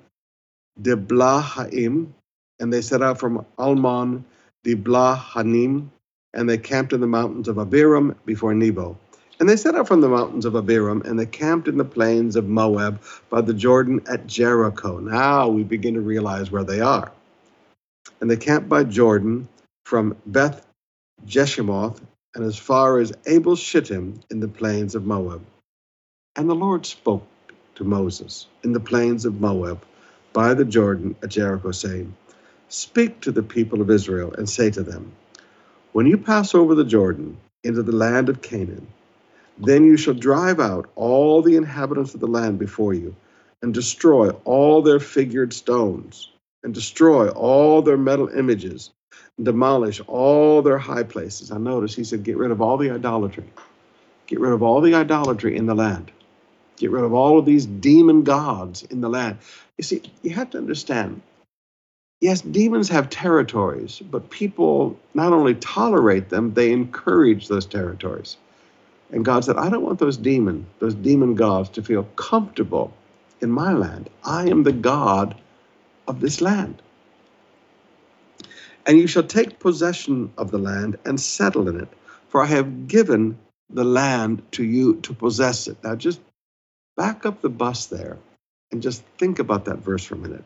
Diblahaim, 0.81 2.15
and 2.61 2.73
they 2.73 2.83
set 2.83 3.03
out 3.03 3.19
from 3.19 3.45
Almon 3.59 4.25
Diblahanim, 4.65 5.91
and 6.35 6.49
they 6.49 6.59
camped 6.59 6.93
in 6.93 7.01
the 7.01 7.07
mountains 7.07 7.49
of 7.49 7.57
Abarim 7.57 8.15
before 8.25 8.55
Nebo. 8.55 8.99
And 9.41 9.49
they 9.49 9.57
set 9.57 9.77
out 9.77 9.87
from 9.87 10.01
the 10.01 10.09
mountains 10.09 10.45
of 10.45 10.55
Abarim, 10.55 11.05
and 11.05 11.19
they 11.19 11.27
camped 11.27 11.69
in 11.69 11.79
the 11.79 11.85
plains 11.85 12.37
of 12.37 12.49
Moab 12.49 13.03
by 13.31 13.41
the 13.41 13.55
Jordan 13.55 14.01
at 14.11 14.27
Jericho. 14.27 14.99
Now 14.99 15.49
we 15.49 15.63
begin 15.63 15.95
to 15.95 16.01
realize 16.01 16.51
where 16.51 16.65
they 16.65 16.81
are. 16.81 17.13
And 18.21 18.31
they 18.31 18.37
camped 18.37 18.69
by 18.69 18.85
Jordan 18.85 19.49
from 19.85 20.17
Beth 20.27 20.67
Jeshimoth 21.27 22.01
and 22.35 22.45
as 22.45 22.59
far 22.59 22.99
as 22.99 23.13
Abel 23.27 23.57
Shittim 23.57 24.21
in 24.31 24.41
the 24.41 24.49
plains 24.49 24.95
of 24.95 25.07
Moab. 25.07 25.45
And 26.37 26.49
the 26.49 26.55
Lord 26.55 26.87
spoke 26.87 27.27
to 27.77 27.85
Moses 27.85 28.47
in 28.65 28.73
the 28.73 28.81
plains 28.81 29.25
of 29.25 29.41
Moab 29.41 29.85
by 30.33 30.55
the 30.55 30.65
Jordan 30.65 31.17
at 31.23 31.31
Jericho, 31.31 31.73
saying, 31.73 32.15
Speak 32.69 33.21
to 33.21 33.33
the 33.33 33.43
people 33.43 33.81
of 33.81 33.91
Israel 33.91 34.33
and 34.35 34.49
say 34.49 34.71
to 34.71 34.83
them, 34.83 35.13
When 35.93 36.07
you 36.07 36.19
pass 36.19 36.55
over 36.55 36.75
the 36.75 36.85
Jordan 36.85 37.39
into 37.65 37.83
the 37.83 37.93
land 37.97 38.29
of 38.29 38.43
Canaan, 38.43 38.87
then 39.61 39.85
you 39.85 39.97
shall 39.97 40.15
drive 40.15 40.61
out 40.61 40.91
all 40.97 41.43
the 41.43 41.57
inhabitants 41.57 42.15
of 42.15 42.21
the 42.21 42.27
land 42.27 42.59
before 42.59 42.95
you, 42.95 43.15
and 43.63 43.75
destroy 43.75 44.31
all 44.45 44.83
their 44.83 45.01
figured 45.01 45.53
stones, 45.53 46.31
and 46.63 46.75
destroy 46.75 47.29
all 47.31 47.83
their 47.83 47.99
metal 47.99 48.29
images, 48.29 48.91
and 49.37 49.47
demolish 49.47 50.01
all 50.07 50.63
their 50.63 50.79
high 50.79 51.03
places. 51.03 51.51
I 51.51 51.59
notice 51.59 51.95
he 51.95 52.05
said, 52.05 52.25
Get 52.25 52.37
rid 52.39 52.51
of 52.51 52.63
all 52.63 52.77
the 52.77 52.91
idolatry. 52.91 53.51
Get 54.27 54.41
rid 54.41 54.53
of 54.53 54.63
all 54.63 54.81
the 54.81 54.95
idolatry 54.95 55.57
in 55.57 55.67
the 55.67 55.75
land. 55.75 56.13
Get 56.77 56.91
rid 56.91 57.05
of 57.05 57.15
all 57.15 57.39
of 57.39 57.47
these 57.47 57.67
demon 57.67 58.23
gods 58.23 58.85
in 58.85 59.01
the 59.01 59.09
land. 59.09 59.39
You 59.79 59.85
see, 59.85 60.03
you 60.23 60.31
have 60.31 60.51
to 60.51 60.59
understand 60.59 61.23
yes, 62.21 62.41
demons 62.41 62.89
have 62.91 63.11
territories, 63.11 64.01
but 64.11 64.31
people 64.31 64.99
not 65.15 65.33
only 65.33 65.55
tolerate 65.57 66.29
them, 66.31 66.55
they 66.55 66.73
encourage 66.73 67.49
those 67.49 67.67
territories. 67.67 68.37
And 69.11 69.25
God 69.25 69.45
said, 69.45 69.57
I 69.57 69.71
don't 69.71 69.85
want 69.85 69.99
those 69.99 70.17
demon, 70.17 70.67
those 70.81 70.95
demon 70.95 71.35
gods 71.35 71.71
to 71.71 71.83
feel 71.83 72.05
comfortable 72.17 72.93
in 73.41 73.51
my 73.51 73.73
land. 73.73 74.11
I 74.25 74.49
am 74.49 74.63
the 74.65 74.73
God 74.73 75.37
of 76.09 76.21
this 76.21 76.41
land. 76.41 76.83
And 78.87 78.99
you 78.99 79.07
shall 79.07 79.23
take 79.23 79.59
possession 79.59 80.33
of 80.39 80.51
the 80.51 80.59
land 80.59 80.99
and 81.05 81.21
settle 81.21 81.69
in 81.69 81.81
it, 81.81 81.89
for 82.29 82.43
I 82.43 82.47
have 82.47 82.89
given 82.89 83.39
the 83.71 83.85
land 83.85 84.43
to 84.53 84.65
you 84.65 84.97
to 85.03 85.13
possess 85.13 85.69
it. 85.69 85.77
Now 85.85 85.95
just 85.97 86.21
back 86.97 87.27
up 87.27 87.41
the 87.43 87.51
bus 87.51 87.87
there 87.87 88.19
and 88.73 88.83
just 88.83 89.03
think 89.19 89.39
about 89.39 89.67
that 89.67 89.79
verse 89.79 90.05
for 90.05 90.15
a 90.15 90.19
minute. 90.19 90.45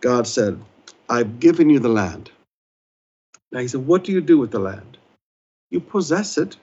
God 0.00 0.26
said, 0.26 0.60
I've 1.08 1.40
given 1.40 1.70
you 1.70 1.78
the 1.80 1.88
land. 1.88 2.30
Now 3.52 3.60
he 3.60 3.68
said, 3.68 3.86
What 3.86 4.04
do 4.04 4.12
you 4.12 4.20
do 4.20 4.38
with 4.38 4.50
the 4.50 4.58
land? 4.58 4.98
You 5.70 5.80
possess 5.80 6.38
it 6.38 6.56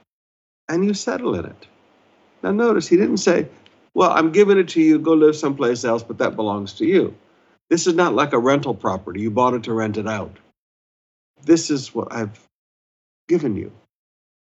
and 0.72 0.86
you 0.86 0.96
settle 0.96 1.36
in 1.36 1.46
it. 1.46 1.68
Now 2.44 2.52
notice 2.52 2.88
he 2.88 2.98
didn't 2.98 3.18
say, 3.20 3.48
Well, 3.96 4.12
I'm 4.12 4.32
giving 4.32 4.60
it 4.60 4.70
to 4.70 4.82
you, 4.82 5.00
go 5.00 5.14
live 5.14 5.36
someplace 5.38 5.86
else, 5.86 6.04
but 6.04 6.20
that 6.20 6.38
belongs 6.38 6.74
to 6.76 6.88
you. 6.88 7.16
This 7.70 7.88
is 7.88 7.96
not 7.96 8.16
like 8.16 8.34
a 8.34 8.40
rental 8.40 8.76
property. 8.76 9.22
You 9.22 9.32
bought 9.32 9.56
it 9.56 9.64
to 9.66 9.74
rent 9.74 9.98
it 9.98 10.08
out. 10.08 10.38
This 11.46 11.72
is 11.72 11.96
what 11.96 12.14
I've 12.14 12.40
given 13.30 13.56
you. 13.58 13.72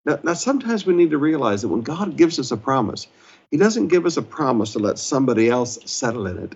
Now, 0.07 0.21
now, 0.25 0.35
sometimes 0.35 0.87
we 0.87 0.95
need 0.95 1.11
to 1.11 1.19
realize 1.19 1.63
that 1.63 1.69
when 1.69 1.83
God 1.83 2.17
gives 2.17 2.39
us 2.41 2.53
a 2.53 2.59
promise, 2.59 3.07
He 3.53 3.59
doesn't 3.59 3.89
give 3.89 4.07
us 4.07 4.17
a 4.19 4.23
promise 4.23 4.75
to 4.75 4.81
let 4.81 4.99
somebody 4.99 5.51
else 5.51 5.79
settle 5.87 6.27
in 6.27 6.39
it. 6.39 6.55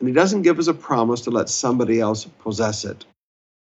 And 0.00 0.08
he 0.08 0.14
doesn't 0.14 0.42
give 0.42 0.58
us 0.58 0.68
a 0.68 0.74
promise 0.74 1.22
to 1.22 1.30
let 1.30 1.48
somebody 1.48 2.00
else 2.00 2.24
possess 2.24 2.84
it. 2.84 3.04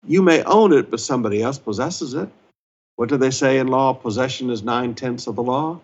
You 0.08 0.22
may 0.24 0.44
own 0.44 0.74
it, 0.74 0.92
but 0.92 1.00
somebody 1.02 1.42
else 1.44 1.60
possesses 1.60 2.14
it. 2.16 2.30
What 3.02 3.10
do 3.10 3.18
they 3.18 3.32
say 3.32 3.58
in 3.58 3.66
law? 3.66 3.94
Possession 3.94 4.52
is 4.52 4.62
nine 4.62 4.94
tenths 4.94 5.26
of 5.26 5.36
the 5.36 5.42
law. 5.42 5.80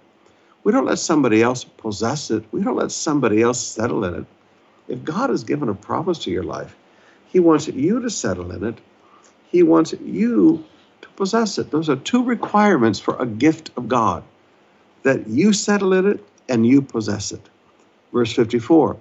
We 0.63 0.71
don't 0.71 0.85
let 0.85 0.99
somebody 0.99 1.41
else 1.41 1.63
possess 1.63 2.29
it. 2.29 2.43
We 2.51 2.61
don't 2.61 2.75
let 2.75 2.91
somebody 2.91 3.41
else 3.41 3.59
settle 3.59 4.05
in 4.05 4.13
it. 4.13 4.25
If 4.87 5.03
God 5.03 5.31
has 5.31 5.43
given 5.43 5.67
a 5.67 5.73
promise 5.73 6.19
to 6.19 6.29
your 6.29 6.43
life, 6.43 6.75
He 7.25 7.39
wants 7.39 7.67
you 7.67 7.99
to 8.01 8.11
settle 8.11 8.51
in 8.51 8.63
it. 8.63 8.77
He 9.49 9.63
wants 9.63 9.95
you 9.99 10.63
to 11.01 11.09
possess 11.15 11.57
it. 11.57 11.71
Those 11.71 11.89
are 11.89 11.95
two 11.95 12.23
requirements 12.23 12.99
for 12.99 13.15
a 13.17 13.25
gift 13.25 13.71
of 13.77 13.87
God 13.87 14.23
that 15.01 15.25
you 15.25 15.53
settle 15.53 15.93
in 15.93 16.05
it 16.05 16.23
and 16.47 16.67
you 16.67 16.83
possess 16.83 17.31
it. 17.31 17.49
Verse 18.13 18.31
54 18.31 18.95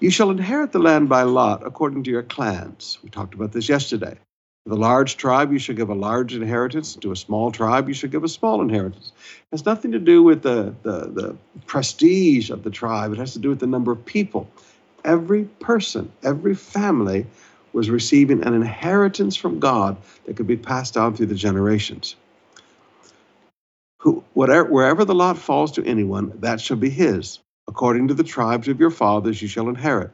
You 0.00 0.10
shall 0.10 0.30
inherit 0.30 0.72
the 0.72 0.80
land 0.80 1.08
by 1.08 1.22
lot 1.22 1.66
according 1.66 2.02
to 2.02 2.10
your 2.10 2.24
clans. 2.24 2.98
We 3.02 3.08
talked 3.08 3.32
about 3.32 3.52
this 3.52 3.70
yesterday. 3.70 4.18
To 4.68 4.74
the 4.74 4.80
large 4.80 5.16
tribe, 5.16 5.50
you 5.50 5.58
should 5.58 5.78
give 5.78 5.88
a 5.88 5.94
large 5.94 6.34
inheritance. 6.34 6.94
To 6.96 7.10
a 7.10 7.16
small 7.16 7.50
tribe, 7.50 7.88
you 7.88 7.94
should 7.94 8.10
give 8.10 8.22
a 8.22 8.28
small 8.28 8.60
inheritance. 8.60 9.12
It 9.16 9.46
has 9.52 9.64
nothing 9.64 9.92
to 9.92 9.98
do 9.98 10.22
with 10.22 10.42
the, 10.42 10.74
the, 10.82 11.08
the 11.08 11.36
prestige 11.64 12.50
of 12.50 12.64
the 12.64 12.70
tribe, 12.70 13.10
it 13.12 13.18
has 13.18 13.32
to 13.32 13.38
do 13.38 13.48
with 13.48 13.60
the 13.60 13.66
number 13.66 13.92
of 13.92 14.04
people. 14.04 14.46
Every 15.06 15.44
person, 15.44 16.12
every 16.22 16.54
family 16.54 17.24
was 17.72 17.88
receiving 17.88 18.44
an 18.44 18.52
inheritance 18.52 19.36
from 19.36 19.58
God 19.58 19.96
that 20.26 20.36
could 20.36 20.46
be 20.46 20.58
passed 20.58 20.98
on 20.98 21.16
through 21.16 21.26
the 21.26 21.34
generations. 21.34 22.14
Who, 24.00 24.22
whatever, 24.34 24.68
wherever 24.70 25.06
the 25.06 25.14
lot 25.14 25.38
falls 25.38 25.72
to 25.72 25.86
anyone, 25.86 26.30
that 26.40 26.60
shall 26.60 26.76
be 26.76 26.90
his. 26.90 27.38
According 27.68 28.08
to 28.08 28.14
the 28.14 28.22
tribes 28.22 28.68
of 28.68 28.78
your 28.78 28.90
fathers, 28.90 29.40
you 29.40 29.48
shall 29.48 29.70
inherit. 29.70 30.10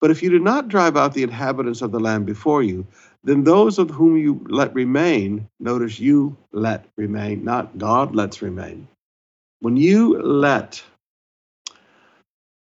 But 0.00 0.10
if 0.10 0.22
you 0.22 0.30
do 0.30 0.38
not 0.38 0.68
drive 0.68 0.96
out 0.96 1.12
the 1.12 1.22
inhabitants 1.22 1.82
of 1.82 1.92
the 1.92 2.00
land 2.00 2.24
before 2.24 2.62
you, 2.62 2.86
then 3.22 3.44
those 3.44 3.78
of 3.78 3.90
whom 3.90 4.16
you 4.16 4.44
let 4.48 4.74
remain, 4.74 5.48
notice 5.58 6.00
you 6.00 6.36
let 6.52 6.86
remain, 6.96 7.44
not 7.44 7.76
God 7.76 8.14
lets 8.14 8.40
remain. 8.40 8.88
When 9.60 9.76
you 9.76 10.20
let 10.22 10.82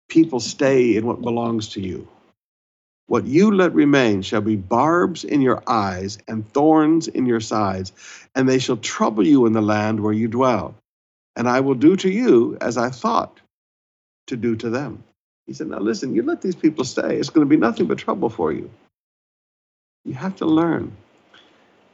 people 0.09 0.41
stay 0.41 0.97
in 0.97 1.07
what 1.07 1.23
belongs 1.23 1.69
to 1.71 1.81
you, 1.81 2.07
what 3.07 3.27
you 3.27 3.53
let 3.53 3.75
remain 3.75 4.23
shall 4.23 4.41
be 4.41 4.57
barbs 4.57 5.25
in 5.25 5.41
your 5.41 5.63
eyes 5.67 6.19
and 6.29 6.51
thorns 6.53 7.09
in 7.09 7.27
your 7.27 7.41
sides, 7.41 7.93
and 8.35 8.49
they 8.49 8.59
shall 8.59 8.79
trouble 8.79 9.27
you 9.27 9.47
in 9.47 9.53
the 9.53 9.63
land 9.63 10.01
where 10.01 10.13
you 10.13 10.29
dwell. 10.29 10.75
And 11.37 11.49
I 11.49 11.61
will 11.61 11.75
do 11.75 11.97
to 11.97 12.11
you 12.11 12.57
as 12.61 12.79
I 12.79 12.91
thought 12.91 13.41
to 14.29 14.37
do 14.37 14.57
to 14.57 14.71
them. 14.71 15.05
He 15.47 15.53
said, 15.53 15.69
Now 15.69 15.81
listen, 15.81 16.15
you 16.15 16.23
let 16.23 16.43
these 16.43 16.55
people 16.55 16.85
stay, 16.85 17.17
it's 17.17 17.31
going 17.31 17.47
to 17.47 17.51
be 17.51 17.57
nothing 17.59 17.87
but 17.87 17.99
trouble 17.99 18.31
for 18.31 18.53
you. 18.53 18.71
You 20.05 20.15
have 20.15 20.37
to 20.37 20.47
learn. 20.47 20.97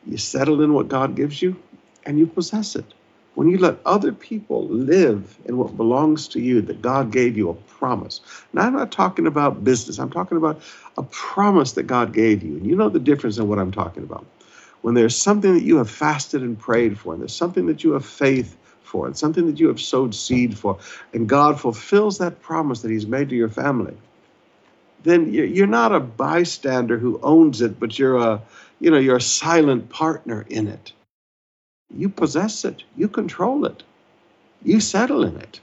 You 0.07 0.17
settle 0.17 0.63
in 0.63 0.73
what 0.73 0.89
God 0.89 1.15
gives 1.15 1.41
you, 1.41 1.57
and 2.05 2.19
you 2.19 2.27
possess 2.27 2.75
it. 2.75 2.87
When 3.35 3.49
you 3.49 3.59
let 3.59 3.79
other 3.87 4.13
people 4.13 4.67
live 4.67 5.39
in 5.45 5.57
what 5.57 5.77
belongs 5.77 6.27
to 6.29 6.41
you, 6.41 6.61
that 6.63 6.83
God 6.83 7.13
gave 7.13 7.37
you 7.37 7.49
a 7.49 7.55
promise. 7.55 8.21
Now, 8.53 8.63
I'm 8.63 8.75
not 8.75 8.91
talking 8.91 9.27
about 9.27 9.63
business, 9.63 9.99
I'm 9.99 10.11
talking 10.11 10.37
about 10.37 10.61
a 10.99 11.03
promise 11.05 11.73
that 11.73 11.85
God 11.85 12.13
gave 12.13 12.43
you. 12.43 12.57
And 12.57 12.67
you 12.67 12.75
know 12.75 12.89
the 12.89 12.99
difference 12.99 13.39
in 13.39 13.47
what 13.47 13.59
I'm 13.59 13.71
talking 13.71 14.03
about. 14.03 14.27
When 14.83 14.95
there's 14.95 15.17
something 15.17 15.55
that 15.55 15.63
you 15.63 15.77
have 15.77 15.91
fasted 15.91 16.43
and 16.43 16.59
prayed 16.59 16.99
for, 16.99 17.13
and 17.13 17.23
there's 17.23 17.37
something 17.37 17.67
that 17.67 17.85
you 17.85 17.93
have 17.93 18.05
faith 18.05 18.57
for, 18.83 19.07
and 19.07 19.17
something 19.17 19.47
that 19.47 19.61
you 19.61 19.69
have 19.69 19.81
sowed 19.81 20.15
seed 20.15 20.59
for, 20.59 20.79
and 21.13 21.29
God 21.29 21.61
fulfills 21.61 22.19
that 22.19 22.43
promise 22.43 22.83
that 22.83 22.91
He's 22.91 23.07
made 23.07 23.29
to 23.29 23.37
your 23.37 23.49
family, 23.49 23.97
then 25.03 25.33
you're 25.33 25.67
not 25.67 25.95
a 25.95 26.01
bystander 26.01 26.99
who 26.99 27.21
owns 27.23 27.61
it, 27.61 27.81
but 27.81 27.99
you're 27.99 28.19
a, 28.19 28.41
you 28.81 28.91
know, 28.91 28.99
you're 28.99 29.17
a 29.17 29.21
silent 29.21 29.89
partner 29.89 30.47
in 30.49 30.69
it. 30.69 30.93
You 31.95 32.09
possess 32.09 32.65
it, 32.65 32.85
you 32.97 33.09
control 33.09 33.65
it, 33.65 33.83
you 34.63 34.81
settle 34.81 35.25
in 35.25 35.37
it. 35.37 35.61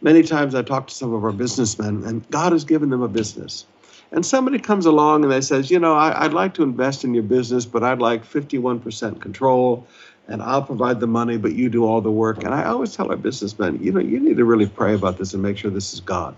Many 0.00 0.22
times 0.22 0.54
I 0.54 0.62
talk 0.62 0.86
to 0.88 0.94
some 0.94 1.12
of 1.12 1.24
our 1.24 1.32
businessmen, 1.32 2.04
and 2.04 2.28
God 2.30 2.52
has 2.52 2.64
given 2.64 2.90
them 2.90 3.02
a 3.02 3.08
business. 3.08 3.66
And 4.12 4.24
somebody 4.24 4.58
comes 4.58 4.86
along 4.86 5.24
and 5.24 5.32
they 5.32 5.40
says, 5.40 5.70
you 5.70 5.78
know, 5.78 5.94
I, 5.94 6.22
would 6.22 6.32
like 6.32 6.54
to 6.54 6.62
invest 6.62 7.04
in 7.04 7.12
your 7.14 7.24
business, 7.24 7.66
but 7.66 7.82
I'd 7.82 7.98
like 7.98 8.24
51% 8.24 9.20
control, 9.20 9.86
and 10.28 10.42
I'll 10.42 10.62
provide 10.62 11.00
the 11.00 11.06
money, 11.06 11.36
but 11.36 11.54
you 11.54 11.68
do 11.68 11.84
all 11.84 12.00
the 12.00 12.10
work. 12.10 12.44
And 12.44 12.54
I 12.54 12.64
always 12.64 12.94
tell 12.94 13.10
our 13.10 13.16
businessmen, 13.16 13.82
you 13.82 13.92
know, 13.92 14.00
you 14.00 14.20
need 14.20 14.36
to 14.36 14.44
really 14.44 14.66
pray 14.66 14.94
about 14.94 15.18
this 15.18 15.34
and 15.34 15.42
make 15.42 15.58
sure 15.58 15.70
this 15.70 15.92
is 15.92 16.00
God. 16.00 16.34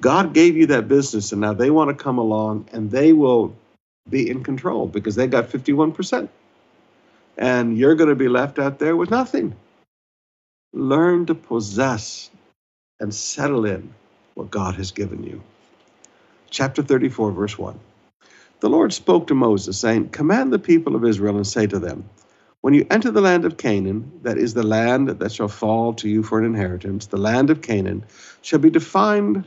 God 0.00 0.34
gave 0.34 0.56
you 0.56 0.66
that 0.66 0.88
business, 0.88 1.32
and 1.32 1.40
now 1.40 1.52
they 1.54 1.70
want 1.70 1.90
to 1.90 2.04
come 2.04 2.18
along 2.18 2.68
and 2.72 2.90
they 2.90 3.12
will 3.12 3.54
be 4.08 4.30
in 4.30 4.42
control 4.42 4.86
because 4.86 5.14
they 5.14 5.26
got 5.26 5.48
51% 5.48 6.28
and 7.38 7.76
you're 7.78 7.94
going 7.94 8.10
to 8.10 8.16
be 8.16 8.28
left 8.28 8.58
out 8.58 8.78
there 8.78 8.96
with 8.96 9.10
nothing. 9.10 9.56
Learn 10.72 11.26
to 11.26 11.34
possess 11.34 12.30
and 13.00 13.14
settle 13.14 13.66
in 13.66 13.92
what 14.34 14.50
God 14.50 14.76
has 14.76 14.90
given 14.92 15.24
you. 15.24 15.42
Chapter 16.50 16.82
34, 16.82 17.32
verse 17.32 17.58
1. 17.58 17.78
The 18.60 18.70
Lord 18.70 18.92
spoke 18.92 19.26
to 19.28 19.34
Moses, 19.34 19.78
saying, 19.78 20.10
Command 20.10 20.52
the 20.52 20.58
people 20.58 20.96
of 20.96 21.04
Israel 21.04 21.36
and 21.36 21.46
say 21.46 21.66
to 21.66 21.78
them, 21.78 22.08
When 22.60 22.74
you 22.74 22.86
enter 22.90 23.10
the 23.10 23.22
land 23.22 23.44
of 23.44 23.56
Canaan, 23.56 24.12
that 24.22 24.38
is 24.38 24.54
the 24.54 24.62
land 24.62 25.08
that 25.08 25.32
shall 25.32 25.48
fall 25.48 25.94
to 25.94 26.08
you 26.08 26.22
for 26.22 26.38
an 26.38 26.44
inheritance, 26.44 27.06
the 27.06 27.16
land 27.16 27.50
of 27.50 27.62
Canaan 27.62 28.04
shall 28.42 28.58
be 28.58 28.70
defined 28.70 29.46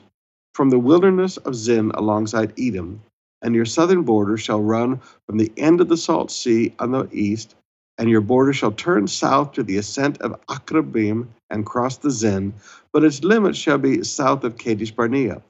from 0.54 0.70
the 0.70 0.80
wilderness 0.80 1.38
of 1.38 1.56
Zin 1.56 1.92
alongside 1.92 2.54
Edom, 2.60 3.02
and 3.42 3.56
your 3.56 3.66
southern 3.66 4.04
border 4.04 4.38
shall 4.38 4.62
run 4.62 5.02
from 5.26 5.38
the 5.38 5.52
end 5.58 5.82
of 5.82 5.90
the 5.90 5.98
salt 5.98 6.32
sea 6.32 6.74
on 6.80 6.92
the 6.92 7.08
east 7.12 7.56
and 7.98 8.10
your 8.10 8.22
border 8.22 8.54
shall 8.54 8.72
turn 8.72 9.08
south 9.08 9.52
to 9.54 9.64
the 9.64 9.78
ascent 9.78 10.20
of 10.22 10.40
Akrabim 10.48 11.28
and 11.50 11.66
cross 11.66 11.98
the 11.98 12.10
Zin, 12.10 12.54
but 12.92 13.04
its 13.04 13.24
limit 13.24 13.56
shall 13.56 13.78
be 13.78 14.04
south 14.04 14.44
of 14.44 14.58
Kadesh 14.58 14.92
Barnea. 14.92 15.42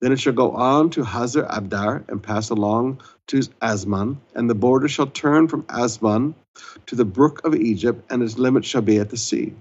Then 0.00 0.12
it 0.12 0.20
shall 0.20 0.32
go 0.32 0.50
on 0.50 0.90
to 0.90 1.04
Hazar 1.04 1.46
Abdar 1.46 2.04
and 2.08 2.22
pass 2.22 2.50
along 2.50 3.00
to 3.28 3.38
Asman, 3.62 4.18
and 4.34 4.50
the 4.50 4.54
border 4.54 4.88
shall 4.88 5.06
turn 5.06 5.48
from 5.48 5.62
Asman 5.64 6.34
to 6.86 6.96
the 6.96 7.04
brook 7.04 7.40
of 7.44 7.54
Egypt, 7.54 8.04
and 8.10 8.22
its 8.22 8.38
limit 8.38 8.64
shall 8.64 8.82
be 8.82 8.98
at 8.98 9.10
the 9.10 9.16
sea. 9.16 9.54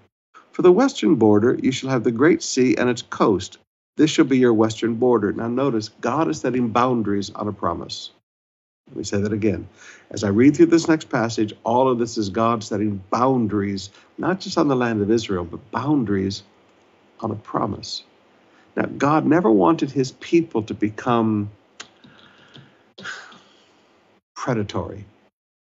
For 0.52 0.62
the 0.62 0.72
western 0.72 1.16
border, 1.16 1.58
you 1.62 1.72
shall 1.72 1.90
have 1.90 2.04
the 2.04 2.12
great 2.12 2.42
sea 2.42 2.76
and 2.76 2.90
its 2.90 3.02
coast. 3.02 3.60
This 3.98 4.10
shall 4.10 4.26
be 4.26 4.38
your 4.38 4.54
western 4.54 4.96
border. 4.96 5.32
Now, 5.32 5.48
notice 5.48 5.90
God 6.02 6.28
is 6.30 6.42
setting 6.42 6.70
boundaries 6.70 7.30
on 7.32 7.48
a 7.48 7.54
promise. 7.54 8.12
Let 8.88 8.98
me 8.98 9.04
say 9.04 9.22
that 9.22 9.34
again. 9.34 9.68
As 10.12 10.24
I 10.24 10.30
read 10.30 10.56
through 10.56 10.68
this 10.68 10.88
next 10.88 11.10
passage, 11.10 11.54
all 11.64 11.90
of 11.90 11.98
this 11.98 12.18
is 12.18 12.30
God 12.30 12.64
setting 12.64 13.02
boundaries, 13.10 13.90
not 14.18 14.40
just 14.40 14.58
on 14.58 14.68
the 14.68 14.76
land 14.76 15.02
of 15.02 15.10
Israel, 15.10 15.46
but 15.46 15.72
boundaries 15.72 16.44
on 17.22 17.32
a 17.32 17.36
promise. 17.36 18.04
Now, 18.76 18.86
God 18.98 19.26
never 19.26 19.50
wanted 19.50 19.92
his 19.92 20.12
people 20.14 20.62
to 20.64 20.74
become 20.74 21.50
predatory. 24.36 25.06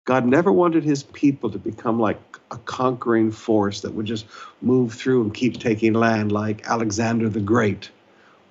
God 0.05 0.25
never 0.25 0.51
wanted 0.51 0.83
his 0.83 1.03
people 1.03 1.49
to 1.51 1.59
become 1.59 1.99
like 1.99 2.19
a 2.51 2.57
conquering 2.57 3.31
force 3.31 3.81
that 3.81 3.93
would 3.93 4.05
just 4.05 4.25
move 4.61 4.93
through 4.93 5.23
and 5.23 5.33
keep 5.33 5.59
taking 5.59 5.93
land 5.93 6.31
like 6.31 6.67
Alexander 6.67 7.29
the 7.29 7.39
Great 7.39 7.89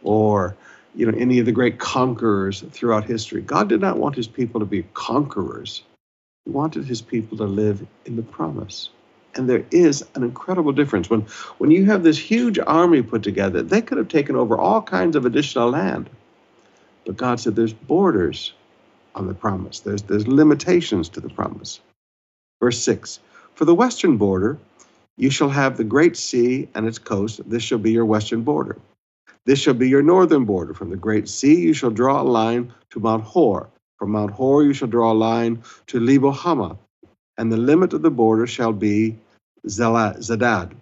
or 0.02 0.56
you 0.94 1.10
know, 1.10 1.16
any 1.18 1.38
of 1.38 1.46
the 1.46 1.52
great 1.52 1.78
conquerors 1.78 2.62
throughout 2.70 3.04
history. 3.04 3.40
God 3.40 3.68
did 3.68 3.80
not 3.80 3.98
want 3.98 4.14
his 4.14 4.28
people 4.28 4.60
to 4.60 4.66
be 4.66 4.84
conquerors. 4.94 5.82
He 6.44 6.50
wanted 6.50 6.84
his 6.84 7.00
people 7.00 7.38
to 7.38 7.44
live 7.44 7.86
in 8.04 8.16
the 8.16 8.22
promise. 8.22 8.90
And 9.34 9.48
there 9.48 9.64
is 9.70 10.04
an 10.14 10.22
incredible 10.22 10.72
difference. 10.72 11.08
When, 11.08 11.22
when 11.58 11.70
you 11.70 11.86
have 11.86 12.02
this 12.02 12.18
huge 12.18 12.58
army 12.58 13.00
put 13.00 13.22
together, 13.22 13.62
they 13.62 13.80
could 13.80 13.96
have 13.96 14.08
taken 14.08 14.36
over 14.36 14.58
all 14.58 14.82
kinds 14.82 15.16
of 15.16 15.24
additional 15.24 15.70
land. 15.70 16.10
But 17.06 17.16
God 17.16 17.40
said 17.40 17.56
there's 17.56 17.72
borders 17.72 18.52
on 19.14 19.26
the 19.26 19.34
promise, 19.34 19.80
there's, 19.80 20.02
there's 20.02 20.26
limitations 20.26 21.08
to 21.10 21.20
the 21.20 21.28
promise. 21.28 21.80
Verse 22.60 22.82
6 22.82 23.20
For 23.54 23.64
the 23.64 23.74
western 23.74 24.16
border, 24.16 24.58
you 25.16 25.30
shall 25.30 25.50
have 25.50 25.76
the 25.76 25.84
great 25.84 26.16
sea 26.16 26.68
and 26.74 26.86
its 26.86 26.98
coast. 26.98 27.40
This 27.48 27.62
shall 27.62 27.78
be 27.78 27.92
your 27.92 28.06
western 28.06 28.42
border. 28.42 28.78
This 29.44 29.58
shall 29.58 29.74
be 29.74 29.88
your 29.88 30.02
northern 30.02 30.44
border. 30.44 30.74
From 30.74 30.90
the 30.90 30.96
great 30.96 31.28
sea 31.28 31.60
you 31.60 31.74
shall 31.74 31.90
draw 31.90 32.20
a 32.20 32.24
line 32.24 32.72
to 32.90 33.00
Mount 33.00 33.24
Hor. 33.24 33.70
From 33.98 34.12
Mount 34.12 34.32
Hor 34.32 34.62
you 34.62 34.72
shall 34.72 34.88
draw 34.88 35.12
a 35.12 35.14
line 35.14 35.62
to 35.88 36.00
Lebo 36.00 36.30
Hamath, 36.30 36.78
and 37.38 37.52
the 37.52 37.56
limit 37.56 37.92
of 37.92 38.02
the 38.02 38.10
border 38.10 38.46
shall 38.46 38.72
be 38.72 39.18
Zedad. 39.66 40.72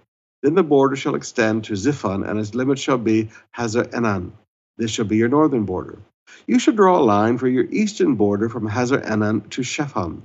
Then 0.43 0.55
the 0.55 0.63
border 0.63 0.97
shall 0.97 1.15
extend 1.15 1.65
to 1.65 1.75
Ziphon, 1.75 2.27
and 2.27 2.39
its 2.39 2.55
limit 2.55 2.79
shall 2.79 2.99
be 2.99 3.31
Hazar 3.51 3.85
Enan. 3.85 4.33
This 4.79 4.91
shall 4.91 5.05
be 5.05 5.19
your 5.19 5.29
northern 5.29 5.65
border. 5.65 5.99
You 6.47 6.59
shall 6.59 6.75
draw 6.75 6.99
a 6.99 7.03
line 7.05 7.37
for 7.37 7.49
your 7.49 7.65
eastern 7.65 8.15
border 8.15 8.49
from 8.49 8.67
Hazar 8.67 9.01
Enan 9.01 9.49
to 9.51 9.63
Shepham, 9.63 10.23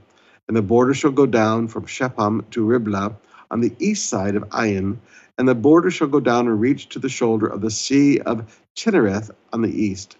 and 0.47 0.55
the 0.55 0.61
border 0.61 0.93
shall 0.93 1.11
go 1.11 1.25
down 1.25 1.67
from 1.67 1.85
Shepham 1.85 2.45
to 2.51 2.63
Riblah 2.63 3.15
on 3.51 3.59
the 3.59 3.73
east 3.79 4.07
side 4.09 4.35
of 4.35 4.47
Ain, 4.57 5.01
and 5.37 5.47
the 5.47 5.55
border 5.55 5.91
shall 5.91 6.07
go 6.07 6.19
down 6.19 6.47
and 6.47 6.59
reach 6.59 6.89
to 6.89 6.99
the 6.99 7.09
shoulder 7.09 7.47
of 7.47 7.61
the 7.61 7.71
sea 7.71 8.19
of 8.21 8.61
Chinnereth 8.75 9.31
on 9.53 9.61
the 9.61 9.69
east. 9.71 10.17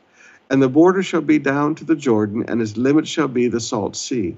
And 0.49 0.61
the 0.61 0.70
border 0.70 1.01
shall 1.01 1.22
be 1.22 1.39
down 1.39 1.76
to 1.76 1.86
the 1.86 1.95
Jordan, 1.95 2.45
and 2.47 2.61
its 2.61 2.78
limit 2.78 3.07
shall 3.07 3.28
be 3.28 3.47
the 3.47 3.59
salt 3.59 3.95
sea. 3.95 4.38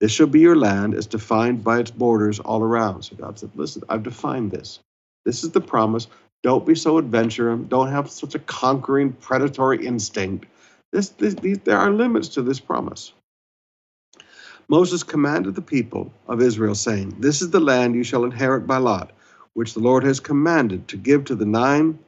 This 0.00 0.10
shall 0.12 0.26
be 0.26 0.40
your 0.40 0.56
land 0.56 0.94
as 0.94 1.06
defined 1.06 1.62
by 1.62 1.78
its 1.78 1.90
borders 1.90 2.40
all 2.40 2.62
around. 2.62 3.02
So 3.02 3.16
God 3.16 3.38
said, 3.38 3.50
Listen, 3.54 3.82
I've 3.88 4.02
defined 4.02 4.50
this. 4.50 4.80
This 5.24 5.44
is 5.44 5.50
the 5.52 5.60
promise. 5.60 6.08
Don't 6.42 6.66
be 6.66 6.74
so 6.74 6.98
adventurous. 6.98 7.60
Don't 7.68 7.90
have 7.90 8.10
such 8.10 8.34
a 8.34 8.40
conquering, 8.40 9.12
predatory 9.12 9.86
instinct. 9.86 10.46
This, 10.92 11.10
this, 11.10 11.34
these, 11.34 11.58
there 11.60 11.78
are 11.78 11.90
limits 11.90 12.28
to 12.28 12.42
this 12.42 12.60
promise. 12.60 13.12
Moses 14.68 15.02
commanded 15.02 15.54
the 15.54 15.62
people 15.62 16.12
of 16.28 16.40
Israel, 16.42 16.74
saying, 16.74 17.16
This 17.18 17.42
is 17.42 17.50
the 17.50 17.60
land 17.60 17.94
you 17.94 18.04
shall 18.04 18.24
inherit 18.24 18.66
by 18.66 18.78
lot, 18.78 19.12
which 19.54 19.74
the 19.74 19.80
Lord 19.80 20.04
has 20.04 20.20
commanded 20.20 20.88
to 20.88 20.96
give 20.96 21.24
to 21.24 21.34
the 21.34 21.46
nine 21.46 21.98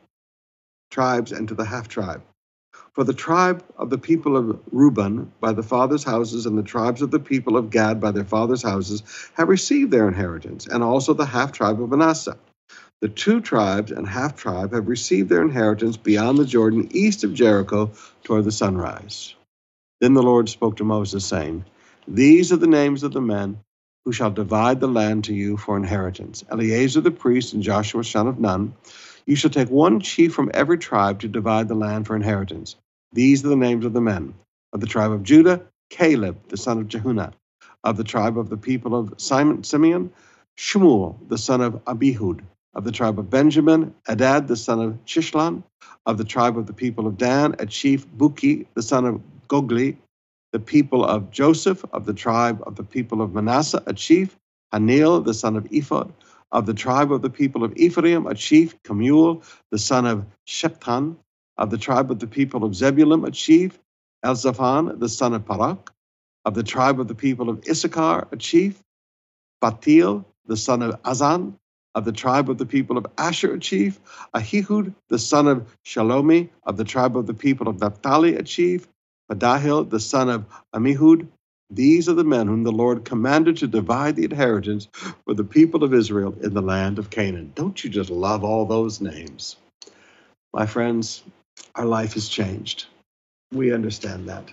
tribes 0.90 1.32
and 1.32 1.48
to 1.48 1.54
the 1.54 1.64
half 1.64 1.88
tribe. 1.88 2.22
For 2.94 3.04
the 3.04 3.14
tribe 3.14 3.64
of 3.76 3.90
the 3.90 3.98
people 3.98 4.36
of 4.36 4.60
Reuben 4.72 5.32
by 5.40 5.52
the 5.52 5.62
fathers' 5.62 6.04
houses, 6.04 6.46
and 6.46 6.56
the 6.56 6.62
tribes 6.62 7.02
of 7.02 7.10
the 7.10 7.20
people 7.20 7.56
of 7.56 7.70
Gad 7.70 8.00
by 8.00 8.10
their 8.10 8.24
fathers' 8.24 8.62
houses, 8.62 9.02
have 9.34 9.48
received 9.48 9.90
their 9.90 10.08
inheritance, 10.08 10.66
and 10.66 10.82
also 10.82 11.12
the 11.12 11.26
half 11.26 11.52
tribe 11.52 11.82
of 11.82 11.90
Manasseh. 11.90 12.38
The 13.02 13.08
two 13.08 13.40
tribes 13.40 13.92
and 13.92 14.06
half 14.06 14.36
tribe 14.36 14.72
have 14.72 14.88
received 14.88 15.28
their 15.28 15.42
inheritance 15.42 15.98
beyond 15.98 16.38
the 16.38 16.46
Jordan, 16.46 16.88
east 16.92 17.24
of 17.24 17.34
Jericho, 17.34 17.90
toward 18.24 18.44
the 18.44 18.52
sunrise. 18.52 19.34
Then 20.00 20.14
the 20.14 20.22
Lord 20.22 20.48
spoke 20.48 20.76
to 20.76 20.84
Moses, 20.84 21.24
saying, 21.26 21.64
These 22.08 22.52
are 22.52 22.56
the 22.56 22.66
names 22.66 23.02
of 23.02 23.12
the 23.12 23.20
men 23.20 23.58
who 24.06 24.12
shall 24.12 24.30
divide 24.30 24.78
the 24.78 24.88
land 24.88 25.24
to 25.24 25.34
you 25.34 25.56
for 25.56 25.76
inheritance 25.76 26.44
Eleazar 26.50 27.00
the 27.02 27.10
priest 27.10 27.52
and 27.52 27.62
Joshua 27.62 28.04
son 28.04 28.28
of 28.28 28.38
Nun. 28.38 28.72
You 29.26 29.34
shall 29.34 29.50
take 29.50 29.68
one 29.68 29.98
chief 29.98 30.32
from 30.32 30.52
every 30.54 30.78
tribe 30.78 31.20
to 31.20 31.28
divide 31.28 31.66
the 31.66 31.74
land 31.74 32.06
for 32.06 32.14
inheritance. 32.14 32.76
These 33.12 33.44
are 33.44 33.48
the 33.48 33.56
names 33.56 33.84
of 33.84 33.92
the 33.92 34.00
men. 34.00 34.34
Of 34.72 34.80
the 34.80 34.86
tribe 34.86 35.10
of 35.10 35.24
Judah, 35.24 35.60
Caleb, 35.90 36.38
the 36.48 36.56
son 36.56 36.78
of 36.78 36.86
Jehunah. 36.86 37.32
Of 37.82 37.96
the 37.96 38.04
tribe 38.04 38.38
of 38.38 38.48
the 38.48 38.56
people 38.56 38.94
of 38.94 39.14
Simon, 39.16 39.64
Simeon, 39.64 40.12
Shmuel, 40.56 41.16
the 41.28 41.38
son 41.38 41.60
of 41.60 41.84
Abihud 41.84 42.42
of 42.76 42.84
the 42.84 42.92
tribe 42.92 43.18
of 43.18 43.30
Benjamin, 43.30 43.94
Adad 44.06 44.46
the 44.46 44.56
son 44.56 44.80
of 44.80 45.04
Chishlon, 45.06 45.62
of 46.04 46.18
the 46.18 46.24
tribe 46.24 46.58
of 46.58 46.66
the 46.66 46.74
people 46.74 47.06
of 47.06 47.16
Dan, 47.16 47.56
a 47.58 47.66
chief 47.66 48.06
Buki 48.06 48.66
the 48.74 48.82
son 48.82 49.06
of 49.06 49.20
Gogli, 49.48 49.96
the 50.56 50.60
people 50.60 51.04
of 51.04 51.30
Joseph, 51.30 51.84
of 51.92 52.06
the 52.06 52.14
tribe 52.14 52.62
of 52.66 52.76
the 52.76 52.82
people 52.82 53.20
of 53.20 53.34
Manasseh, 53.34 53.82
a 53.86 53.92
chief, 53.92 54.38
Hanil 54.72 55.22
the 55.22 55.34
son 55.34 55.54
of 55.54 55.66
Ephod, 55.70 56.10
of 56.50 56.64
the 56.64 56.72
tribe 56.72 57.12
of 57.12 57.20
the 57.20 57.28
people 57.28 57.62
of 57.62 57.74
Ephraim, 57.76 58.26
a 58.26 58.34
chief, 58.34 58.74
Kemuel 58.82 59.42
the 59.70 59.78
son 59.78 60.06
of 60.06 60.24
Shiphtan, 60.46 61.16
of 61.58 61.68
the 61.68 61.76
tribe 61.76 62.10
of 62.10 62.20
the 62.20 62.26
people 62.26 62.64
of 62.64 62.74
Zebulun, 62.74 63.22
a 63.26 63.30
chief, 63.30 63.78
Elzaphan 64.24 64.98
the 64.98 65.10
son 65.10 65.34
of 65.34 65.44
Parak, 65.44 65.88
of 66.46 66.54
the 66.54 66.62
tribe 66.62 67.00
of 67.00 67.08
the 67.08 67.14
people 67.14 67.50
of 67.50 67.62
Issachar, 67.68 68.26
a 68.32 68.36
chief, 68.38 68.82
Batil 69.62 70.24
the 70.46 70.56
son 70.56 70.80
of 70.80 70.98
Azan, 71.04 71.58
of 71.94 72.06
the 72.06 72.12
tribe 72.12 72.48
of 72.48 72.56
the 72.56 72.64
people 72.64 72.96
of 72.96 73.06
Asher, 73.18 73.52
a 73.52 73.58
chief, 73.58 74.00
Ahihud, 74.34 74.94
the 75.10 75.18
son 75.18 75.48
of 75.48 75.76
Shelomi, 75.84 76.48
of 76.62 76.78
the 76.78 76.84
tribe 76.84 77.14
of 77.14 77.26
the 77.26 77.34
people 77.34 77.68
of 77.68 77.78
Naphtali, 77.78 78.36
a 78.36 78.42
chief, 78.42 78.88
Padahil, 79.30 79.90
the 79.90 80.00
son 80.00 80.28
of 80.30 80.46
Amihud. 80.74 81.28
These 81.70 82.08
are 82.08 82.14
the 82.14 82.24
men 82.24 82.46
whom 82.48 82.64
the 82.64 82.72
Lord 82.72 83.04
commanded 83.04 83.58
to 83.58 83.66
divide 83.68 84.16
the 84.16 84.24
inheritance 84.24 84.88
for 85.24 85.34
the 85.34 85.44
people 85.44 85.84
of 85.84 85.94
Israel 85.94 86.36
in 86.42 86.54
the 86.54 86.62
land 86.62 86.98
of 86.98 87.10
Canaan. 87.10 87.52
Don't 87.56 87.82
you 87.84 87.90
just 87.90 88.10
love 88.10 88.44
all 88.44 88.66
those 88.66 89.00
names? 89.00 89.56
My 90.54 90.66
friends, 90.66 91.22
our 91.76 91.86
life 91.86 92.14
has 92.14 92.28
changed. 92.28 92.86
We 93.52 93.72
understand 93.72 94.28
that. 94.28 94.50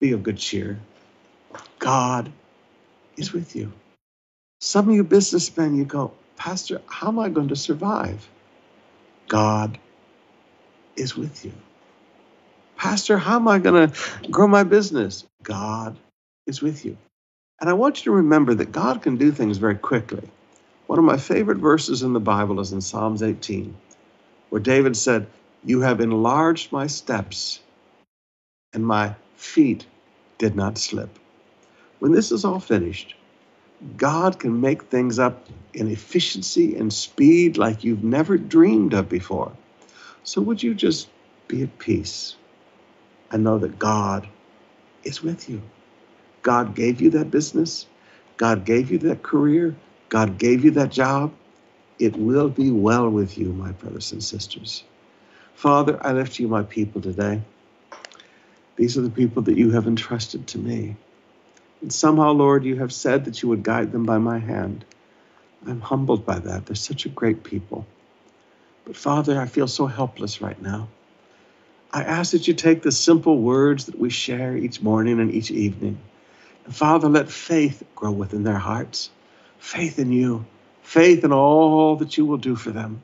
Be 0.00 0.12
of 0.12 0.22
good 0.22 0.38
cheer. 0.38 0.78
God 1.78 2.32
is 3.16 3.32
with 3.32 3.56
you. 3.56 3.72
Some 4.60 4.88
of 4.90 4.94
you 4.96 5.04
businessmen, 5.04 5.76
you 5.76 5.84
go, 5.84 6.12
Pastor, 6.36 6.82
how 6.86 7.08
am 7.08 7.18
I 7.18 7.28
going 7.30 7.48
to 7.48 7.56
survive? 7.56 8.28
God 9.28 9.78
is 10.96 11.16
with 11.16 11.44
you. 11.44 11.52
Pastor, 12.80 13.18
how 13.18 13.36
am 13.36 13.46
I 13.46 13.58
going 13.58 13.90
to 13.90 14.28
grow 14.30 14.48
my 14.48 14.62
business? 14.62 15.26
God 15.42 15.98
is 16.46 16.62
with 16.62 16.86
you. 16.86 16.96
And 17.60 17.68
I 17.68 17.74
want 17.74 17.98
you 17.98 18.04
to 18.04 18.16
remember 18.16 18.54
that 18.54 18.72
God 18.72 19.02
can 19.02 19.18
do 19.18 19.32
things 19.32 19.58
very 19.58 19.74
quickly. 19.74 20.26
One 20.86 20.98
of 20.98 21.04
my 21.04 21.18
favorite 21.18 21.58
verses 21.58 22.02
in 22.02 22.14
the 22.14 22.20
Bible 22.20 22.58
is 22.58 22.72
in 22.72 22.80
Psalms 22.80 23.22
18, 23.22 23.76
where 24.48 24.62
David 24.62 24.96
said, 24.96 25.26
You 25.62 25.82
have 25.82 26.00
enlarged 26.00 26.72
my 26.72 26.86
steps, 26.86 27.60
and 28.72 28.86
my 28.86 29.14
feet 29.36 29.84
did 30.38 30.56
not 30.56 30.78
slip. 30.78 31.18
When 31.98 32.12
this 32.12 32.32
is 32.32 32.46
all 32.46 32.60
finished, 32.60 33.14
God 33.98 34.38
can 34.40 34.58
make 34.58 34.84
things 34.84 35.18
up 35.18 35.46
in 35.74 35.90
efficiency 35.90 36.76
and 36.76 36.90
speed 36.90 37.58
like 37.58 37.84
you've 37.84 38.04
never 38.04 38.38
dreamed 38.38 38.94
of 38.94 39.10
before. 39.10 39.52
So, 40.24 40.40
would 40.40 40.62
you 40.62 40.72
just 40.74 41.10
be 41.46 41.62
at 41.62 41.78
peace 41.78 42.36
and 43.30 43.44
know 43.44 43.58
that 43.58 43.78
God 43.78 44.28
is 45.04 45.22
with 45.22 45.48
you? 45.48 45.62
God 46.42 46.74
gave 46.74 47.00
you 47.00 47.10
that 47.10 47.30
business, 47.30 47.86
God 48.36 48.64
gave 48.64 48.90
you 48.90 48.98
that 48.98 49.22
career, 49.22 49.76
God 50.08 50.38
gave 50.38 50.64
you 50.64 50.72
that 50.72 50.90
job. 50.90 51.32
It 51.98 52.16
will 52.16 52.48
be 52.48 52.70
well 52.70 53.10
with 53.10 53.36
you, 53.38 53.52
my 53.52 53.72
brothers 53.72 54.12
and 54.12 54.24
sisters. 54.24 54.84
Father, 55.54 55.98
I 56.00 56.12
lift 56.12 56.38
you 56.38 56.48
my 56.48 56.62
people 56.62 57.02
today. 57.02 57.42
These 58.76 58.96
are 58.96 59.02
the 59.02 59.10
people 59.10 59.42
that 59.42 59.56
you 59.58 59.72
have 59.72 59.86
entrusted 59.86 60.46
to 60.48 60.58
me. 60.58 60.96
And 61.82 61.92
somehow, 61.92 62.32
Lord, 62.32 62.64
you 62.64 62.76
have 62.76 62.92
said 62.92 63.26
that 63.26 63.42
you 63.42 63.48
would 63.50 63.62
guide 63.62 63.92
them 63.92 64.04
by 64.04 64.18
my 64.18 64.38
hand. 64.38 64.84
I'm 65.66 65.80
humbled 65.80 66.26
by 66.26 66.38
that. 66.40 66.66
They're 66.66 66.76
such 66.76 67.06
a 67.06 67.10
great 67.10 67.44
people. 67.44 67.86
But 68.84 68.96
Father, 68.96 69.40
I 69.40 69.46
feel 69.46 69.68
so 69.68 69.86
helpless 69.86 70.40
right 70.40 70.60
now. 70.62 70.88
I 71.92 72.02
ask 72.04 72.32
that 72.32 72.46
you 72.46 72.54
take 72.54 72.82
the 72.82 72.92
simple 72.92 73.38
words 73.38 73.86
that 73.86 73.98
we 73.98 74.10
share 74.10 74.56
each 74.56 74.80
morning 74.80 75.18
and 75.18 75.32
each 75.32 75.50
evening. 75.50 75.98
And 76.64 76.74
Father, 76.74 77.08
let 77.08 77.30
faith 77.30 77.82
grow 77.96 78.12
within 78.12 78.44
their 78.44 78.58
hearts. 78.58 79.10
Faith 79.58 79.98
in 79.98 80.12
you, 80.12 80.46
faith 80.82 81.24
in 81.24 81.32
all 81.32 81.96
that 81.96 82.16
you 82.16 82.24
will 82.24 82.36
do 82.38 82.54
for 82.54 82.70
them. 82.70 83.02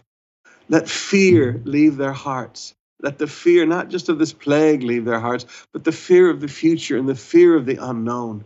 Let 0.68 0.88
fear 0.88 1.60
leave 1.64 1.96
their 1.96 2.12
hearts. 2.12 2.74
Let 3.02 3.18
the 3.18 3.26
fear, 3.26 3.66
not 3.66 3.88
just 3.88 4.08
of 4.08 4.18
this 4.18 4.32
plague, 4.32 4.82
leave 4.82 5.04
their 5.04 5.20
hearts, 5.20 5.46
but 5.72 5.84
the 5.84 5.92
fear 5.92 6.30
of 6.30 6.40
the 6.40 6.48
future 6.48 6.96
and 6.96 7.08
the 7.08 7.14
fear 7.14 7.56
of 7.56 7.66
the 7.66 7.76
unknown. 7.76 8.44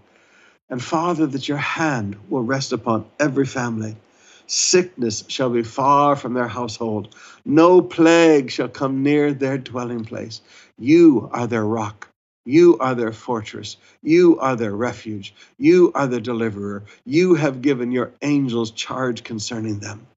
And 0.70 0.82
Father, 0.82 1.26
that 1.26 1.48
your 1.48 1.58
hand 1.58 2.16
will 2.28 2.42
rest 2.42 2.72
upon 2.72 3.06
every 3.18 3.46
family. 3.46 3.96
Sickness 4.50 5.22
shall 5.28 5.50
be 5.50 5.62
far 5.62 6.16
from 6.16 6.34
their 6.34 6.48
household. 6.48 7.14
No 7.44 7.80
plague 7.80 8.50
shall 8.50 8.68
come 8.68 9.04
near 9.04 9.32
their 9.32 9.58
dwelling 9.58 10.04
place. 10.04 10.40
You 10.76 11.30
are 11.32 11.46
their 11.46 11.64
rock. 11.64 12.08
You 12.44 12.76
are 12.78 12.96
their 12.96 13.12
fortress. 13.12 13.76
You 14.02 14.40
are 14.40 14.56
their 14.56 14.74
refuge. 14.74 15.34
You 15.56 15.92
are 15.94 16.08
the 16.08 16.20
deliverer. 16.20 16.82
You 17.06 17.36
have 17.36 17.62
given 17.62 17.92
your 17.92 18.12
angels 18.22 18.72
charge 18.72 19.22
concerning 19.22 19.78
them. 19.78 20.08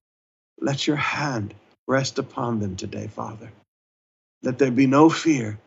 Let 0.60 0.88
your 0.88 0.96
hand 0.98 1.54
rest 1.88 2.18
upon 2.18 2.60
them 2.60 2.76
today, 2.76 3.06
Father. 3.06 3.52
Let 4.42 4.58
there 4.58 4.72
be 4.72 4.88
no 4.88 5.12
fear. 5.12 5.60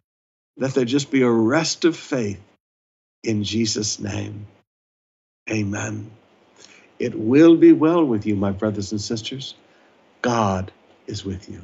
Let 0.57 0.75
there 0.75 0.85
just 0.85 1.13
be 1.13 1.23
a 1.23 1.31
rest 1.31 1.85
of 1.85 1.97
faith 1.97 2.41
in 3.23 3.45
Jesus' 3.45 4.01
name. 4.01 4.47
Amen. 5.51 6.11
It 6.99 7.15
will 7.19 7.57
be 7.57 7.73
well 7.73 8.05
with 8.05 8.27
you, 8.27 8.37
my 8.37 8.53
brothers 8.53 8.93
and 8.93 9.01
sisters. 9.01 9.55
God 10.23 10.73
is 11.07 11.25
with 11.25 11.49
you. 11.49 11.63